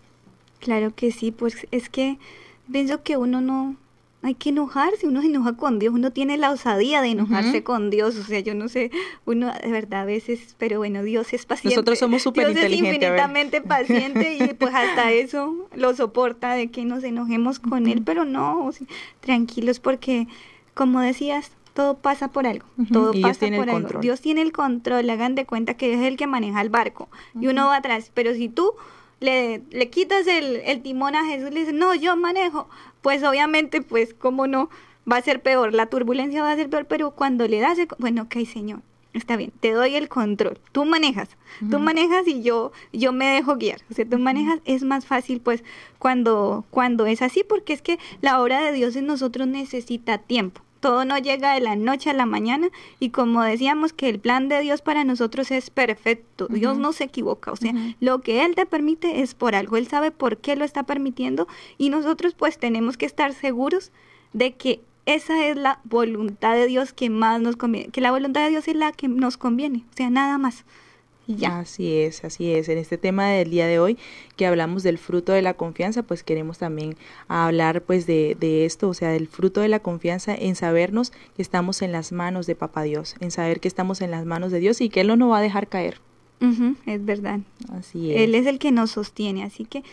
Claro 0.59 0.93
que 0.95 1.11
sí, 1.11 1.31
pues 1.31 1.67
es 1.71 1.89
que 1.89 2.17
pienso 2.71 3.03
que 3.03 3.17
uno 3.17 3.41
no, 3.41 3.75
hay 4.21 4.35
que 4.35 4.49
enojarse, 4.49 5.07
uno 5.07 5.21
se 5.21 5.27
enoja 5.27 5.55
con 5.55 5.79
Dios, 5.79 5.93
uno 5.93 6.11
tiene 6.11 6.37
la 6.37 6.51
osadía 6.51 7.01
de 7.01 7.09
enojarse 7.09 7.63
con 7.63 7.89
Dios, 7.89 8.17
o 8.17 8.23
sea, 8.23 8.41
yo 8.41 8.53
no 8.53 8.67
sé, 8.67 8.91
uno 9.25 9.51
de 9.53 9.71
verdad 9.71 10.01
a 10.01 10.05
veces, 10.05 10.55
pero 10.57 10.79
bueno, 10.79 11.03
Dios 11.03 11.33
es 11.33 11.45
paciente. 11.45 11.75
Nosotros 11.75 11.99
somos 11.99 12.21
súper 12.21 12.49
inteligentes. 12.49 12.81
Dios 12.81 12.89
es 12.89 12.95
infinitamente 12.95 13.61
paciente 13.61 14.35
y 14.35 14.53
pues 14.55 14.75
hasta 14.75 15.11
eso 15.11 15.69
lo 15.73 15.95
soporta 15.95 16.53
de 16.53 16.69
que 16.69 16.83
nos 16.83 17.03
enojemos 17.03 17.59
con 17.59 17.87
Él, 17.87 18.01
pero 18.03 18.25
no, 18.25 18.71
tranquilos 19.21 19.79
porque, 19.79 20.27
como 20.73 20.99
decías, 20.99 21.51
todo 21.73 21.97
pasa 21.97 22.27
por 22.29 22.45
algo, 22.45 22.65
todo 22.91 23.13
pasa 23.21 23.47
por 23.55 23.69
algo. 23.69 23.99
Dios 24.01 24.19
tiene 24.19 24.41
el 24.41 24.51
control, 24.51 25.09
hagan 25.09 25.35
de 25.35 25.45
cuenta 25.45 25.75
que 25.75 25.93
es 25.93 26.01
el 26.01 26.17
que 26.17 26.27
maneja 26.27 26.59
el 26.59 26.69
barco 26.69 27.07
y 27.39 27.47
uno 27.47 27.67
va 27.67 27.77
atrás, 27.77 28.11
pero 28.13 28.33
si 28.33 28.49
tú 28.49 28.73
le, 29.19 29.61
le 29.69 29.89
quitas 29.89 30.27
el, 30.27 30.57
el 30.57 30.81
timón 30.81 31.15
a 31.15 31.25
Jesús, 31.25 31.51
le 31.51 31.61
dices, 31.61 31.73
no, 31.73 31.93
yo 31.95 32.15
manejo, 32.15 32.69
pues 33.01 33.23
obviamente, 33.23 33.81
pues, 33.81 34.13
¿cómo 34.13 34.47
no? 34.47 34.69
Va 35.11 35.17
a 35.17 35.21
ser 35.21 35.41
peor, 35.41 35.73
la 35.73 35.87
turbulencia 35.87 36.43
va 36.43 36.51
a 36.51 36.55
ser 36.55 36.69
peor, 36.69 36.85
pero 36.85 37.11
cuando 37.11 37.47
le 37.47 37.59
das, 37.59 37.79
el, 37.79 37.87
bueno, 37.97 38.23
ok, 38.23 38.45
Señor, 38.45 38.81
está 39.13 39.37
bien, 39.37 39.51
te 39.59 39.71
doy 39.71 39.95
el 39.95 40.07
control, 40.07 40.59
tú 40.71 40.85
manejas, 40.85 41.29
tú 41.71 41.79
manejas 41.79 42.27
y 42.27 42.43
yo, 42.43 42.71
yo 42.93 43.11
me 43.11 43.27
dejo 43.27 43.55
guiar, 43.55 43.79
o 43.89 43.93
sea, 43.93 44.05
tú 44.05 44.19
manejas, 44.19 44.59
es 44.65 44.83
más 44.83 45.05
fácil, 45.05 45.41
pues, 45.41 45.63
cuando, 45.97 46.65
cuando 46.69 47.05
es 47.07 47.21
así, 47.21 47.43
porque 47.47 47.73
es 47.73 47.81
que 47.81 47.97
la 48.21 48.41
obra 48.41 48.61
de 48.61 48.71
Dios 48.71 48.95
en 48.95 49.07
nosotros 49.07 49.47
necesita 49.47 50.19
tiempo, 50.19 50.61
todo 50.79 51.05
no 51.05 51.17
llega 51.17 51.53
de 51.53 51.59
la 51.59 51.75
noche 51.75 52.09
a 52.09 52.13
la 52.13 52.25
mañana 52.25 52.69
y 52.99 53.09
como 53.09 53.43
decíamos 53.43 53.93
que 53.93 54.09
el 54.09 54.19
plan 54.19 54.49
de 54.49 54.61
Dios 54.61 54.81
para 54.81 55.03
nosotros 55.03 55.51
es 55.51 55.69
perfecto, 55.69 56.47
Dios 56.47 56.77
no 56.77 56.93
se 56.93 57.05
equivoca, 57.05 57.51
o 57.51 57.55
sea, 57.55 57.73
lo 57.99 58.21
que 58.21 58.45
Él 58.45 58.55
te 58.55 58.65
permite 58.65 59.21
es 59.21 59.33
por 59.33 59.55
algo, 59.55 59.77
Él 59.77 59.87
sabe 59.87 60.11
por 60.11 60.37
qué 60.37 60.55
lo 60.55 60.65
está 60.65 60.83
permitiendo 60.83 61.47
y 61.77 61.89
nosotros 61.89 62.35
pues 62.35 62.57
tenemos 62.57 62.97
que 62.97 63.05
estar 63.05 63.33
seguros 63.33 63.91
de 64.33 64.53
que 64.53 64.81
esa 65.05 65.47
es 65.47 65.57
la 65.57 65.79
voluntad 65.85 66.53
de 66.53 66.67
Dios 66.67 66.93
que 66.93 67.09
más 67.09 67.41
nos 67.41 67.55
conviene, 67.55 67.89
que 67.89 68.01
la 68.01 68.11
voluntad 68.11 68.43
de 68.43 68.49
Dios 68.49 68.67
es 68.67 68.75
la 68.75 68.91
que 68.91 69.07
nos 69.07 69.37
conviene, 69.37 69.85
o 69.91 69.95
sea, 69.95 70.09
nada 70.09 70.37
más. 70.37 70.65
Ya. 71.37 71.59
Así 71.59 71.97
es, 71.97 72.23
así 72.23 72.51
es. 72.51 72.69
En 72.69 72.79
este 72.79 72.97
tema 72.97 73.27
del 73.27 73.51
día 73.51 73.67
de 73.67 73.77
hoy 73.77 73.99
que 74.35 74.47
hablamos 74.47 74.81
del 74.81 74.97
fruto 74.97 75.31
de 75.31 75.43
la 75.43 75.53
confianza, 75.53 76.01
pues 76.01 76.23
queremos 76.23 76.57
también 76.57 76.95
hablar 77.27 77.83
pues 77.83 78.07
de, 78.07 78.35
de 78.39 78.65
esto, 78.65 78.89
o 78.89 78.95
sea, 78.95 79.09
del 79.09 79.27
fruto 79.27 79.61
de 79.61 79.67
la 79.67 79.79
confianza 79.79 80.33
en 80.33 80.55
sabernos 80.55 81.11
que 81.35 81.43
estamos 81.43 81.83
en 81.83 81.91
las 81.91 82.11
manos 82.11 82.47
de 82.47 82.55
Papá 82.55 82.81
Dios, 82.81 83.15
en 83.19 83.29
saber 83.29 83.59
que 83.59 83.67
estamos 83.67 84.01
en 84.01 84.09
las 84.09 84.25
manos 84.25 84.51
de 84.51 84.59
Dios 84.59 84.81
y 84.81 84.89
que 84.89 85.01
Él 85.01 85.07
no 85.07 85.17
nos 85.17 85.31
va 85.31 85.37
a 85.37 85.41
dejar 85.41 85.67
caer. 85.67 86.01
es 86.41 87.05
verdad. 87.05 87.41
Así 87.77 88.11
es. 88.11 88.21
Él 88.21 88.33
es 88.33 88.47
el 88.47 88.57
que 88.57 88.71
nos 88.71 88.91
sostiene, 88.91 89.43
así 89.43 89.65
que 89.65 89.83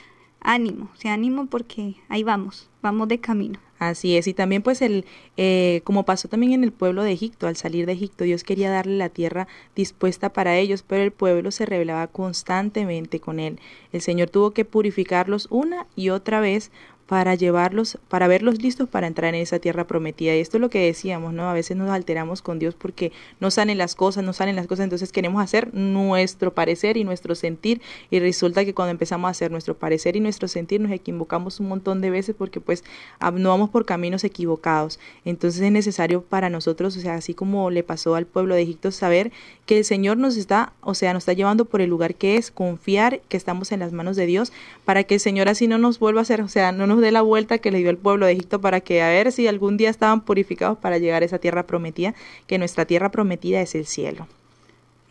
ánimo, 0.46 0.88
o 0.94 0.96
sea, 0.96 1.12
ánimo 1.12 1.46
porque 1.46 1.96
ahí 2.08 2.22
vamos, 2.22 2.70
vamos 2.80 3.08
de 3.08 3.18
camino. 3.18 3.58
Así 3.78 4.16
es, 4.16 4.26
y 4.26 4.32
también 4.32 4.62
pues 4.62 4.80
el, 4.80 5.04
eh, 5.36 5.82
como 5.84 6.04
pasó 6.06 6.28
también 6.28 6.54
en 6.54 6.64
el 6.64 6.72
pueblo 6.72 7.02
de 7.02 7.12
Egipto, 7.12 7.46
al 7.46 7.56
salir 7.56 7.84
de 7.84 7.92
Egipto, 7.92 8.24
Dios 8.24 8.42
quería 8.42 8.70
darle 8.70 8.96
la 8.96 9.10
tierra 9.10 9.48
dispuesta 9.74 10.32
para 10.32 10.56
ellos, 10.56 10.82
pero 10.82 11.02
el 11.02 11.10
pueblo 11.10 11.50
se 11.50 11.66
rebelaba 11.66 12.06
constantemente 12.06 13.20
con 13.20 13.38
él. 13.38 13.60
El 13.92 14.00
Señor 14.00 14.30
tuvo 14.30 14.52
que 14.52 14.64
purificarlos 14.64 15.46
una 15.50 15.86
y 15.94 16.08
otra 16.08 16.40
vez 16.40 16.70
para 17.06 17.34
llevarlos, 17.36 17.98
para 18.08 18.26
verlos 18.26 18.60
listos 18.60 18.88
para 18.88 19.06
entrar 19.06 19.34
en 19.34 19.40
esa 19.40 19.58
tierra 19.58 19.86
prometida. 19.86 20.34
Y 20.34 20.40
esto 20.40 20.56
es 20.56 20.60
lo 20.60 20.70
que 20.70 20.84
decíamos, 20.84 21.32
¿no? 21.32 21.48
A 21.48 21.52
veces 21.52 21.76
nos 21.76 21.90
alteramos 21.90 22.42
con 22.42 22.58
Dios 22.58 22.74
porque 22.74 23.12
no 23.40 23.50
salen 23.50 23.78
las 23.78 23.94
cosas, 23.94 24.24
no 24.24 24.32
salen 24.32 24.56
las 24.56 24.66
cosas, 24.66 24.84
entonces 24.84 25.12
queremos 25.12 25.42
hacer 25.42 25.72
nuestro 25.72 26.52
parecer 26.52 26.96
y 26.96 27.04
nuestro 27.04 27.34
sentir 27.34 27.80
y 28.10 28.18
resulta 28.18 28.64
que 28.64 28.74
cuando 28.74 28.90
empezamos 28.90 29.28
a 29.28 29.30
hacer 29.30 29.50
nuestro 29.52 29.76
parecer 29.76 30.16
y 30.16 30.20
nuestro 30.20 30.48
sentir 30.48 30.80
nos 30.80 30.90
equivocamos 30.90 31.60
un 31.60 31.68
montón 31.68 32.00
de 32.00 32.10
veces 32.10 32.34
porque 32.36 32.60
pues 32.60 32.82
no 33.34 33.50
vamos 33.50 33.70
por 33.70 33.86
caminos 33.86 34.24
equivocados. 34.24 34.98
Entonces 35.24 35.60
es 35.60 35.72
necesario 35.72 36.22
para 36.22 36.50
nosotros, 36.50 36.96
o 36.96 37.00
sea, 37.00 37.14
así 37.14 37.34
como 37.34 37.70
le 37.70 37.84
pasó 37.84 38.16
al 38.16 38.26
pueblo 38.26 38.54
de 38.54 38.62
Egipto, 38.62 38.90
saber 38.90 39.30
que 39.64 39.78
el 39.78 39.84
Señor 39.84 40.16
nos 40.16 40.36
está, 40.36 40.72
o 40.80 40.94
sea, 40.94 41.12
nos 41.12 41.22
está 41.22 41.32
llevando 41.34 41.66
por 41.66 41.80
el 41.80 41.90
lugar 41.90 42.14
que 42.14 42.36
es, 42.36 42.50
confiar 42.50 43.20
que 43.28 43.36
estamos 43.36 43.70
en 43.72 43.80
las 43.80 43.92
manos 43.92 44.16
de 44.16 44.26
Dios 44.26 44.52
para 44.84 45.04
que 45.04 45.14
el 45.14 45.20
Señor 45.20 45.48
así 45.48 45.68
no 45.68 45.78
nos 45.78 45.98
vuelva 45.98 46.20
a 46.20 46.22
hacer, 46.22 46.40
o 46.40 46.48
sea, 46.48 46.72
no 46.72 46.86
nos 46.86 46.95
de 47.00 47.12
la 47.12 47.22
vuelta 47.22 47.58
que 47.58 47.70
le 47.70 47.78
dio 47.78 47.90
el 47.90 47.98
pueblo 47.98 48.26
de 48.26 48.32
Egipto 48.32 48.60
para 48.60 48.80
que 48.80 49.02
a 49.02 49.08
ver 49.08 49.32
si 49.32 49.46
algún 49.46 49.76
día 49.76 49.90
estaban 49.90 50.20
purificados 50.20 50.78
para 50.78 50.98
llegar 50.98 51.22
a 51.22 51.26
esa 51.26 51.38
tierra 51.38 51.66
prometida, 51.66 52.14
que 52.46 52.58
nuestra 52.58 52.84
tierra 52.84 53.10
prometida 53.10 53.60
es 53.60 53.74
el 53.74 53.86
cielo. 53.86 54.26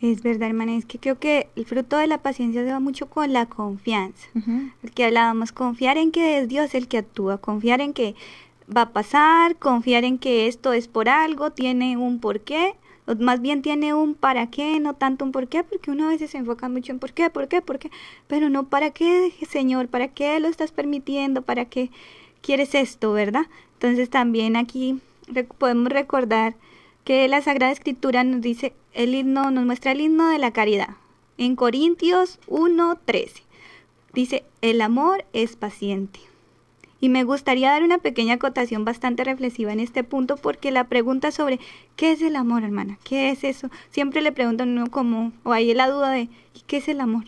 Es 0.00 0.22
verdad, 0.22 0.48
hermana, 0.48 0.76
es 0.76 0.84
que 0.84 0.98
creo 0.98 1.18
que 1.18 1.48
el 1.56 1.64
fruto 1.64 1.96
de 1.96 2.06
la 2.06 2.18
paciencia 2.18 2.62
se 2.62 2.70
va 2.70 2.80
mucho 2.80 3.08
con 3.08 3.32
la 3.32 3.46
confianza. 3.46 4.28
El 4.82 4.90
que 4.94 5.04
hablábamos, 5.04 5.52
confiar 5.52 5.96
en 5.96 6.12
que 6.12 6.38
es 6.38 6.48
Dios 6.48 6.74
el 6.74 6.86
que 6.86 6.98
actúa, 6.98 7.38
confiar 7.38 7.80
en 7.80 7.94
que 7.94 8.14
va 8.74 8.82
a 8.82 8.90
pasar, 8.90 9.56
confiar 9.56 10.04
en 10.04 10.18
que 10.18 10.48
esto 10.48 10.74
es 10.74 10.86
por 10.88 11.08
algo, 11.08 11.50
tiene 11.50 11.96
un 11.96 12.20
porqué 12.20 12.74
más 13.18 13.40
bien 13.40 13.62
tiene 13.62 13.94
un 13.94 14.14
para 14.14 14.50
qué, 14.50 14.80
no 14.80 14.94
tanto 14.94 15.24
un 15.24 15.32
por 15.32 15.48
qué, 15.48 15.62
porque 15.62 15.90
uno 15.90 16.06
a 16.06 16.10
veces 16.10 16.30
se 16.30 16.38
enfoca 16.38 16.68
mucho 16.68 16.92
en 16.92 16.98
por 16.98 17.12
qué, 17.12 17.30
por 17.30 17.48
qué, 17.48 17.62
por 17.62 17.78
qué, 17.78 17.90
pero 18.26 18.50
no 18.50 18.68
para 18.68 18.90
qué, 18.90 19.32
Señor, 19.48 19.88
para 19.88 20.08
qué 20.08 20.38
lo 20.40 20.48
estás 20.48 20.72
permitiendo, 20.72 21.42
para 21.42 21.66
qué 21.66 21.90
quieres 22.40 22.74
esto, 22.74 23.12
¿verdad? 23.12 23.46
Entonces 23.74 24.10
también 24.10 24.56
aquí 24.56 25.00
podemos 25.58 25.92
recordar 25.92 26.54
que 27.04 27.28
la 27.28 27.42
Sagrada 27.42 27.72
Escritura 27.72 28.24
nos 28.24 28.40
dice 28.40 28.72
el 28.92 29.14
himno, 29.14 29.50
nos 29.50 29.64
muestra 29.64 29.92
el 29.92 30.00
himno 30.00 30.28
de 30.28 30.38
la 30.38 30.52
caridad. 30.52 30.96
En 31.38 31.54
Corintios 31.54 32.40
1:13 32.48 33.42
dice, 34.12 34.44
el 34.62 34.80
amor 34.80 35.24
es 35.32 35.54
paciente. 35.54 36.20
Y 37.06 37.08
me 37.08 37.22
gustaría 37.22 37.70
dar 37.70 37.84
una 37.84 37.98
pequeña 37.98 38.34
acotación 38.34 38.84
bastante 38.84 39.22
reflexiva 39.22 39.72
en 39.72 39.78
este 39.78 40.02
punto 40.02 40.36
porque 40.36 40.72
la 40.72 40.88
pregunta 40.88 41.30
sobre 41.30 41.60
¿qué 41.94 42.10
es 42.10 42.20
el 42.20 42.34
amor, 42.34 42.64
hermana? 42.64 42.98
¿Qué 43.04 43.30
es 43.30 43.44
eso? 43.44 43.70
Siempre 43.90 44.22
le 44.22 44.32
preguntan 44.32 44.70
uno 44.70 44.90
como, 44.90 45.30
o 45.44 45.52
hay 45.52 45.72
la 45.72 45.88
duda 45.88 46.10
de 46.10 46.28
¿qué 46.66 46.78
es 46.78 46.88
el 46.88 47.00
amor? 47.00 47.22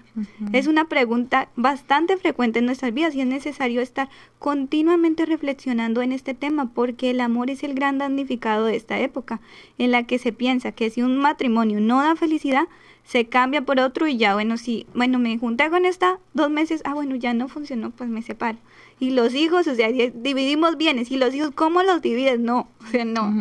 Es 0.53 0.67
una 0.67 0.87
pregunta 0.87 1.49
bastante 1.55 2.17
frecuente 2.17 2.59
en 2.59 2.67
nuestras 2.67 2.93
vidas 2.93 3.15
y 3.15 3.21
es 3.21 3.29
necesario 3.29 3.81
estar 3.81 4.09
continuamente 4.41 5.27
reflexionando 5.27 6.03
en 6.03 6.11
este 6.11 6.35
tema 6.35 6.73
porque 6.75 7.11
el 7.11 7.21
amor 7.21 7.49
es 7.49 7.63
el 7.63 7.75
gran 7.75 7.99
damnificado 7.99 8.65
de 8.65 8.75
esta 8.75 8.99
época 8.99 9.41
en 9.79 9.93
la 9.93 10.03
que 10.09 10.19
se 10.19 10.33
piensa 10.33 10.73
que 10.73 10.91
si 10.91 11.03
un 11.03 11.19
matrimonio 11.19 11.81
no 11.81 12.03
da 12.03 12.17
felicidad, 12.17 12.65
se 13.05 13.27
cambia 13.27 13.63
por 13.63 13.79
otro 13.79 14.09
y 14.09 14.17
ya, 14.17 14.35
bueno, 14.35 14.57
si, 14.59 14.87
bueno, 14.93 15.21
me 15.21 15.39
junté 15.39 15.71
con 15.71 15.87
esta 15.87 16.19
dos 16.35 16.51
meses, 16.51 16.83
ah, 16.85 16.95
bueno, 16.95 17.15
ya 17.15 17.33
no 17.33 17.47
funcionó, 17.47 17.91
pues 17.91 18.11
me 18.11 18.23
separo 18.23 18.59
y 19.01 19.11
los 19.11 19.35
hijos, 19.35 19.67
o 19.67 19.75
sea, 19.75 19.89
dividimos 19.89 20.77
bienes 20.77 21.11
y 21.11 21.17
los 21.17 21.35
hijos, 21.35 21.51
¿cómo 21.55 21.83
los 21.83 22.03
divides? 22.03 22.39
No, 22.41 22.69
o 22.87 22.87
sea, 22.91 23.05
no. 23.05 23.33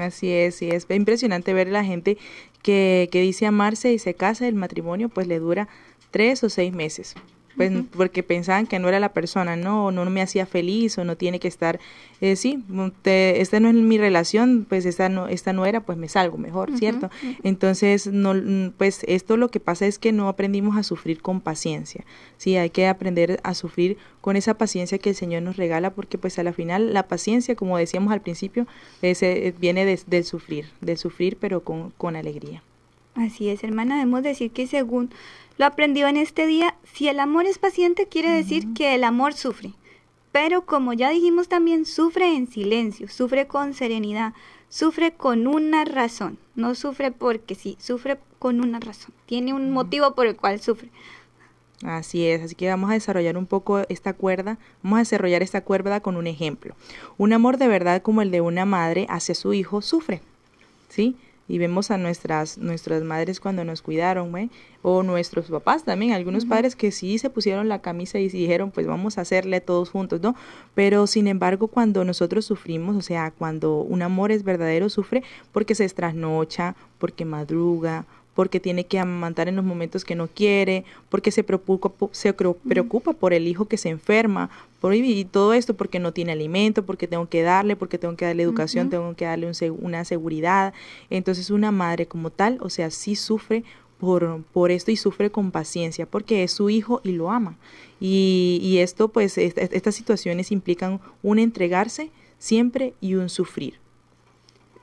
así 0.00 0.30
es, 0.30 0.56
sí, 0.56 0.68
es 0.70 0.86
impresionante 0.90 1.52
ver 1.52 1.68
a 1.68 1.72
la 1.72 1.84
gente 1.84 2.18
que, 2.62 3.08
que 3.12 3.20
dice 3.20 3.46
amarse 3.46 3.92
y 3.92 3.98
se 3.98 4.14
casa, 4.14 4.46
el 4.48 4.54
matrimonio 4.54 5.08
pues 5.08 5.26
le 5.26 5.38
dura 5.38 5.68
tres 6.10 6.44
o 6.44 6.48
seis 6.48 6.72
meses 6.72 7.14
pues 7.56 7.72
porque 7.96 8.22
pensaban 8.22 8.66
que 8.66 8.78
no 8.78 8.88
era 8.88 9.00
la 9.00 9.12
persona, 9.12 9.56
no, 9.56 9.90
no 9.90 10.04
me 10.06 10.22
hacía 10.22 10.46
feliz 10.46 10.96
o 10.98 11.04
no 11.04 11.16
tiene 11.16 11.40
que 11.40 11.48
estar, 11.48 11.80
eh, 12.20 12.36
sí, 12.36 12.62
esta 13.04 13.60
no 13.60 13.68
es 13.68 13.74
mi 13.74 13.98
relación, 13.98 14.66
pues 14.68 14.86
esta 14.86 15.08
no, 15.08 15.28
esta 15.28 15.52
no 15.52 15.66
era, 15.66 15.80
pues 15.80 15.98
me 15.98 16.08
salgo 16.08 16.38
mejor, 16.38 16.76
¿cierto? 16.78 17.10
Entonces, 17.42 18.06
no, 18.06 18.34
pues 18.76 19.04
esto 19.06 19.36
lo 19.36 19.50
que 19.50 19.60
pasa 19.60 19.86
es 19.86 19.98
que 19.98 20.12
no 20.12 20.28
aprendimos 20.28 20.76
a 20.76 20.82
sufrir 20.82 21.20
con 21.20 21.40
paciencia, 21.40 22.04
sí, 22.38 22.56
hay 22.56 22.70
que 22.70 22.86
aprender 22.86 23.40
a 23.42 23.54
sufrir 23.54 23.96
con 24.20 24.36
esa 24.36 24.54
paciencia 24.54 24.98
que 24.98 25.10
el 25.10 25.16
Señor 25.16 25.42
nos 25.42 25.56
regala, 25.56 25.90
porque 25.90 26.18
pues 26.18 26.38
a 26.38 26.42
la 26.42 26.52
final 26.52 26.92
la 26.94 27.08
paciencia, 27.08 27.54
como 27.54 27.76
decíamos 27.76 28.12
al 28.12 28.20
principio, 28.20 28.66
eh, 29.02 29.54
viene 29.58 29.84
del 29.84 30.24
sufrir, 30.24 30.66
del 30.80 30.96
sufrir 30.96 31.36
pero 31.40 31.62
con, 31.62 31.90
con 31.90 32.16
alegría. 32.16 32.62
Así 33.14 33.50
es, 33.50 33.62
hermana, 33.62 33.96
debemos 33.96 34.22
decir 34.22 34.52
que 34.52 34.66
según 34.66 35.10
lo 35.58 35.66
aprendió 35.66 36.08
en 36.08 36.16
este 36.16 36.46
día, 36.46 36.74
si 36.92 37.08
el 37.08 37.20
amor 37.20 37.46
es 37.46 37.58
paciente 37.58 38.06
quiere 38.06 38.30
decir 38.30 38.74
que 38.74 38.94
el 38.94 39.04
amor 39.04 39.34
sufre. 39.34 39.72
Pero 40.30 40.64
como 40.64 40.92
ya 40.92 41.10
dijimos 41.10 41.48
también, 41.48 41.84
sufre 41.84 42.34
en 42.34 42.46
silencio, 42.46 43.08
sufre 43.08 43.46
con 43.46 43.74
serenidad, 43.74 44.32
sufre 44.68 45.12
con 45.12 45.46
una 45.46 45.84
razón. 45.84 46.38
No 46.54 46.74
sufre 46.74 47.10
porque 47.10 47.54
sí, 47.54 47.76
sufre 47.78 48.18
con 48.38 48.60
una 48.60 48.80
razón. 48.80 49.12
Tiene 49.26 49.52
un 49.52 49.72
motivo 49.72 50.14
por 50.14 50.26
el 50.26 50.36
cual 50.36 50.60
sufre. 50.60 50.90
Así 51.84 52.26
es, 52.26 52.42
así 52.42 52.54
que 52.54 52.68
vamos 52.68 52.90
a 52.90 52.94
desarrollar 52.94 53.36
un 53.36 53.46
poco 53.46 53.80
esta 53.88 54.12
cuerda, 54.12 54.58
vamos 54.82 54.98
a 54.98 55.00
desarrollar 55.00 55.42
esta 55.42 55.62
cuerda 55.62 56.00
con 56.00 56.16
un 56.16 56.26
ejemplo. 56.26 56.76
Un 57.18 57.32
amor 57.32 57.58
de 57.58 57.68
verdad 57.68 58.02
como 58.02 58.22
el 58.22 58.30
de 58.30 58.40
una 58.40 58.64
madre 58.64 59.06
hacia 59.08 59.34
su 59.34 59.52
hijo 59.52 59.82
sufre, 59.82 60.22
¿sí? 60.88 61.16
Y 61.48 61.58
vemos 61.58 61.90
a 61.90 61.98
nuestras, 61.98 62.58
nuestras 62.58 63.02
madres 63.02 63.40
cuando 63.40 63.64
nos 63.64 63.82
cuidaron, 63.82 64.32
o 64.82 65.02
nuestros 65.02 65.46
papás 65.46 65.84
también, 65.84 66.12
algunos 66.12 66.44
padres 66.44 66.76
que 66.76 66.90
sí 66.90 67.18
se 67.18 67.30
pusieron 67.30 67.68
la 67.68 67.80
camisa 67.80 68.18
y 68.18 68.28
dijeron, 68.28 68.70
pues 68.70 68.86
vamos 68.86 69.18
a 69.18 69.22
hacerle 69.22 69.60
todos 69.60 69.90
juntos, 69.90 70.20
¿no? 70.20 70.34
Pero 70.74 71.06
sin 71.06 71.26
embargo, 71.26 71.68
cuando 71.68 72.04
nosotros 72.04 72.44
sufrimos, 72.44 72.96
o 72.96 73.02
sea, 73.02 73.30
cuando 73.30 73.80
un 73.80 74.02
amor 74.02 74.32
es 74.32 74.44
verdadero, 74.44 74.88
sufre 74.88 75.22
porque 75.52 75.74
se 75.74 75.88
trasnocha, 75.88 76.74
porque 76.98 77.24
madruga, 77.24 78.06
porque 78.34 78.60
tiene 78.60 78.86
que 78.86 78.98
amamantar 78.98 79.48
en 79.48 79.56
los 79.56 79.64
momentos 79.64 80.04
que 80.04 80.14
no 80.14 80.26
quiere, 80.28 80.84
porque 81.10 81.30
se 81.30 81.44
preocupa, 81.44 81.90
se 82.12 82.32
preocupa 82.32 83.12
por 83.12 83.34
el 83.34 83.46
hijo 83.46 83.66
que 83.66 83.76
se 83.76 83.90
enferma, 83.90 84.50
por, 84.82 84.96
y 84.96 85.24
todo 85.24 85.54
esto 85.54 85.74
porque 85.74 86.00
no 86.00 86.12
tiene 86.12 86.32
alimento, 86.32 86.84
porque 86.84 87.06
tengo 87.06 87.28
que 87.28 87.42
darle, 87.42 87.76
porque 87.76 87.98
tengo 87.98 88.16
que 88.16 88.24
darle 88.24 88.42
educación, 88.42 88.90
tengo 88.90 89.14
que 89.14 89.26
darle 89.26 89.48
una 89.78 90.04
seguridad. 90.04 90.74
Entonces 91.08 91.50
una 91.50 91.70
madre 91.70 92.06
como 92.06 92.30
tal, 92.30 92.58
o 92.60 92.68
sea, 92.68 92.90
sí 92.90 93.14
sufre 93.14 93.62
por, 94.00 94.42
por 94.52 94.72
esto 94.72 94.90
y 94.90 94.96
sufre 94.96 95.30
con 95.30 95.52
paciencia, 95.52 96.04
porque 96.04 96.42
es 96.42 96.50
su 96.50 96.68
hijo 96.68 97.00
y 97.04 97.12
lo 97.12 97.30
ama. 97.30 97.56
Y, 98.00 98.58
y 98.60 98.78
esto, 98.78 99.06
pues, 99.06 99.38
estas 99.38 99.94
situaciones 99.94 100.50
implican 100.50 101.00
un 101.22 101.38
entregarse 101.38 102.10
siempre 102.40 102.94
y 103.00 103.14
un 103.14 103.28
sufrir. 103.28 103.74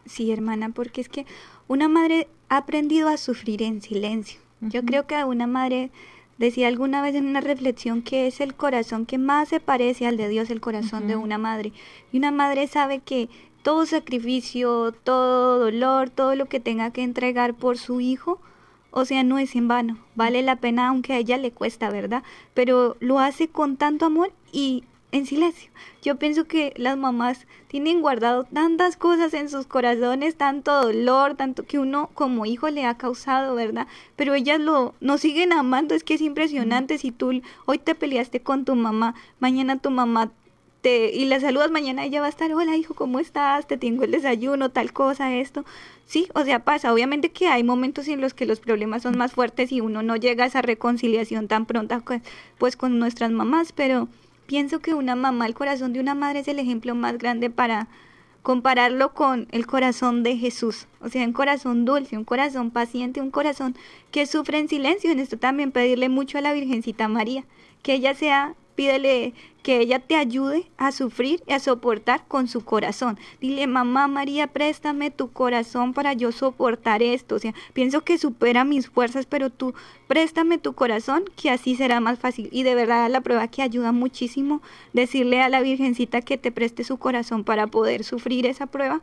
Sí, 0.06 0.32
hermana, 0.32 0.70
porque 0.70 1.02
es 1.02 1.10
que 1.10 1.26
una 1.68 1.89
madre 1.89 2.30
ha 2.47 2.56
aprendido 2.56 3.10
a 3.10 3.18
sufrir 3.18 3.64
en 3.64 3.82
silencio. 3.82 4.39
Yo 4.62 4.86
creo 4.86 5.08
que 5.08 5.22
una 5.26 5.45
madre 5.45 5.91
decía 6.40 6.70
alguna 6.70 7.02
vez 7.02 7.14
en 7.14 7.28
una 7.28 7.42
reflexión 7.42 8.02
que 8.02 8.26
es 8.26 8.42
el 8.42 8.56
corazón 8.56 9.06
que 9.06 9.20
más 9.20 9.50
se 9.50 9.60
parece 9.60 10.08
al 10.08 10.18
de 10.18 10.30
Dios, 10.30 10.50
el 10.50 10.62
corazón 10.62 11.08
de 11.08 11.16
una 11.16 11.38
madre. 11.38 11.74
Y 12.12 12.18
una 12.18 12.32
madre 12.32 12.66
sabe 12.68 13.00
que 13.00 13.30
todo 13.62 13.86
sacrificio, 13.86 14.94
todo 15.04 15.60
dolor, 15.60 16.10
todo 16.10 16.36
lo 16.36 16.48
que 16.48 16.60
tenga 16.60 16.92
que 16.92 17.04
entregar 17.04 17.54
por 17.54 17.78
su 17.78 18.00
hijo, 18.00 18.40
o 18.92 19.06
sea, 19.06 19.24
no 19.24 19.38
es 19.38 19.56
en 19.56 19.68
vano, 19.68 20.00
vale 20.16 20.42
la 20.42 20.56
pena 20.56 20.88
aunque 20.88 21.14
a 21.14 21.18
ella 21.18 21.38
le 21.38 21.52
cuesta, 21.52 21.92
¿verdad? 21.92 22.24
Pero 22.54 22.96
lo 23.00 23.20
hace 23.20 23.50
con 23.50 23.78
tanto 23.78 24.06
amor 24.06 24.32
y 24.52 24.86
en 25.12 25.26
silencio. 25.26 25.72
Yo 26.01 26.18
pienso 26.18 26.45
que 26.45 26.74
las 26.78 26.97
mamás 26.97 27.47
tienen 27.68 28.01
guardado 28.01 28.45
tantas 28.45 28.95
cosas 28.95 29.34
en 29.34 29.49
sus 29.49 29.66
corazones, 29.66 30.36
tanto 30.36 30.84
dolor, 30.84 31.36
tanto 31.36 31.66
que 31.66 31.80
uno 31.80 32.10
como 32.14 32.45
hijo 32.45 32.70
le 32.70 32.86
ha 32.86 32.97
causado, 32.97 33.55
¿verdad? 33.55 33.88
Pero 34.16 34.34
ellas 34.34 34.60
lo 34.60 34.93
nos 35.01 35.22
siguen 35.22 35.53
amando, 35.53 35.95
es 35.95 36.03
que 36.03 36.16
es 36.16 36.22
impresionante 36.22 36.97
si 36.97 37.12
tú 37.12 37.41
hoy 37.66 37.78
te 37.80 37.95
peleaste 37.95 38.41
con 38.41 38.66
tu 38.66 38.76
mamá, 38.76 39.16
mañana 39.39 39.78
tu 39.78 39.91
mamá 39.91 40.32
te, 40.82 41.14
y 41.14 41.26
le 41.26 41.39
saludas 41.41 41.72
mañana, 41.72 42.05
ella 42.05 42.22
va 42.22 42.28
a 42.28 42.30
estar, 42.30 42.53
hola 42.53 42.78
hijo, 42.78 42.93
¿cómo 42.93 43.20
estás? 43.20 43.68
Te 43.68 43.78
tengo 43.78 44.03
el 44.03 44.12
desayuno, 44.12 44.70
tal 44.70 44.93
cosa, 44.93 45.36
esto. 45.36 45.66
Sí, 46.05 46.28
o 46.34 46.43
sea, 46.43 46.64
pasa. 46.64 46.93
Obviamente 46.93 47.32
que 47.32 47.47
hay 47.47 47.64
momentos 47.64 48.07
en 48.07 48.22
los 48.22 48.34
que 48.34 48.45
los 48.45 48.60
problemas 48.60 49.03
son 49.03 49.18
más 49.18 49.34
fuertes 49.34 49.72
y 49.72 49.82
uno 49.82 50.01
no 50.03 50.16
llega 50.16 50.45
a 50.45 50.47
esa 50.47 50.62
reconciliación 50.62 51.47
tan 51.47 51.66
pronta 51.66 51.99
pues, 51.99 52.22
pues 52.57 52.78
con 52.78 52.97
nuestras 52.97 53.32
mamás, 53.32 53.74
pero 53.74 54.07
pienso 54.50 54.80
que 54.80 54.95
una 54.95 55.16
mamá, 55.16 55.45
el 55.45 55.54
corazón 55.54 55.93
de 55.93 56.00
una 56.00 56.16
madre 56.16 56.39
es 56.39 56.47
el 56.47 56.58
ejemplo 56.58 56.95
más 56.95 57.20
grande 57.20 57.52
para 57.52 57.88
compararlo 58.41 59.14
con 59.14 59.47
el 59.52 59.68
corazón 59.68 60.24
de 60.24 60.38
Jesús. 60.38 60.88
O 61.02 61.10
sea, 61.10 61.24
un 61.24 61.34
corazón 61.34 61.86
dulce, 61.86 62.18
un 62.18 62.24
corazón 62.24 62.72
paciente, 62.72 63.22
un 63.22 63.30
corazón 63.30 63.76
que 64.10 64.26
sufre 64.26 64.58
en 64.58 64.68
silencio. 64.68 65.12
En 65.12 65.20
esto 65.20 65.38
también 65.38 65.72
pedirle 65.72 66.10
mucho 66.10 66.39
a 66.39 66.41
la 66.41 66.52
Virgencita 66.52 67.08
María, 67.08 67.43
que 67.84 67.93
ella 67.93 68.16
sea 68.16 68.56
pídele 68.80 69.34
que 69.62 69.82
ella 69.82 70.00
te 70.00 70.16
ayude 70.16 70.72
a 70.78 70.94
sufrir 70.94 71.44
y 71.46 71.52
a 71.52 71.60
soportar 71.60 72.26
con 72.30 72.48
su 72.48 72.64
corazón. 72.64 73.20
Dile, 73.42 73.68
mamá 73.68 74.08
María, 74.08 74.48
préstame 74.48 75.12
tu 75.12 75.34
corazón 75.34 75.94
para 75.94 76.14
yo 76.14 76.32
soportar 76.32 77.04
esto. 77.04 77.36
O 77.36 77.40
sea, 77.40 77.54
pienso 77.74 78.06
que 78.06 78.18
supera 78.18 78.64
mis 78.64 78.88
fuerzas, 78.88 79.26
pero 79.26 79.50
tú 79.50 79.74
préstame 80.08 80.60
tu 80.60 80.76
corazón, 80.76 81.26
que 81.36 81.50
así 81.50 81.76
será 81.76 82.00
más 82.00 82.20
fácil. 82.20 82.48
Y 82.54 82.64
de 82.64 82.74
verdad 82.74 83.10
la 83.10 83.20
prueba 83.20 83.50
que 83.50 83.64
ayuda 83.64 83.92
muchísimo 83.92 84.62
decirle 84.94 85.42
a 85.42 85.50
la 85.50 85.60
Virgencita 85.60 86.22
que 86.22 86.38
te 86.38 86.54
preste 86.54 86.86
su 86.86 86.96
corazón 86.96 87.44
para 87.44 87.68
poder 87.68 88.06
sufrir 88.06 88.46
esa 88.46 88.66
prueba 88.66 89.02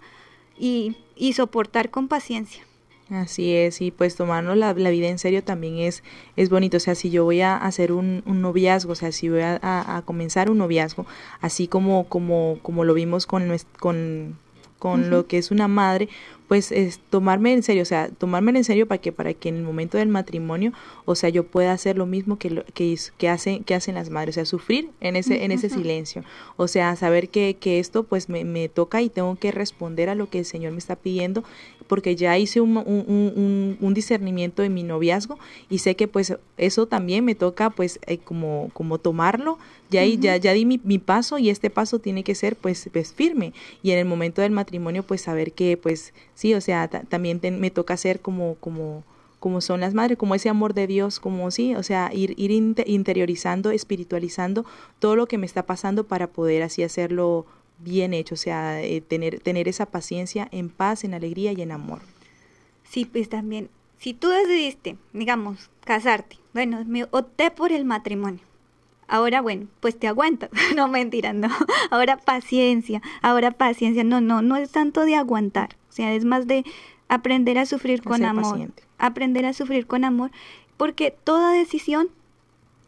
y, 0.58 0.96
y 1.16 1.34
soportar 1.34 1.90
con 1.90 2.08
paciencia. 2.08 2.64
Así 3.08 3.54
es, 3.54 3.80
y 3.82 3.92
pues 3.92 4.16
tomarnos 4.16 4.56
la, 4.56 4.72
vida 4.72 5.06
en 5.06 5.20
serio 5.20 5.44
también 5.44 5.78
es, 5.78 6.02
es 6.34 6.50
bonito. 6.50 6.78
O 6.78 6.80
sea, 6.80 6.96
si 6.96 7.08
yo 7.10 7.22
voy 7.22 7.40
a 7.40 7.56
hacer 7.56 7.92
un, 7.92 8.24
un 8.26 8.42
noviazgo, 8.42 8.92
o 8.92 8.96
sea, 8.96 9.12
si 9.12 9.28
voy 9.28 9.42
a, 9.42 9.60
a, 9.62 10.02
comenzar 10.02 10.50
un 10.50 10.58
noviazgo, 10.58 11.06
así 11.40 11.68
como, 11.68 12.08
como, 12.08 12.58
como 12.62 12.82
lo 12.82 12.94
vimos 12.94 13.26
con, 13.26 13.56
con, 13.78 14.36
con 14.80 15.08
lo 15.08 15.28
que 15.28 15.38
es 15.38 15.52
una 15.52 15.68
madre, 15.68 16.08
pues 16.48 16.70
es 16.70 17.00
tomarme 17.10 17.52
en 17.52 17.62
serio, 17.62 17.82
o 17.82 17.86
sea, 17.86 18.08
tomarme 18.08 18.52
en 18.52 18.64
serio 18.64 18.86
para 18.86 19.00
que 19.00 19.12
para 19.12 19.34
que 19.34 19.48
en 19.48 19.56
el 19.56 19.62
momento 19.62 19.98
del 19.98 20.08
matrimonio, 20.08 20.72
o 21.04 21.14
sea, 21.14 21.28
yo 21.28 21.44
pueda 21.44 21.72
hacer 21.72 21.98
lo 21.98 22.06
mismo 22.06 22.38
que 22.38 22.50
lo, 22.50 22.64
que, 22.66 22.96
que 23.18 23.28
hacen 23.28 23.64
que 23.64 23.74
hacen 23.74 23.96
las 23.96 24.10
madres, 24.10 24.34
o 24.34 24.36
sea, 24.36 24.44
sufrir 24.44 24.90
en 25.00 25.16
ese 25.16 25.44
en 25.44 25.52
ese 25.52 25.68
silencio, 25.68 26.22
o 26.56 26.68
sea, 26.68 26.94
saber 26.96 27.28
que, 27.28 27.56
que 27.58 27.78
esto 27.78 28.04
pues 28.04 28.28
me, 28.28 28.44
me, 28.44 28.68
toca 28.68 29.02
y 29.02 29.08
tengo 29.08 29.36
que 29.36 29.50
responder 29.50 30.08
a 30.08 30.14
lo 30.14 30.28
que 30.30 30.40
el 30.40 30.44
Señor 30.44 30.72
me 30.72 30.78
está 30.78 30.96
pidiendo, 30.96 31.42
porque 31.88 32.16
ya 32.16 32.36
hice 32.38 32.60
un, 32.60 32.76
un, 32.76 33.76
un, 33.80 33.94
discernimiento 33.94 34.62
en 34.62 34.74
mi 34.74 34.82
noviazgo 34.82 35.38
y 35.70 35.78
sé 35.78 35.96
que 35.96 36.08
pues 36.08 36.36
eso 36.56 36.86
también 36.86 37.24
me 37.24 37.34
toca 37.34 37.70
pues 37.70 37.98
eh, 38.06 38.18
como 38.18 38.70
como 38.72 38.98
tomarlo, 38.98 39.58
ya 39.90 40.04
ya 40.04 40.36
ya 40.36 40.52
di 40.52 40.64
mi, 40.64 40.80
mi, 40.82 40.98
paso 40.98 41.38
y 41.38 41.50
este 41.50 41.70
paso 41.70 41.98
tiene 41.98 42.24
que 42.24 42.34
ser 42.34 42.56
pues, 42.56 42.88
pues 42.92 43.12
firme. 43.12 43.52
Y 43.82 43.92
en 43.92 43.98
el 43.98 44.04
momento 44.04 44.42
del 44.42 44.52
matrimonio 44.52 45.02
pues 45.02 45.22
saber 45.22 45.52
que 45.52 45.76
pues 45.76 46.12
sí, 46.36 46.54
o 46.54 46.60
sea, 46.60 46.86
también 46.88 47.40
me 47.58 47.70
toca 47.72 47.96
ser 47.96 48.20
como, 48.20 48.54
como, 48.56 49.02
como 49.40 49.60
son 49.60 49.80
las 49.80 49.94
madres, 49.94 50.18
como 50.18 50.36
ese 50.36 50.48
amor 50.48 50.74
de 50.74 50.86
Dios, 50.86 51.18
como 51.18 51.50
sí, 51.50 51.74
o 51.74 51.82
sea, 51.82 52.10
ir, 52.12 52.34
ir 52.36 52.52
interiorizando, 52.52 53.72
espiritualizando 53.72 54.64
todo 55.00 55.16
lo 55.16 55.26
que 55.26 55.38
me 55.38 55.46
está 55.46 55.64
pasando 55.64 56.04
para 56.04 56.28
poder 56.28 56.62
así 56.62 56.84
hacerlo 56.84 57.46
bien 57.78 58.14
hecho, 58.14 58.34
o 58.34 58.38
sea, 58.38 58.82
eh, 58.82 59.00
tener, 59.00 59.40
tener 59.40 59.66
esa 59.66 59.86
paciencia 59.86 60.48
en 60.52 60.68
paz, 60.68 61.04
en 61.04 61.14
alegría 61.14 61.52
y 61.52 61.62
en 61.62 61.72
amor. 61.72 62.00
Sí, 62.84 63.06
pues 63.06 63.28
también, 63.28 63.70
si 63.98 64.12
tú 64.12 64.28
decidiste, 64.28 64.96
digamos, 65.14 65.70
casarte, 65.84 66.36
bueno, 66.52 66.84
me 66.86 67.04
opté 67.04 67.50
por 67.50 67.72
el 67.72 67.86
matrimonio. 67.86 68.40
Ahora, 69.08 69.40
bueno, 69.40 69.68
pues 69.80 69.98
te 69.98 70.08
aguantas. 70.08 70.50
no, 70.76 70.88
mentira, 70.88 71.32
no. 71.32 71.48
Ahora 71.90 72.16
paciencia, 72.16 73.00
ahora 73.22 73.52
paciencia. 73.52 74.02
No, 74.02 74.20
no, 74.20 74.42
no 74.42 74.56
es 74.56 74.72
tanto 74.72 75.02
de 75.04 75.14
aguantar 75.14 75.76
sea, 75.96 76.14
es 76.14 76.24
más 76.24 76.46
de 76.46 76.64
aprender 77.08 77.58
a 77.58 77.66
sufrir 77.66 78.02
con 78.02 78.24
amor. 78.24 78.70
Aprender 78.98 79.46
a 79.46 79.52
sufrir 79.52 79.86
con 79.86 80.04
amor, 80.04 80.30
porque 80.76 81.10
toda 81.10 81.52
decisión 81.52 82.08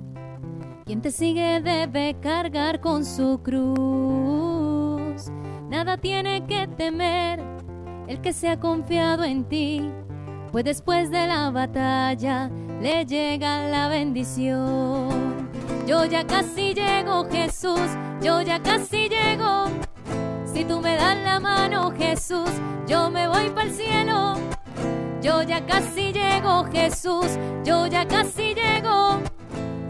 Quien 0.86 1.02
te 1.02 1.12
sigue 1.12 1.62
debe 1.62 2.16
cargar 2.20 2.82
con 2.82 3.06
su 3.06 3.42
cruz. 3.44 5.30
Nada 5.70 5.98
tiene 5.98 6.48
que 6.48 6.68
temer 6.68 7.49
el 8.10 8.22
que 8.22 8.34
se 8.34 8.50
ha 8.50 8.60
confiado 8.60 9.24
en 9.24 9.44
ti, 9.46 9.88
pues 10.52 10.66
después 10.66 11.12
de 11.12 11.28
la 11.28 11.52
batalla 11.52 12.50
le 12.82 13.06
llega 13.06 13.68
la 13.70 13.88
bendición. 13.88 15.48
Yo 15.86 16.06
ya 16.06 16.26
casi 16.26 16.74
llego, 16.74 17.30
Jesús, 17.30 17.80
yo 18.20 18.42
ya 18.42 18.62
casi 18.64 19.10
llego. 19.10 19.66
Si 20.52 20.66
tú 20.66 20.82
me 20.82 20.96
das 20.96 21.18
la 21.18 21.40
mano, 21.40 21.92
Jesús, 21.92 22.50
yo 22.88 23.12
me 23.12 23.28
voy 23.28 23.52
para 23.52 23.68
el 23.70 23.76
cielo. 23.76 24.34
Yo 25.22 25.44
ya 25.44 25.64
casi 25.68 26.12
llego, 26.12 26.64
Jesús, 26.64 27.28
yo 27.64 27.86
ya 27.86 28.08
casi 28.08 28.56
llego. 28.56 29.20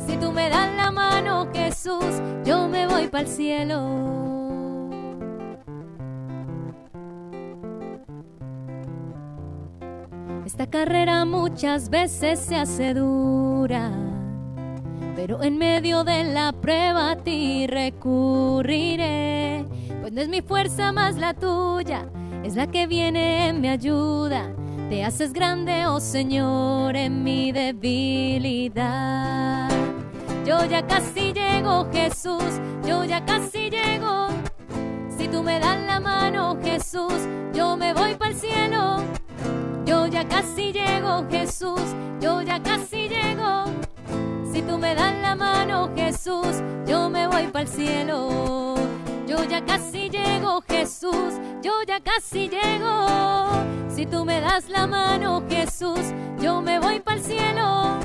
Si 0.05 0.17
tú 0.17 0.33
me 0.33 0.49
das 0.49 0.75
la 0.75 0.91
mano, 0.91 1.47
Jesús, 1.53 2.21
yo 2.43 2.67
me 2.67 2.85
voy 2.85 3.07
para 3.07 3.23
el 3.23 3.29
cielo. 3.29 4.28
Esta 10.49 10.65
carrera 10.67 11.25
muchas 11.25 11.91
veces 11.91 12.39
se 12.39 12.55
hace 12.55 12.95
dura, 12.95 13.91
pero 15.15 15.43
en 15.43 15.59
medio 15.59 16.03
de 16.03 16.23
la 16.23 16.53
prueba 16.53 17.11
a 17.11 17.17
ti 17.17 17.67
recurriré, 17.67 19.63
pues 20.01 20.11
no 20.11 20.21
es 20.21 20.27
mi 20.27 20.41
fuerza 20.41 20.91
más 20.91 21.17
la 21.17 21.35
tuya, 21.35 22.09
es 22.43 22.55
la 22.55 22.65
que 22.65 22.87
viene 22.87 23.47
en 23.47 23.61
mi 23.61 23.69
ayuda. 23.69 24.51
Te 24.89 25.05
haces 25.05 25.33
grande, 25.33 25.85
oh 25.85 25.99
Señor, 25.99 26.95
en 26.95 27.23
mi 27.23 27.51
debilidad. 27.51 28.79
Yo 30.47 30.65
ya 30.65 30.81
casi 30.87 31.31
llego, 31.31 31.87
Jesús, 31.91 32.59
yo 32.87 33.03
ya 33.03 33.23
casi 33.23 33.69
llego. 33.69 34.29
Si 35.15 35.27
tú 35.27 35.43
me 35.43 35.59
das 35.59 35.79
la 35.85 35.99
mano, 35.99 36.57
Jesús, 36.63 37.27
yo 37.53 37.77
me 37.77 37.93
voy 37.93 38.15
para 38.15 38.31
el 38.31 38.35
cielo 38.37 39.03
yo 39.89 40.05
ya 40.05 40.23
casi 40.27 40.71
llego, 40.71 41.25
Jesús, 41.31 41.81
yo 42.21 42.43
ya 42.43 42.61
casi 42.61 43.09
llego. 43.09 43.65
Si 44.53 44.61
tú 44.61 44.77
me 44.77 44.93
das 44.93 45.15
la 45.19 45.35
mano, 45.35 45.89
Jesús, 45.95 46.61
yo 46.85 47.09
me 47.09 47.27
voy 47.27 47.47
para 47.47 47.63
el 47.63 47.67
cielo. 47.67 48.75
Yo 49.25 49.43
ya 49.45 49.65
casi 49.65 50.11
llego, 50.11 50.61
Jesús, 50.67 51.33
yo 51.63 51.73
ya 51.87 51.99
casi 52.01 52.49
llego. 52.49 53.47
Si 53.89 54.05
tú 54.05 54.25
me 54.25 54.39
das 54.41 54.69
la 54.69 54.85
mano, 54.85 55.43
Jesús, 55.49 56.13
yo 56.39 56.61
me 56.61 56.77
voy 56.77 56.99
para 56.99 57.17
el 57.17 57.23
cielo. 57.23 57.99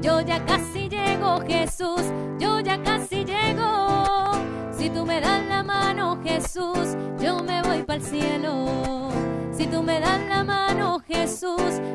Yo 0.00 0.20
ya 0.20 0.44
casi 0.46 0.88
llego, 0.88 1.40
Jesús, 1.40 2.02
yo 2.38 2.60
ya 2.60 2.80
casi 2.84 3.24
llego. 3.24 4.30
Si 4.70 4.88
tú 4.88 5.04
me 5.04 5.20
das 5.20 5.44
la 5.48 5.64
mano, 5.64 6.20
Jesús, 6.22 6.96
yo 7.20 7.42
me 7.42 7.60
voy 7.62 7.82
para 7.82 7.98
el 7.98 8.04
cielo. 8.04 9.10
Si 9.50 9.66
tú 9.66 9.82
me 9.82 9.98
das 9.98 10.20
la 10.28 10.44
mano, 10.44 10.67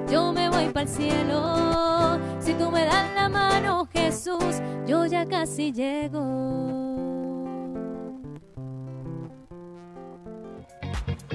Yo 0.10 0.32
me 0.32 0.50
voy 0.50 0.70
para 0.70 0.82
el 0.82 0.88
cielo. 0.88 2.20
Si 2.40 2.54
tú 2.54 2.70
me 2.72 2.86
das 2.86 3.14
la 3.16 3.30
mano, 3.30 3.88
Jesús, 3.92 4.62
yo 4.86 5.06
ya 5.06 5.26
casi 5.26 5.72
llego. 5.72 6.22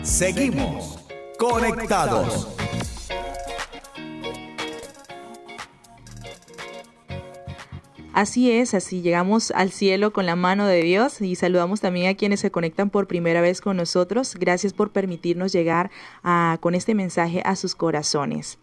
Seguimos 0.03 1.01
conectados. 1.39 2.49
Así 8.19 8.51
es, 8.51 8.75
así 8.75 9.01
llegamos 9.01 9.53
al 9.53 9.71
cielo 9.71 10.13
con 10.13 10.27
la 10.27 10.35
mano 10.35 10.67
de 10.67 10.83
Dios 10.83 11.21
y 11.21 11.37
saludamos 11.37 11.81
también 11.81 12.09
a 12.09 12.17
quienes 12.17 12.41
se 12.41 12.51
conectan 12.51 12.91
por 12.91 13.07
primera 13.07 13.41
vez 13.41 13.61
con 13.61 13.77
nosotros. 13.77 14.35
Gracias 14.35 14.73
por 14.73 14.91
permitirnos 14.91 15.53
llegar 15.53 15.93
con 16.59 16.75
este 16.75 16.97
mensaje 16.97 17.43
a 17.45 17.55
sus 17.55 17.77
corazones. 17.77 18.59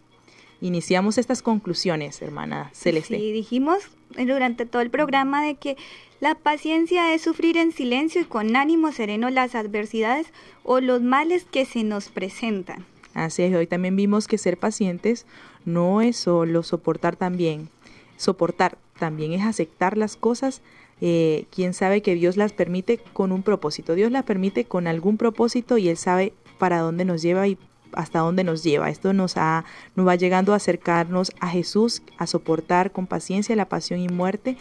Iniciamos 0.60 1.16
estas 1.16 1.40
conclusiones, 1.40 2.20
hermana 2.20 2.68
Celeste. 2.74 3.16
Sí, 3.16 3.32
dijimos 3.32 3.78
durante 4.18 4.66
todo 4.66 4.82
el 4.82 4.90
programa 4.90 5.42
de 5.42 5.54
que 5.54 5.78
la 6.20 6.34
paciencia 6.34 7.14
es 7.14 7.22
sufrir 7.22 7.56
en 7.56 7.72
silencio 7.72 8.20
y 8.20 8.24
con 8.24 8.56
ánimo 8.56 8.92
sereno 8.92 9.30
las 9.30 9.54
adversidades 9.54 10.26
o 10.64 10.82
los 10.82 11.00
males 11.00 11.46
que 11.50 11.64
se 11.64 11.82
nos 11.82 12.10
presentan. 12.10 12.84
Así 13.14 13.44
es, 13.44 13.56
hoy 13.56 13.66
también 13.66 13.96
vimos 13.96 14.28
que 14.28 14.36
ser 14.36 14.58
pacientes 14.58 15.24
no 15.64 16.02
es 16.02 16.18
solo 16.18 16.62
soportar 16.62 17.16
también, 17.16 17.70
soportar 18.16 18.78
también 18.98 19.32
es 19.32 19.42
aceptar 19.42 19.96
las 19.96 20.16
cosas. 20.16 20.62
Eh, 21.02 21.44
quien 21.50 21.74
sabe 21.74 22.00
que 22.00 22.14
Dios 22.14 22.38
las 22.38 22.52
permite 22.52 22.98
con 23.12 23.30
un 23.30 23.42
propósito. 23.42 23.94
Dios 23.94 24.10
las 24.10 24.24
permite 24.24 24.64
con 24.64 24.86
algún 24.86 25.18
propósito 25.18 25.76
y 25.76 25.90
Él 25.90 25.98
sabe 25.98 26.32
para 26.58 26.78
dónde 26.78 27.04
nos 27.04 27.20
lleva 27.20 27.46
y 27.46 27.58
hasta 27.92 28.20
dónde 28.20 28.44
nos 28.44 28.62
lleva. 28.62 28.88
Esto 28.88 29.12
nos, 29.12 29.36
ha, 29.36 29.64
nos 29.94 30.06
va 30.06 30.14
llegando 30.14 30.52
a 30.52 30.56
acercarnos 30.56 31.32
a 31.40 31.48
Jesús, 31.48 32.02
a 32.16 32.26
soportar 32.26 32.92
con 32.92 33.06
paciencia 33.06 33.56
la 33.56 33.68
pasión 33.68 34.00
y 34.00 34.08
muerte 34.08 34.56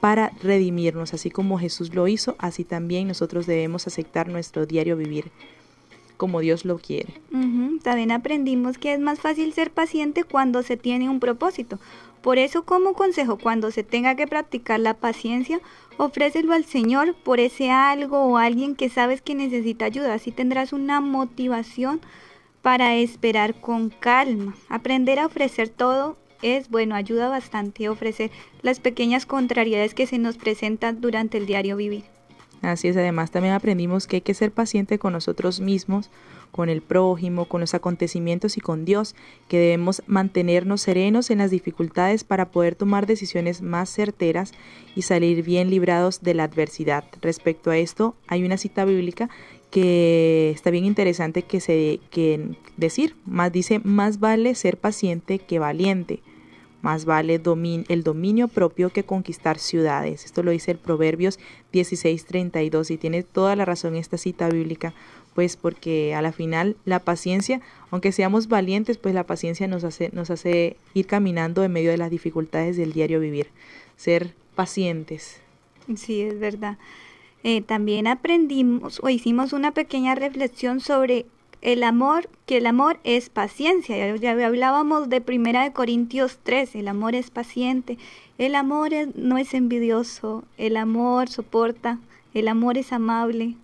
para 0.00 0.30
redimirnos, 0.42 1.12
así 1.12 1.30
como 1.30 1.58
Jesús 1.58 1.94
lo 1.94 2.08
hizo, 2.08 2.34
así 2.38 2.64
también 2.64 3.06
nosotros 3.06 3.46
debemos 3.46 3.86
aceptar 3.86 4.28
nuestro 4.28 4.64
diario 4.64 4.96
vivir 4.96 5.30
como 6.16 6.40
Dios 6.40 6.66
lo 6.66 6.78
quiere. 6.78 7.14
También 7.82 8.10
aprendimos 8.10 8.76
que 8.76 8.92
es 8.92 9.00
más 9.00 9.20
fácil 9.20 9.54
ser 9.54 9.70
paciente 9.70 10.24
cuando 10.24 10.62
se 10.62 10.76
tiene 10.76 11.08
un 11.08 11.18
propósito. 11.18 11.78
Por 12.22 12.38
eso 12.38 12.64
como 12.64 12.92
consejo, 12.92 13.38
cuando 13.38 13.70
se 13.70 13.82
tenga 13.82 14.14
que 14.14 14.26
practicar 14.26 14.78
la 14.80 14.94
paciencia, 14.94 15.60
ofrécelo 15.96 16.52
al 16.52 16.64
Señor 16.64 17.14
por 17.14 17.40
ese 17.40 17.70
algo 17.70 18.24
o 18.24 18.36
alguien 18.36 18.76
que 18.76 18.88
sabes 18.90 19.22
que 19.22 19.34
necesita 19.34 19.86
ayuda. 19.86 20.14
Así 20.14 20.30
tendrás 20.30 20.72
una 20.72 21.00
motivación 21.00 22.00
para 22.62 22.94
esperar 22.96 23.60
con 23.60 23.88
calma. 23.88 24.54
Aprender 24.68 25.18
a 25.18 25.26
ofrecer 25.26 25.70
todo 25.70 26.18
es 26.42 26.70
bueno, 26.70 26.94
ayuda 26.94 27.28
bastante 27.28 27.86
a 27.86 27.92
ofrecer 27.92 28.30
las 28.62 28.80
pequeñas 28.80 29.26
contrariedades 29.26 29.94
que 29.94 30.06
se 30.06 30.18
nos 30.18 30.36
presentan 30.36 31.00
durante 31.00 31.38
el 31.38 31.46
diario 31.46 31.76
vivir. 31.76 32.04
Así 32.62 32.88
es, 32.88 32.96
además 32.96 33.30
también 33.30 33.54
aprendimos 33.54 34.06
que 34.06 34.16
hay 34.16 34.22
que 34.22 34.34
ser 34.34 34.52
paciente 34.52 34.98
con 34.98 35.14
nosotros 35.14 35.60
mismos, 35.60 36.10
con 36.50 36.68
el 36.68 36.82
prójimo, 36.82 37.46
con 37.46 37.60
los 37.60 37.74
acontecimientos 37.74 38.56
y 38.56 38.60
con 38.60 38.84
Dios, 38.84 39.14
que 39.48 39.58
debemos 39.58 40.02
mantenernos 40.06 40.80
serenos 40.80 41.30
en 41.30 41.38
las 41.38 41.50
dificultades 41.50 42.24
para 42.24 42.50
poder 42.50 42.74
tomar 42.74 43.06
decisiones 43.06 43.62
más 43.62 43.90
certeras 43.90 44.52
y 44.94 45.02
salir 45.02 45.42
bien 45.44 45.70
librados 45.70 46.22
de 46.22 46.34
la 46.34 46.44
adversidad. 46.44 47.04
Respecto 47.22 47.70
a 47.70 47.78
esto, 47.78 48.14
hay 48.26 48.44
una 48.44 48.56
cita 48.56 48.84
bíblica 48.84 49.30
que 49.70 50.50
está 50.50 50.70
bien 50.70 50.84
interesante 50.84 51.42
que 51.42 51.60
se 51.60 52.00
que 52.10 52.56
decir, 52.76 53.14
más 53.24 53.52
dice, 53.52 53.80
más 53.84 54.18
vale 54.18 54.54
ser 54.54 54.76
paciente 54.78 55.38
que 55.38 55.58
valiente. 55.58 56.20
Más 56.82 57.04
vale 57.04 57.34
el 57.34 58.02
dominio 58.02 58.48
propio 58.48 58.88
que 58.88 59.04
conquistar 59.04 59.58
ciudades. 59.58 60.24
Esto 60.24 60.42
lo 60.42 60.50
dice 60.50 60.70
el 60.70 60.78
Proverbios 60.78 61.38
16:32 61.74 62.90
y 62.90 62.96
tiene 62.96 63.22
toda 63.22 63.54
la 63.54 63.66
razón 63.66 63.96
esta 63.96 64.16
cita 64.16 64.48
bíblica, 64.48 64.94
pues 65.34 65.56
porque 65.56 66.14
a 66.14 66.22
la 66.22 66.32
final 66.32 66.76
la 66.84 67.00
paciencia, 67.00 67.60
aunque 67.90 68.12
seamos 68.12 68.48
valientes, 68.48 68.98
pues 68.98 69.14
la 69.14 69.24
paciencia 69.24 69.66
nos 69.68 69.84
hace, 69.84 70.10
nos 70.12 70.30
hace 70.30 70.76
ir 70.94 71.06
caminando 71.06 71.64
en 71.64 71.72
medio 71.72 71.90
de 71.90 71.98
las 71.98 72.10
dificultades 72.10 72.76
del 72.76 72.92
diario 72.92 73.20
vivir. 73.20 73.48
Ser 73.96 74.34
pacientes. 74.54 75.40
Sí, 75.96 76.20
es 76.22 76.38
verdad. 76.38 76.78
Eh, 77.42 77.62
también 77.62 78.06
aprendimos 78.06 79.00
o 79.02 79.08
hicimos 79.08 79.52
una 79.52 79.72
pequeña 79.72 80.14
reflexión 80.14 80.80
sobre 80.80 81.26
el 81.62 81.82
amor, 81.82 82.28
que 82.46 82.58
el 82.58 82.66
amor 82.66 83.00
es 83.04 83.28
paciencia. 83.28 84.16
Ya, 84.16 84.32
hablábamos 84.46 85.08
de 85.08 85.20
Primera 85.20 85.64
de 85.64 85.72
Corintios 85.72 86.38
3, 86.42 86.74
el 86.76 86.88
amor 86.88 87.14
es 87.14 87.30
paciente, 87.30 87.98
el 88.38 88.54
amor 88.54 88.90
no 89.14 89.38
es 89.38 89.54
envidioso, 89.54 90.44
el 90.58 90.76
amor 90.76 91.28
soporta, 91.28 91.98
el 92.34 92.48
amor 92.48 92.78
es 92.78 92.92
amable. 92.92 93.56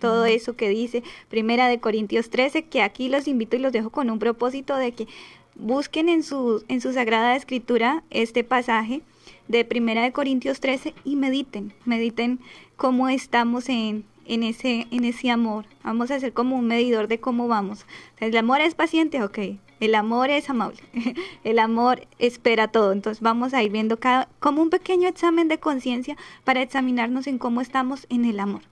Todo 0.00 0.24
eso 0.24 0.56
que 0.56 0.68
dice 0.68 1.02
Primera 1.28 1.68
de 1.68 1.80
Corintios 1.80 2.30
13, 2.30 2.64
que 2.64 2.82
aquí 2.82 3.08
los 3.08 3.28
invito 3.28 3.56
y 3.56 3.60
los 3.60 3.72
dejo 3.72 3.90
con 3.90 4.10
un 4.10 4.18
propósito 4.18 4.76
de 4.76 4.92
que 4.92 5.06
busquen 5.54 6.08
en 6.08 6.22
su, 6.22 6.64
en 6.68 6.80
su 6.80 6.92
Sagrada 6.92 7.36
Escritura 7.36 8.02
este 8.10 8.44
pasaje 8.44 9.02
de 9.48 9.64
Primera 9.64 10.02
de 10.02 10.12
Corintios 10.12 10.60
13 10.60 10.94
y 11.04 11.16
mediten, 11.16 11.72
mediten 11.84 12.40
cómo 12.76 13.08
estamos 13.08 13.68
en, 13.68 14.04
en 14.26 14.42
ese, 14.42 14.86
en 14.90 15.04
ese 15.04 15.30
amor. 15.30 15.66
Vamos 15.82 16.10
a 16.10 16.16
hacer 16.16 16.32
como 16.32 16.56
un 16.56 16.66
medidor 16.66 17.08
de 17.08 17.20
cómo 17.20 17.48
vamos. 17.48 17.86
El 18.20 18.36
amor 18.36 18.60
es 18.60 18.74
paciente, 18.74 19.22
ok. 19.22 19.38
El 19.80 19.94
amor 19.94 20.30
es 20.30 20.48
amable. 20.48 20.80
El 21.44 21.58
amor 21.58 22.06
espera 22.18 22.68
todo. 22.68 22.92
Entonces 22.92 23.20
vamos 23.20 23.52
a 23.54 23.62
ir 23.62 23.70
viendo 23.70 23.98
cada, 23.98 24.28
como 24.40 24.62
un 24.62 24.70
pequeño 24.70 25.08
examen 25.08 25.48
de 25.48 25.58
conciencia 25.58 26.16
para 26.44 26.62
examinarnos 26.62 27.26
en 27.26 27.38
cómo 27.38 27.60
estamos 27.60 28.06
en 28.08 28.24
el 28.24 28.40
amor. 28.40 28.62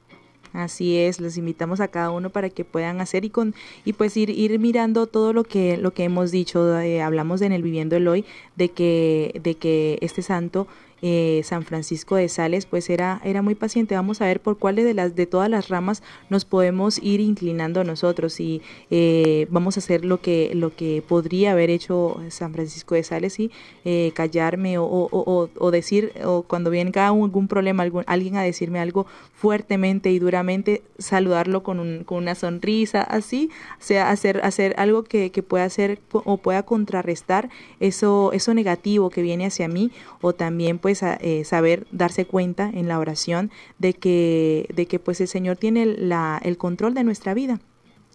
Así 0.53 0.99
es, 0.99 1.21
les 1.21 1.39
invitamos 1.39 1.81
a 1.81 1.89
cada 1.89 2.11
uno 2.11 2.31
para 2.31 2.51
que 2.51 2.65
puedan 2.65 3.01
hacer 3.01 3.25
y 3.25 3.31
con 3.31 3.55
y 3.85 3.95
pues 3.95 4.17
ir 4.17 4.31
ir 4.31 4.59
mirando 4.59 5.07
todo 5.07 5.33
lo 5.33 5.45
que 5.45 5.77
lo 5.77 5.93
que 5.93 6.05
hemos 6.05 6.31
dicho. 6.31 6.79
Eh, 6.79 7.01
hablamos 7.01 7.41
en 7.41 7.53
el 7.53 7.63
viviendo 7.63 7.97
el 7.97 8.07
hoy 8.07 8.25
de 8.57 8.69
que 8.69 9.41
de 9.43 9.55
que 9.55 9.99
este 10.03 10.23
santo 10.23 10.67
eh, 11.05 11.43
San 11.45 11.65
Francisco 11.65 12.15
de 12.15 12.29
Sales, 12.29 12.65
pues 12.65 12.89
era, 12.89 13.21
era 13.25 13.43
muy 13.43 13.57
paciente. 13.57 13.97
Vamos 13.97 14.21
a 14.21 14.27
ver 14.27 14.41
por 14.41 14.57
cuáles 14.59 14.85
de 14.85 14.95
las 14.95 15.17
de 15.17 15.27
todas 15.27 15.51
las 15.51 15.69
ramas 15.69 16.01
nos 16.31 16.45
podemos 16.45 16.99
ir 17.03 17.19
inclinando 17.21 17.83
nosotros 17.83 18.39
y 18.39 18.63
eh, 18.91 19.49
vamos 19.51 19.77
a 19.77 19.81
hacer 19.81 20.05
lo 20.05 20.21
que 20.21 20.53
lo 20.55 20.75
que 20.77 21.03
podría 21.07 21.53
haber 21.53 21.71
hecho 21.71 22.21
San 22.29 22.53
Francisco 22.53 22.95
de 22.95 23.03
Sales 23.03 23.41
y 23.41 23.51
eh, 23.85 24.13
callarme 24.15 24.79
o, 24.79 24.85
o, 24.85 25.51
o, 25.59 25.71
decir 25.73 26.13
o 26.25 26.43
cuando 26.43 26.71
venga 26.71 27.09
algún 27.09 27.49
problema 27.49 27.83
algún, 27.83 28.05
alguien 28.07 28.37
a 28.37 28.43
decirme 28.43 28.79
algo 28.79 29.07
fuertemente 29.35 30.13
y 30.13 30.21
duramente 30.21 30.83
saludarlo 30.99 31.65
con, 31.65 31.81
un, 31.81 32.05
con 32.05 32.19
una 32.19 32.37
sonrisa 32.37 33.03
así, 33.03 33.51
sea 33.81 34.11
hacer 34.11 34.41
hacer 34.45 34.75
algo 34.79 35.03
que, 35.03 35.31
que 35.31 35.43
pueda 35.43 35.65
hacer 35.65 35.99
o 36.13 36.37
pueda 36.37 36.63
contrarrestar 36.63 37.51
eso 37.81 38.31
eso 38.33 38.55
negativo 38.55 39.11
que 39.11 39.23
viene 39.23 39.47
hacia 39.47 39.67
mí 39.67 39.91
o 40.21 40.33
también 40.33 40.79
pues 40.79 40.92
pues, 40.93 41.17
eh, 41.21 41.45
saber 41.45 41.87
darse 41.91 42.27
cuenta 42.27 42.69
en 42.69 42.87
la 42.87 42.99
oración 42.99 43.51
de 43.79 43.95
que, 43.95 44.69
de 44.75 44.87
que 44.87 44.99
pues 44.99 45.21
el 45.23 45.29
Señor 45.29 45.57
tiene 45.57 45.87
la, 45.87 46.39
el 46.45 46.59
control 46.59 46.93
de 46.93 47.03
nuestra 47.03 47.33
vida. 47.33 47.61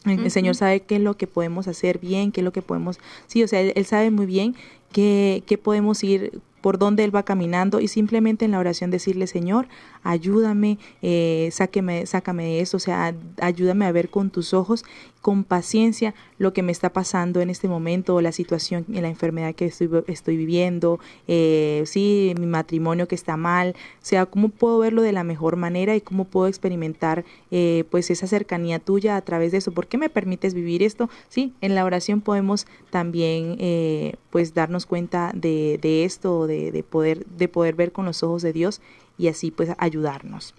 El, 0.06 0.30
Señor 0.30 0.56
sabe 0.56 0.82
qué 0.82 0.98
es 0.98 1.02
lo 1.02 1.16
que 1.16 1.28
podemos 1.28 1.68
hacer 1.68 1.98
bien, 1.98 2.32
qué 2.32 2.42
es 2.42 2.46
lo 2.46 2.54
que 2.54 2.62
podemos, 2.62 3.00
sí, 3.26 3.44
o 3.44 3.48
sea, 3.48 3.60
Él, 3.62 3.86
sabe 3.86 4.10
muy 4.12 4.26
bien 4.26 4.56
qué, 4.92 5.44
qué 5.48 5.58
podemos 5.58 6.02
ir 6.04 6.40
por 6.62 6.78
dónde 6.78 7.04
Él 7.04 7.14
va 7.14 7.24
caminando 7.24 7.82
y 7.82 7.88
simplemente 7.88 8.46
en 8.46 8.52
la 8.52 8.60
oración 8.60 8.92
decirle, 8.92 9.26
Señor, 9.26 9.68
ayúdame, 10.04 10.78
eh, 11.02 11.50
sáqueme, 11.52 12.06
sácame 12.06 12.44
de 12.44 12.60
esto, 12.62 12.78
o 12.78 12.80
sea, 12.80 13.16
ayúdame 13.42 13.86
a 13.86 13.92
ver 13.92 14.10
con 14.10 14.30
tus 14.30 14.54
ojos, 14.54 14.84
con 15.22 15.44
paciencia, 15.44 16.16
lo 16.38 16.54
que 16.54 16.64
me 16.64 16.72
está 16.72 16.94
pasando 16.94 17.42
en 17.42 17.50
este 17.50 17.68
momento, 17.68 18.16
o 18.16 18.22
la 18.22 18.32
situación, 18.32 18.86
en 18.94 19.02
la 19.02 19.10
enfermedad 19.10 19.54
que 19.56 19.66
estoy, 19.66 20.38
viviendo, 20.38 21.00
eh, 21.28 21.84
sí, 21.86 22.34
mi 22.40 22.46
matrimonio 22.46 23.10
que 23.10 23.16
está 23.16 23.36
mal, 23.36 23.76
o 24.02 24.06
sea, 24.06 24.26
cómo 24.26 24.50
puedo 24.50 24.80
verlo 24.80 25.02
de 25.02 25.12
la 25.12 25.26
mejor 25.26 25.58
manera 25.58 25.96
y 25.96 26.02
cómo 26.02 26.26
puedo 26.26 26.48
experimentar 26.48 27.26
eh, 27.52 27.84
pues 27.90 28.10
esa 28.10 28.28
cercanía 28.28 28.80
tuya 28.80 29.18
a 29.18 29.22
través 29.22 29.52
de 29.52 29.58
eso. 29.58 29.72
¿Por 29.72 29.88
qué 29.88 29.98
me 29.98 30.10
permites 30.10 30.54
vivir 30.54 30.82
esto? 30.82 31.10
Sí, 31.28 31.54
en 31.60 31.76
la 31.76 31.84
oración 31.84 32.22
podemos 32.22 32.66
también 32.90 33.58
eh, 33.60 34.16
pues 34.30 34.54
darnos 34.54 34.86
cuenta 34.86 35.32
de, 35.34 35.78
de 35.82 36.06
esto, 36.06 36.48
de, 36.48 36.72
de, 36.72 36.84
poder, 36.84 37.26
de 37.26 37.48
poder 37.48 37.76
ver 37.76 37.92
con 37.92 38.06
los 38.06 38.24
ojos 38.24 38.44
de 38.44 38.54
Dios 38.54 38.82
y 39.18 39.28
así 39.28 39.52
pues 39.52 39.70
ayudarnos. 39.78 40.54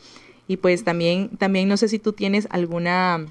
Y 0.46 0.56
pues 0.56 0.84
también, 0.84 1.28
también 1.36 1.68
no 1.68 1.76
sé 1.76 1.88
si 1.88 1.98
tú 1.98 2.12
tienes 2.12 2.48
alguna, 2.50 3.26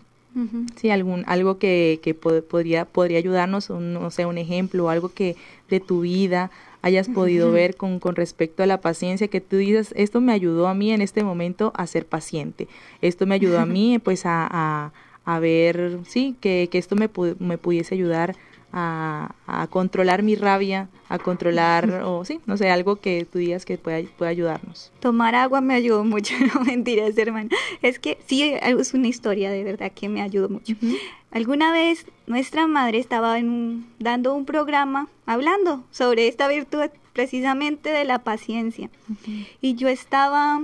sí, 0.76 0.92
algún, 0.92 1.24
algo 1.26 1.58
que, 1.58 2.00
que 2.04 2.14
podría, 2.14 2.86
podría 2.86 3.18
ayudarnos, 3.18 3.72
un, 3.72 3.94
no 3.94 4.12
sé, 4.12 4.26
un 4.28 4.38
ejemplo, 4.38 4.86
o 4.86 4.90
algo 4.90 5.10
que 5.10 5.36
de 5.70 5.80
tu 5.80 6.02
vida 6.02 6.52
hayas 6.84 7.10
podido 7.10 7.52
ver 7.52 7.76
con, 7.76 8.00
con 8.00 8.16
respecto 8.16 8.62
a 8.62 8.68
la 8.68 8.82
paciencia, 8.82 9.28
que 9.28 9.42
tú 9.42 9.58
dices, 9.58 9.94
esto 9.98 10.22
me 10.22 10.32
ayudó 10.32 10.68
a 10.68 10.76
mí 10.76 10.92
en 10.92 11.02
este 11.02 11.24
momento 11.24 11.74
a 11.76 11.88
ser 11.88 12.06
paciente, 12.06 12.68
esto 13.02 13.26
me 13.26 13.36
ayudó 13.36 13.60
a 13.60 13.66
mí 13.66 14.00
pues 14.04 14.26
a, 14.28 14.48
a, 14.50 14.92
a 15.26 15.40
ver, 15.40 16.00
sí, 16.08 16.36
que, 16.40 16.70
que 16.72 16.78
esto 16.78 16.96
me, 16.96 17.10
me 17.40 17.58
pudiese 17.58 17.96
ayudar 17.96 18.36
a, 18.80 19.34
a, 19.48 19.66
controlar 19.68 20.22
mi 20.22 20.36
rabia, 20.36 20.88
a 21.10 21.18
controlar, 21.18 21.90
o 22.06 22.24
sí, 22.24 22.40
no 22.46 22.58
sé, 22.58 22.70
algo 22.70 22.98
que 22.98 23.26
tú 23.26 23.40
digas 23.40 23.66
que 23.66 23.78
pueda, 23.80 24.08
pueda 24.18 24.30
ayudarnos. 24.30 24.92
Tomar 25.00 25.34
agua 25.34 25.62
me 25.62 25.74
ayudó 25.74 26.04
mucho, 26.04 26.36
no 26.54 26.62
mentiras, 26.62 27.18
hermano. 27.18 27.50
Es 27.82 27.98
que 27.98 28.20
sí, 28.28 28.44
es 28.44 28.94
una 28.94 29.08
historia 29.08 29.50
de 29.50 29.64
verdad 29.64 29.92
que 29.94 30.10
me 30.10 30.22
ayudó 30.22 30.48
mucho. 30.48 30.76
Alguna 31.32 31.72
vez 31.72 32.06
nuestra 32.28 32.68
madre 32.68 33.00
estaba 33.00 33.40
en 33.40 33.88
dando 34.00 34.36
un 34.36 34.46
programa 34.46 35.08
hablando 35.26 35.84
sobre 35.92 36.28
esta 36.28 36.48
virtud 36.48 36.90
precisamente 37.14 37.90
de 37.90 38.06
la 38.06 38.20
paciencia. 38.20 38.92
Y 39.60 39.74
yo 39.74 39.88
estaba 39.88 40.62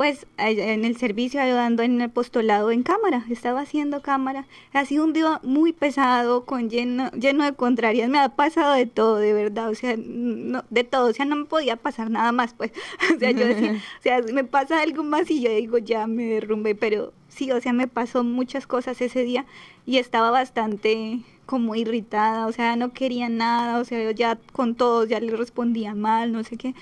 pues 0.00 0.26
en 0.38 0.86
el 0.86 0.96
servicio 0.96 1.42
ayudando 1.42 1.82
en 1.82 1.96
el 1.96 2.08
apostolado 2.08 2.70
en 2.70 2.82
cámara, 2.82 3.26
estaba 3.28 3.60
haciendo 3.60 4.00
cámara. 4.00 4.46
Ha 4.72 4.86
sido 4.86 5.04
un 5.04 5.12
día 5.12 5.40
muy 5.42 5.74
pesado, 5.74 6.46
con 6.46 6.70
lleno, 6.70 7.10
lleno 7.10 7.44
de 7.44 7.52
contrarias, 7.52 8.08
me 8.08 8.18
ha 8.18 8.30
pasado 8.30 8.72
de 8.72 8.86
todo, 8.86 9.16
de 9.16 9.34
verdad, 9.34 9.68
o 9.68 9.74
sea, 9.74 9.96
no, 9.98 10.64
de 10.70 10.84
todo, 10.84 11.10
o 11.10 11.12
sea, 11.12 11.26
no 11.26 11.36
me 11.36 11.44
podía 11.44 11.76
pasar 11.76 12.10
nada 12.10 12.32
más, 12.32 12.54
pues, 12.54 12.72
o 13.14 13.18
sea, 13.18 13.30
yo 13.32 13.46
decía, 13.46 13.72
o 13.98 14.02
sea, 14.02 14.22
me 14.32 14.42
pasa 14.42 14.80
algo 14.80 15.02
más 15.02 15.30
y 15.30 15.42
yo 15.42 15.50
digo, 15.50 15.76
ya 15.76 16.06
me 16.06 16.24
derrumbe, 16.24 16.74
pero 16.74 17.12
sí, 17.28 17.52
o 17.52 17.60
sea, 17.60 17.74
me 17.74 17.86
pasó 17.86 18.24
muchas 18.24 18.66
cosas 18.66 19.02
ese 19.02 19.22
día 19.22 19.44
y 19.84 19.98
estaba 19.98 20.30
bastante 20.30 21.20
como 21.44 21.74
irritada, 21.74 22.46
o 22.46 22.52
sea, 22.52 22.74
no 22.74 22.94
quería 22.94 23.28
nada, 23.28 23.78
o 23.78 23.84
sea, 23.84 24.02
yo 24.02 24.12
ya 24.12 24.38
con 24.54 24.76
todos 24.76 25.10
ya 25.10 25.20
le 25.20 25.36
respondía 25.36 25.94
mal, 25.94 26.32
no 26.32 26.42
sé 26.42 26.56
qué. 26.56 26.74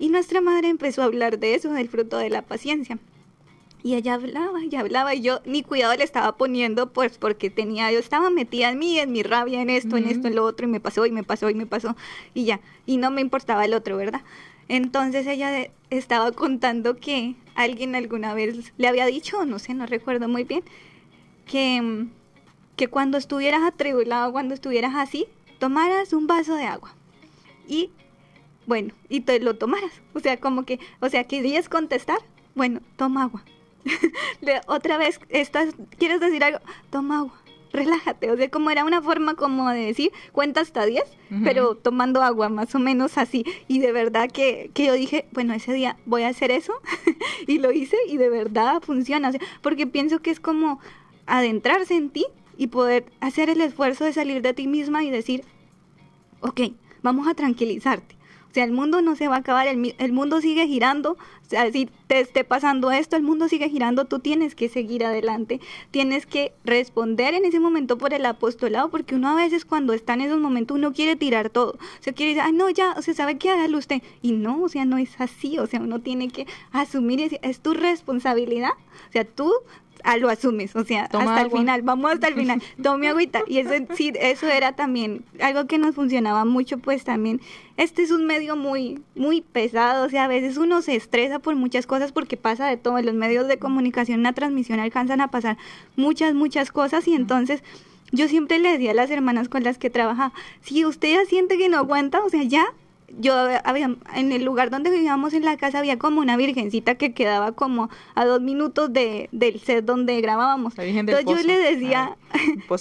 Y 0.00 0.08
nuestra 0.08 0.40
madre 0.40 0.68
empezó 0.68 1.02
a 1.02 1.04
hablar 1.04 1.38
de 1.38 1.54
eso, 1.54 1.70
del 1.74 1.90
fruto 1.90 2.16
de 2.16 2.30
la 2.30 2.40
paciencia. 2.40 2.98
Y 3.82 3.96
ella 3.96 4.14
hablaba 4.14 4.64
y 4.64 4.74
hablaba 4.74 5.14
y 5.14 5.20
yo 5.20 5.40
ni 5.44 5.62
cuidado 5.62 5.94
le 5.94 6.04
estaba 6.04 6.38
poniendo 6.38 6.90
pues 6.90 7.18
porque 7.18 7.50
tenía, 7.50 7.92
yo 7.92 7.98
estaba 7.98 8.30
metida 8.30 8.70
en 8.70 8.78
mí, 8.78 8.98
en 8.98 9.12
mi 9.12 9.22
rabia, 9.22 9.60
en 9.60 9.68
esto, 9.68 9.98
en 9.98 10.06
esto, 10.08 10.28
en 10.28 10.36
lo 10.36 10.46
otro 10.46 10.66
y 10.66 10.70
me 10.70 10.80
pasó 10.80 11.04
y 11.04 11.12
me 11.12 11.22
pasó 11.22 11.50
y 11.50 11.54
me 11.54 11.66
pasó 11.66 11.96
y 12.32 12.46
ya. 12.46 12.60
Y 12.86 12.96
no 12.96 13.10
me 13.10 13.20
importaba 13.20 13.66
el 13.66 13.74
otro, 13.74 13.98
¿verdad? 13.98 14.22
Entonces 14.68 15.26
ella 15.26 15.70
estaba 15.90 16.32
contando 16.32 16.96
que 16.96 17.36
alguien 17.54 17.94
alguna 17.94 18.32
vez 18.32 18.72
le 18.78 18.88
había 18.88 19.04
dicho, 19.04 19.44
no 19.44 19.58
sé, 19.58 19.74
no 19.74 19.84
recuerdo 19.84 20.28
muy 20.28 20.44
bien, 20.44 20.62
que, 21.46 22.06
que 22.76 22.88
cuando 22.88 23.18
estuvieras 23.18 23.64
atribulado, 23.64 24.32
cuando 24.32 24.54
estuvieras 24.54 24.94
así, 24.94 25.26
tomaras 25.58 26.14
un 26.14 26.26
vaso 26.26 26.54
de 26.54 26.64
agua 26.64 26.94
y 27.68 27.90
bueno, 28.70 28.94
y 29.08 29.22
te 29.22 29.40
lo 29.40 29.56
tomaras. 29.56 29.90
O 30.14 30.20
sea, 30.20 30.36
como 30.36 30.64
que, 30.64 30.78
o 31.00 31.08
sea, 31.08 31.24
querías 31.24 31.68
contestar, 31.68 32.18
bueno, 32.54 32.80
toma 32.94 33.24
agua. 33.24 33.44
otra 34.68 34.96
vez, 34.96 35.18
estás, 35.28 35.74
¿quieres 35.98 36.20
decir 36.20 36.44
algo? 36.44 36.60
Toma 36.88 37.18
agua. 37.18 37.42
Relájate, 37.72 38.30
o 38.30 38.36
sea, 38.36 38.48
como 38.48 38.70
era 38.70 38.84
una 38.84 39.02
forma 39.02 39.34
como 39.34 39.68
de 39.70 39.86
decir, 39.86 40.12
cuenta 40.30 40.60
hasta 40.60 40.86
10, 40.86 41.02
pero 41.42 41.74
tomando 41.74 42.22
agua, 42.22 42.48
más 42.48 42.72
o 42.76 42.78
menos 42.78 43.18
así. 43.18 43.44
Y 43.66 43.80
de 43.80 43.90
verdad 43.90 44.30
que, 44.30 44.70
que 44.72 44.86
yo 44.86 44.92
dije, 44.92 45.26
bueno, 45.32 45.52
ese 45.52 45.72
día 45.72 45.96
voy 46.06 46.22
a 46.22 46.28
hacer 46.28 46.52
eso, 46.52 46.72
y 47.48 47.58
lo 47.58 47.72
hice, 47.72 47.96
y 48.06 48.18
de 48.18 48.28
verdad 48.28 48.80
funciona, 48.82 49.30
o 49.30 49.32
sea, 49.32 49.40
porque 49.62 49.88
pienso 49.88 50.20
que 50.20 50.30
es 50.30 50.38
como 50.38 50.78
adentrarse 51.26 51.96
en 51.96 52.10
ti 52.10 52.24
y 52.56 52.68
poder 52.68 53.06
hacer 53.18 53.50
el 53.50 53.60
esfuerzo 53.62 54.04
de 54.04 54.12
salir 54.12 54.42
de 54.42 54.54
ti 54.54 54.68
misma 54.68 55.02
y 55.02 55.10
decir, 55.10 55.42
ok, 56.40 56.60
vamos 57.02 57.26
a 57.26 57.34
tranquilizarte 57.34 58.19
o 58.50 58.54
sea, 58.54 58.64
el 58.64 58.72
mundo 58.72 59.00
no 59.00 59.14
se 59.14 59.28
va 59.28 59.36
a 59.36 59.38
acabar, 59.38 59.68
el, 59.68 59.94
el 59.96 60.12
mundo 60.12 60.40
sigue 60.40 60.66
girando. 60.66 61.12
O 61.12 61.50
sea, 61.50 61.70
si 61.70 61.88
te 62.08 62.18
esté 62.18 62.42
pasando 62.42 62.90
esto, 62.90 63.16
el 63.16 63.22
mundo 63.22 63.48
sigue 63.48 63.68
girando, 63.68 64.06
tú 64.06 64.18
tienes 64.18 64.56
que 64.56 64.68
seguir 64.68 65.04
adelante. 65.04 65.60
Tienes 65.92 66.26
que 66.26 66.52
responder 66.64 67.34
en 67.34 67.44
ese 67.44 67.60
momento 67.60 67.96
por 67.96 68.12
el 68.12 68.26
apostolado, 68.26 68.90
porque 68.90 69.14
uno 69.14 69.28
a 69.28 69.36
veces 69.36 69.64
cuando 69.64 69.92
está 69.92 70.14
en 70.14 70.22
esos 70.22 70.40
momentos 70.40 70.76
uno 70.76 70.92
quiere 70.92 71.14
tirar 71.14 71.50
todo. 71.50 71.72
O 71.72 72.02
sea, 72.02 72.12
quiere 72.12 72.34
decir, 72.34 72.42
ay, 72.44 72.52
no, 72.52 72.68
ya, 72.70 72.94
o 72.96 73.02
sea, 73.02 73.14
¿sabe 73.14 73.38
qué? 73.38 73.50
Hágalo 73.50 73.78
usted. 73.78 74.02
Y 74.20 74.32
no, 74.32 74.62
o 74.62 74.68
sea, 74.68 74.84
no 74.84 74.98
es 74.98 75.20
así. 75.20 75.58
O 75.58 75.66
sea, 75.66 75.80
uno 75.80 76.00
tiene 76.00 76.28
que 76.28 76.46
asumir, 76.72 77.20
es, 77.20 77.36
es 77.42 77.60
tu 77.60 77.74
responsabilidad. 77.74 78.72
O 79.08 79.12
sea, 79.12 79.24
tú 79.24 79.52
ah, 80.04 80.16
lo 80.16 80.28
asumes, 80.28 80.74
o 80.76 80.84
sea, 80.84 81.04
hasta 81.04 81.42
el 81.42 81.50
final, 81.50 81.82
vamos 81.82 82.12
hasta 82.12 82.28
el 82.28 82.34
final, 82.34 82.62
tome 82.82 83.08
agüita. 83.08 83.42
Y 83.46 83.58
eso 83.58 83.72
sí, 83.94 84.12
eso 84.20 84.46
era 84.46 84.72
también 84.72 85.24
algo 85.40 85.66
que 85.66 85.78
nos 85.78 85.94
funcionaba 85.94 86.44
mucho, 86.44 86.78
pues 86.78 87.04
también, 87.04 87.40
este 87.76 88.02
es 88.02 88.10
un 88.10 88.26
medio 88.26 88.56
muy, 88.56 89.02
muy 89.14 89.40
pesado, 89.40 90.06
o 90.06 90.08
sea, 90.08 90.24
a 90.24 90.28
veces 90.28 90.56
uno 90.56 90.82
se 90.82 90.96
estresa 90.96 91.38
por 91.38 91.54
muchas 91.56 91.86
cosas 91.86 92.12
porque 92.12 92.36
pasa 92.36 92.66
de 92.66 92.76
todo, 92.76 92.98
en 92.98 93.06
los 93.06 93.14
medios 93.14 93.48
de 93.48 93.58
comunicación, 93.58 94.20
una 94.20 94.32
transmisión 94.32 94.80
alcanzan 94.80 95.20
a 95.20 95.28
pasar 95.28 95.56
muchas, 95.96 96.34
muchas 96.34 96.72
cosas 96.72 97.06
y 97.08 97.14
entonces... 97.14 97.62
Yo 98.12 98.26
siempre 98.26 98.58
le 98.58 98.72
decía 98.72 98.90
a 98.90 98.94
las 98.94 99.08
hermanas 99.08 99.48
con 99.48 99.62
las 99.62 99.78
que 99.78 99.88
trabajaba, 99.88 100.32
si 100.62 100.84
usted 100.84 101.14
ya 101.14 101.24
siente 101.26 101.56
que 101.56 101.68
no 101.68 101.76
aguanta, 101.78 102.20
o 102.24 102.28
sea, 102.28 102.42
ya 102.42 102.66
yo 103.18 103.34
había, 103.64 103.96
en 104.14 104.32
el 104.32 104.44
lugar 104.44 104.70
donde 104.70 104.90
vivíamos 104.90 105.34
en 105.34 105.44
la 105.44 105.56
casa 105.56 105.78
había 105.78 105.98
como 105.98 106.20
una 106.20 106.36
virgencita 106.36 106.94
que 106.94 107.12
quedaba 107.12 107.52
como 107.52 107.90
a 108.14 108.24
dos 108.24 108.40
minutos 108.40 108.92
de, 108.92 109.28
del 109.32 109.60
set 109.60 109.84
donde 109.84 110.20
grabábamos. 110.20 110.74
Entonces 110.78 111.24
yo 111.26 111.36
le 111.36 111.58
decía, 111.58 112.16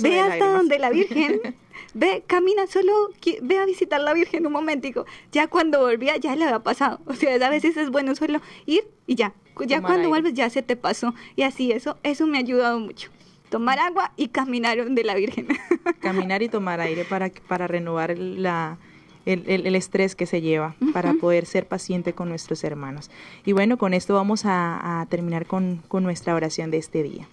ve 0.02 0.20
hasta 0.20 0.52
donde 0.52 0.80
la 0.80 0.90
virgen, 0.90 1.42
ve, 1.94 2.24
camina, 2.28 2.68
solo 2.68 2.94
ve 3.42 3.58
a 3.58 3.66
visitar 3.66 4.02
la 4.02 4.14
virgen 4.14 4.46
un 4.46 4.54
momentico. 4.54 5.06
Ya 5.32 5.48
cuando 5.48 5.80
volvía 5.80 6.18
ya 6.18 6.36
le 6.36 6.46
había 6.46 6.60
pasado. 6.60 7.00
O 7.06 7.14
sea, 7.14 7.36
a 7.36 7.50
veces 7.50 7.78
es 7.78 7.90
bueno 7.90 8.16
solo 8.16 8.42
ir 8.66 8.88
y 9.08 9.16
ya. 9.16 9.34
Ya 9.66 9.82
cuando 9.82 10.08
vuelves 10.08 10.34
ya 10.34 10.50
se 10.50 10.62
te 10.62 10.76
pasó. 10.76 11.14
Y 11.36 11.44
así 11.44 11.72
eso, 11.72 11.98
eso 12.04 12.26
me 12.28 12.38
ha 12.38 12.42
ayudado 12.42 12.80
mucho 12.80 13.10
tomar 13.50 13.80
agua 13.80 14.12
y 14.16 14.28
caminar 14.30 14.78
donde 14.78 15.04
la 15.04 15.16
Virgen. 15.16 15.48
Caminar 16.00 16.44
y 16.44 16.50
tomar 16.50 16.80
aire 16.80 17.04
para, 17.04 17.30
para 17.48 17.68
renovar 17.68 18.18
la, 18.18 18.78
el, 19.26 19.76
estrés 19.76 20.16
que 20.16 20.26
se 20.26 20.42
lleva 20.42 20.76
para 20.94 21.14
poder 21.14 21.46
ser 21.46 21.68
paciente 21.68 22.14
con 22.14 22.30
nuestros 22.30 22.64
hermanos. 22.64 23.10
Y 23.46 23.52
bueno, 23.52 23.78
con 23.78 23.94
esto 23.94 24.16
vamos 24.16 24.44
a, 24.46 25.06
terminar 25.10 25.46
con, 25.46 25.82
nuestra 25.92 26.36
oración 26.36 26.72
de 26.72 26.78
este 26.78 27.04
día. 27.04 27.28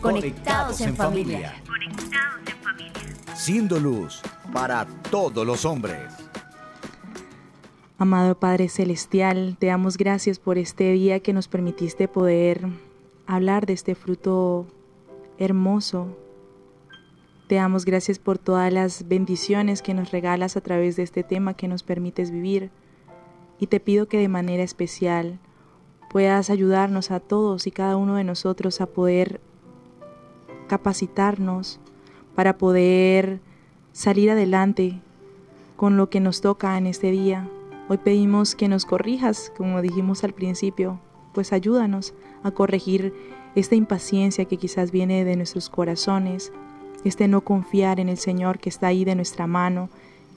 Conectados 0.00 0.80
en 0.80 0.96
familia. 0.96 1.54
Conectados 1.66 2.40
en 2.48 2.56
familia. 2.62 3.34
Siendo 3.34 3.78
luz 3.78 4.22
para 4.52 4.86
todos 5.10 5.46
los 5.46 5.64
hombres. 5.64 6.00
Amado 7.98 8.38
Padre 8.38 8.70
Celestial, 8.70 9.56
te 9.58 9.66
damos 9.66 9.98
gracias 9.98 10.38
por 10.38 10.56
este 10.56 10.92
día 10.92 11.20
que 11.20 11.34
nos 11.34 11.48
permitiste 11.48 12.08
poder 12.08 12.66
hablar 13.26 13.66
de 13.66 13.74
este 13.74 13.94
fruto 13.94 14.66
hermoso 15.38 16.16
te 17.50 17.56
damos 17.56 17.84
gracias 17.84 18.20
por 18.20 18.38
todas 18.38 18.72
las 18.72 19.08
bendiciones 19.08 19.82
que 19.82 19.92
nos 19.92 20.12
regalas 20.12 20.56
a 20.56 20.60
través 20.60 20.94
de 20.94 21.02
este 21.02 21.24
tema 21.24 21.54
que 21.54 21.66
nos 21.66 21.82
permites 21.82 22.30
vivir. 22.30 22.70
Y 23.58 23.66
te 23.66 23.80
pido 23.80 24.06
que 24.06 24.18
de 24.18 24.28
manera 24.28 24.62
especial 24.62 25.40
puedas 26.10 26.48
ayudarnos 26.48 27.10
a 27.10 27.18
todos 27.18 27.66
y 27.66 27.72
cada 27.72 27.96
uno 27.96 28.14
de 28.14 28.22
nosotros 28.22 28.80
a 28.80 28.86
poder 28.86 29.40
capacitarnos 30.68 31.80
para 32.36 32.56
poder 32.56 33.40
salir 33.90 34.30
adelante 34.30 35.00
con 35.74 35.96
lo 35.96 36.08
que 36.08 36.20
nos 36.20 36.42
toca 36.42 36.78
en 36.78 36.86
este 36.86 37.10
día. 37.10 37.48
Hoy 37.88 37.98
pedimos 37.98 38.54
que 38.54 38.68
nos 38.68 38.84
corrijas, 38.84 39.52
como 39.56 39.82
dijimos 39.82 40.22
al 40.22 40.34
principio, 40.34 41.00
pues 41.34 41.52
ayúdanos 41.52 42.14
a 42.44 42.52
corregir 42.52 43.12
esta 43.56 43.74
impaciencia 43.74 44.44
que 44.44 44.56
quizás 44.56 44.92
viene 44.92 45.24
de 45.24 45.34
nuestros 45.34 45.68
corazones, 45.68 46.52
este 47.04 47.28
no 47.28 47.42
confiar 47.42 48.00
en 48.00 48.08
el 48.08 48.18
Señor 48.18 48.58
que 48.58 48.68
está 48.68 48.88
ahí 48.88 49.04
de 49.04 49.14
nuestra 49.14 49.46
mano, 49.46 49.88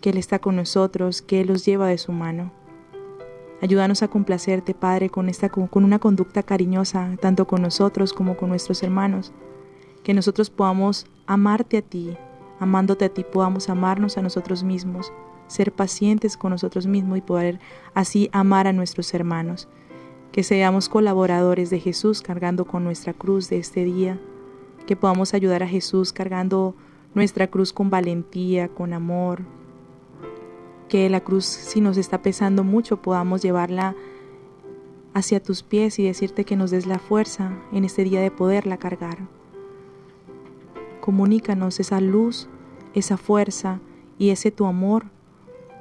que 0.02 0.10
Él 0.10 0.18
está 0.18 0.40
con 0.40 0.56
nosotros, 0.56 1.22
que 1.22 1.42
Él 1.42 1.48
los 1.48 1.66
lleva 1.66 1.88
de 1.88 1.98
su 1.98 2.12
mano. 2.12 2.52
Ayúdanos 3.62 4.04
a 4.04 4.10
complacerte, 4.10 4.74
Padre, 4.74 5.10
con, 5.10 5.30
esta, 5.30 5.48
con 5.48 5.86
una 5.86 5.98
conducta 5.98 6.44
cariñosa, 6.44 7.16
tanto 7.22 7.48
con 7.48 7.62
nosotros 7.62 8.12
como 8.12 8.36
con 8.36 8.50
nuestros 8.50 8.84
hermanos. 8.84 9.32
Que 10.04 10.14
nosotros 10.14 10.50
podamos 10.50 11.08
amarte 11.28 11.78
a 11.78 11.82
ti, 11.82 12.18
amándote 12.60 13.06
a 13.06 13.10
ti, 13.10 13.24
podamos 13.24 13.70
amarnos 13.70 14.18
a 14.18 14.22
nosotros 14.22 14.64
mismos, 14.64 15.14
ser 15.48 15.72
pacientes 15.72 16.36
con 16.36 16.52
nosotros 16.52 16.88
mismos 16.88 17.20
y 17.20 17.22
poder 17.22 17.62
así 17.94 18.30
amar 18.34 18.68
a 18.68 18.74
nuestros 18.74 19.14
hermanos. 19.14 19.70
Que 20.34 20.44
seamos 20.44 20.90
colaboradores 20.90 21.70
de 21.70 21.80
Jesús 21.80 22.22
cargando 22.22 22.66
con 22.66 22.84
nuestra 22.84 23.14
cruz 23.14 23.50
de 23.50 23.60
este 23.60 23.86
día. 23.86 24.20
Que 24.86 24.96
podamos 24.96 25.34
ayudar 25.34 25.64
a 25.64 25.68
Jesús 25.68 26.14
cargando 26.14 26.76
nuestra 27.14 27.48
cruz 27.48 27.74
con 27.74 27.90
valentía, 27.90 28.68
con 28.68 28.94
amor, 28.94 29.44
que 30.90 31.10
la 31.10 31.22
cruz, 31.22 31.46
si 31.46 31.82
nos 31.82 31.98
está 31.98 32.22
pesando 32.22 32.64
mucho, 32.64 33.02
podamos 33.02 33.42
llevarla 33.42 33.96
hacia 35.14 35.42
tus 35.42 35.64
pies 35.64 36.00
y 36.00 36.04
decirte 36.04 36.46
que 36.46 36.56
nos 36.56 36.72
des 36.72 36.86
la 36.86 37.00
fuerza 37.00 37.52
en 37.72 37.86
este 37.86 38.04
día 38.04 38.22
de 38.22 38.32
poderla 38.32 38.78
cargar. 38.78 39.18
Comunícanos 41.02 41.80
esa 41.80 42.00
luz, 42.00 42.48
esa 42.94 43.18
fuerza 43.18 43.80
y 44.18 44.30
ese 44.30 44.52
tu 44.52 44.66
amor 44.66 45.06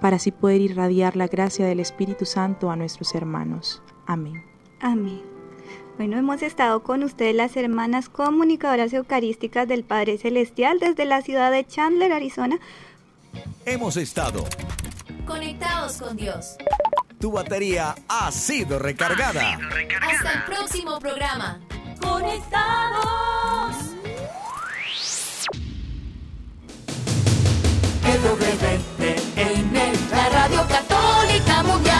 para 0.00 0.16
así 0.16 0.32
poder 0.32 0.60
irradiar 0.60 1.16
la 1.16 1.28
gracia 1.28 1.64
del 1.64 1.80
Espíritu 1.80 2.24
Santo 2.24 2.70
a 2.70 2.76
nuestros 2.76 3.14
hermanos. 3.14 3.82
Amén. 4.06 4.42
Amén. 4.80 5.31
Bueno, 5.96 6.18
hemos 6.18 6.42
estado 6.42 6.82
con 6.82 7.02
ustedes 7.02 7.34
las 7.34 7.56
hermanas 7.56 8.08
comunicadoras 8.08 8.92
eucarísticas 8.92 9.68
del 9.68 9.84
Padre 9.84 10.18
Celestial 10.18 10.78
desde 10.78 11.04
la 11.04 11.22
ciudad 11.22 11.50
de 11.52 11.66
Chandler, 11.66 12.12
Arizona. 12.12 12.58
Hemos 13.66 13.96
estado 13.96 14.44
conectados 15.26 15.98
con 15.98 16.16
Dios. 16.16 16.56
Tu 17.20 17.30
batería 17.30 17.94
ha 18.08 18.32
sido 18.32 18.78
recargada. 18.78 19.58
Hasta 20.00 20.32
el 20.32 20.42
próximo 20.44 20.98
programa. 20.98 21.60
Conectados. 22.00 23.42
La 30.10 30.28
Radio 30.28 30.66
Católica 30.68 31.62
Mundial. 31.62 31.91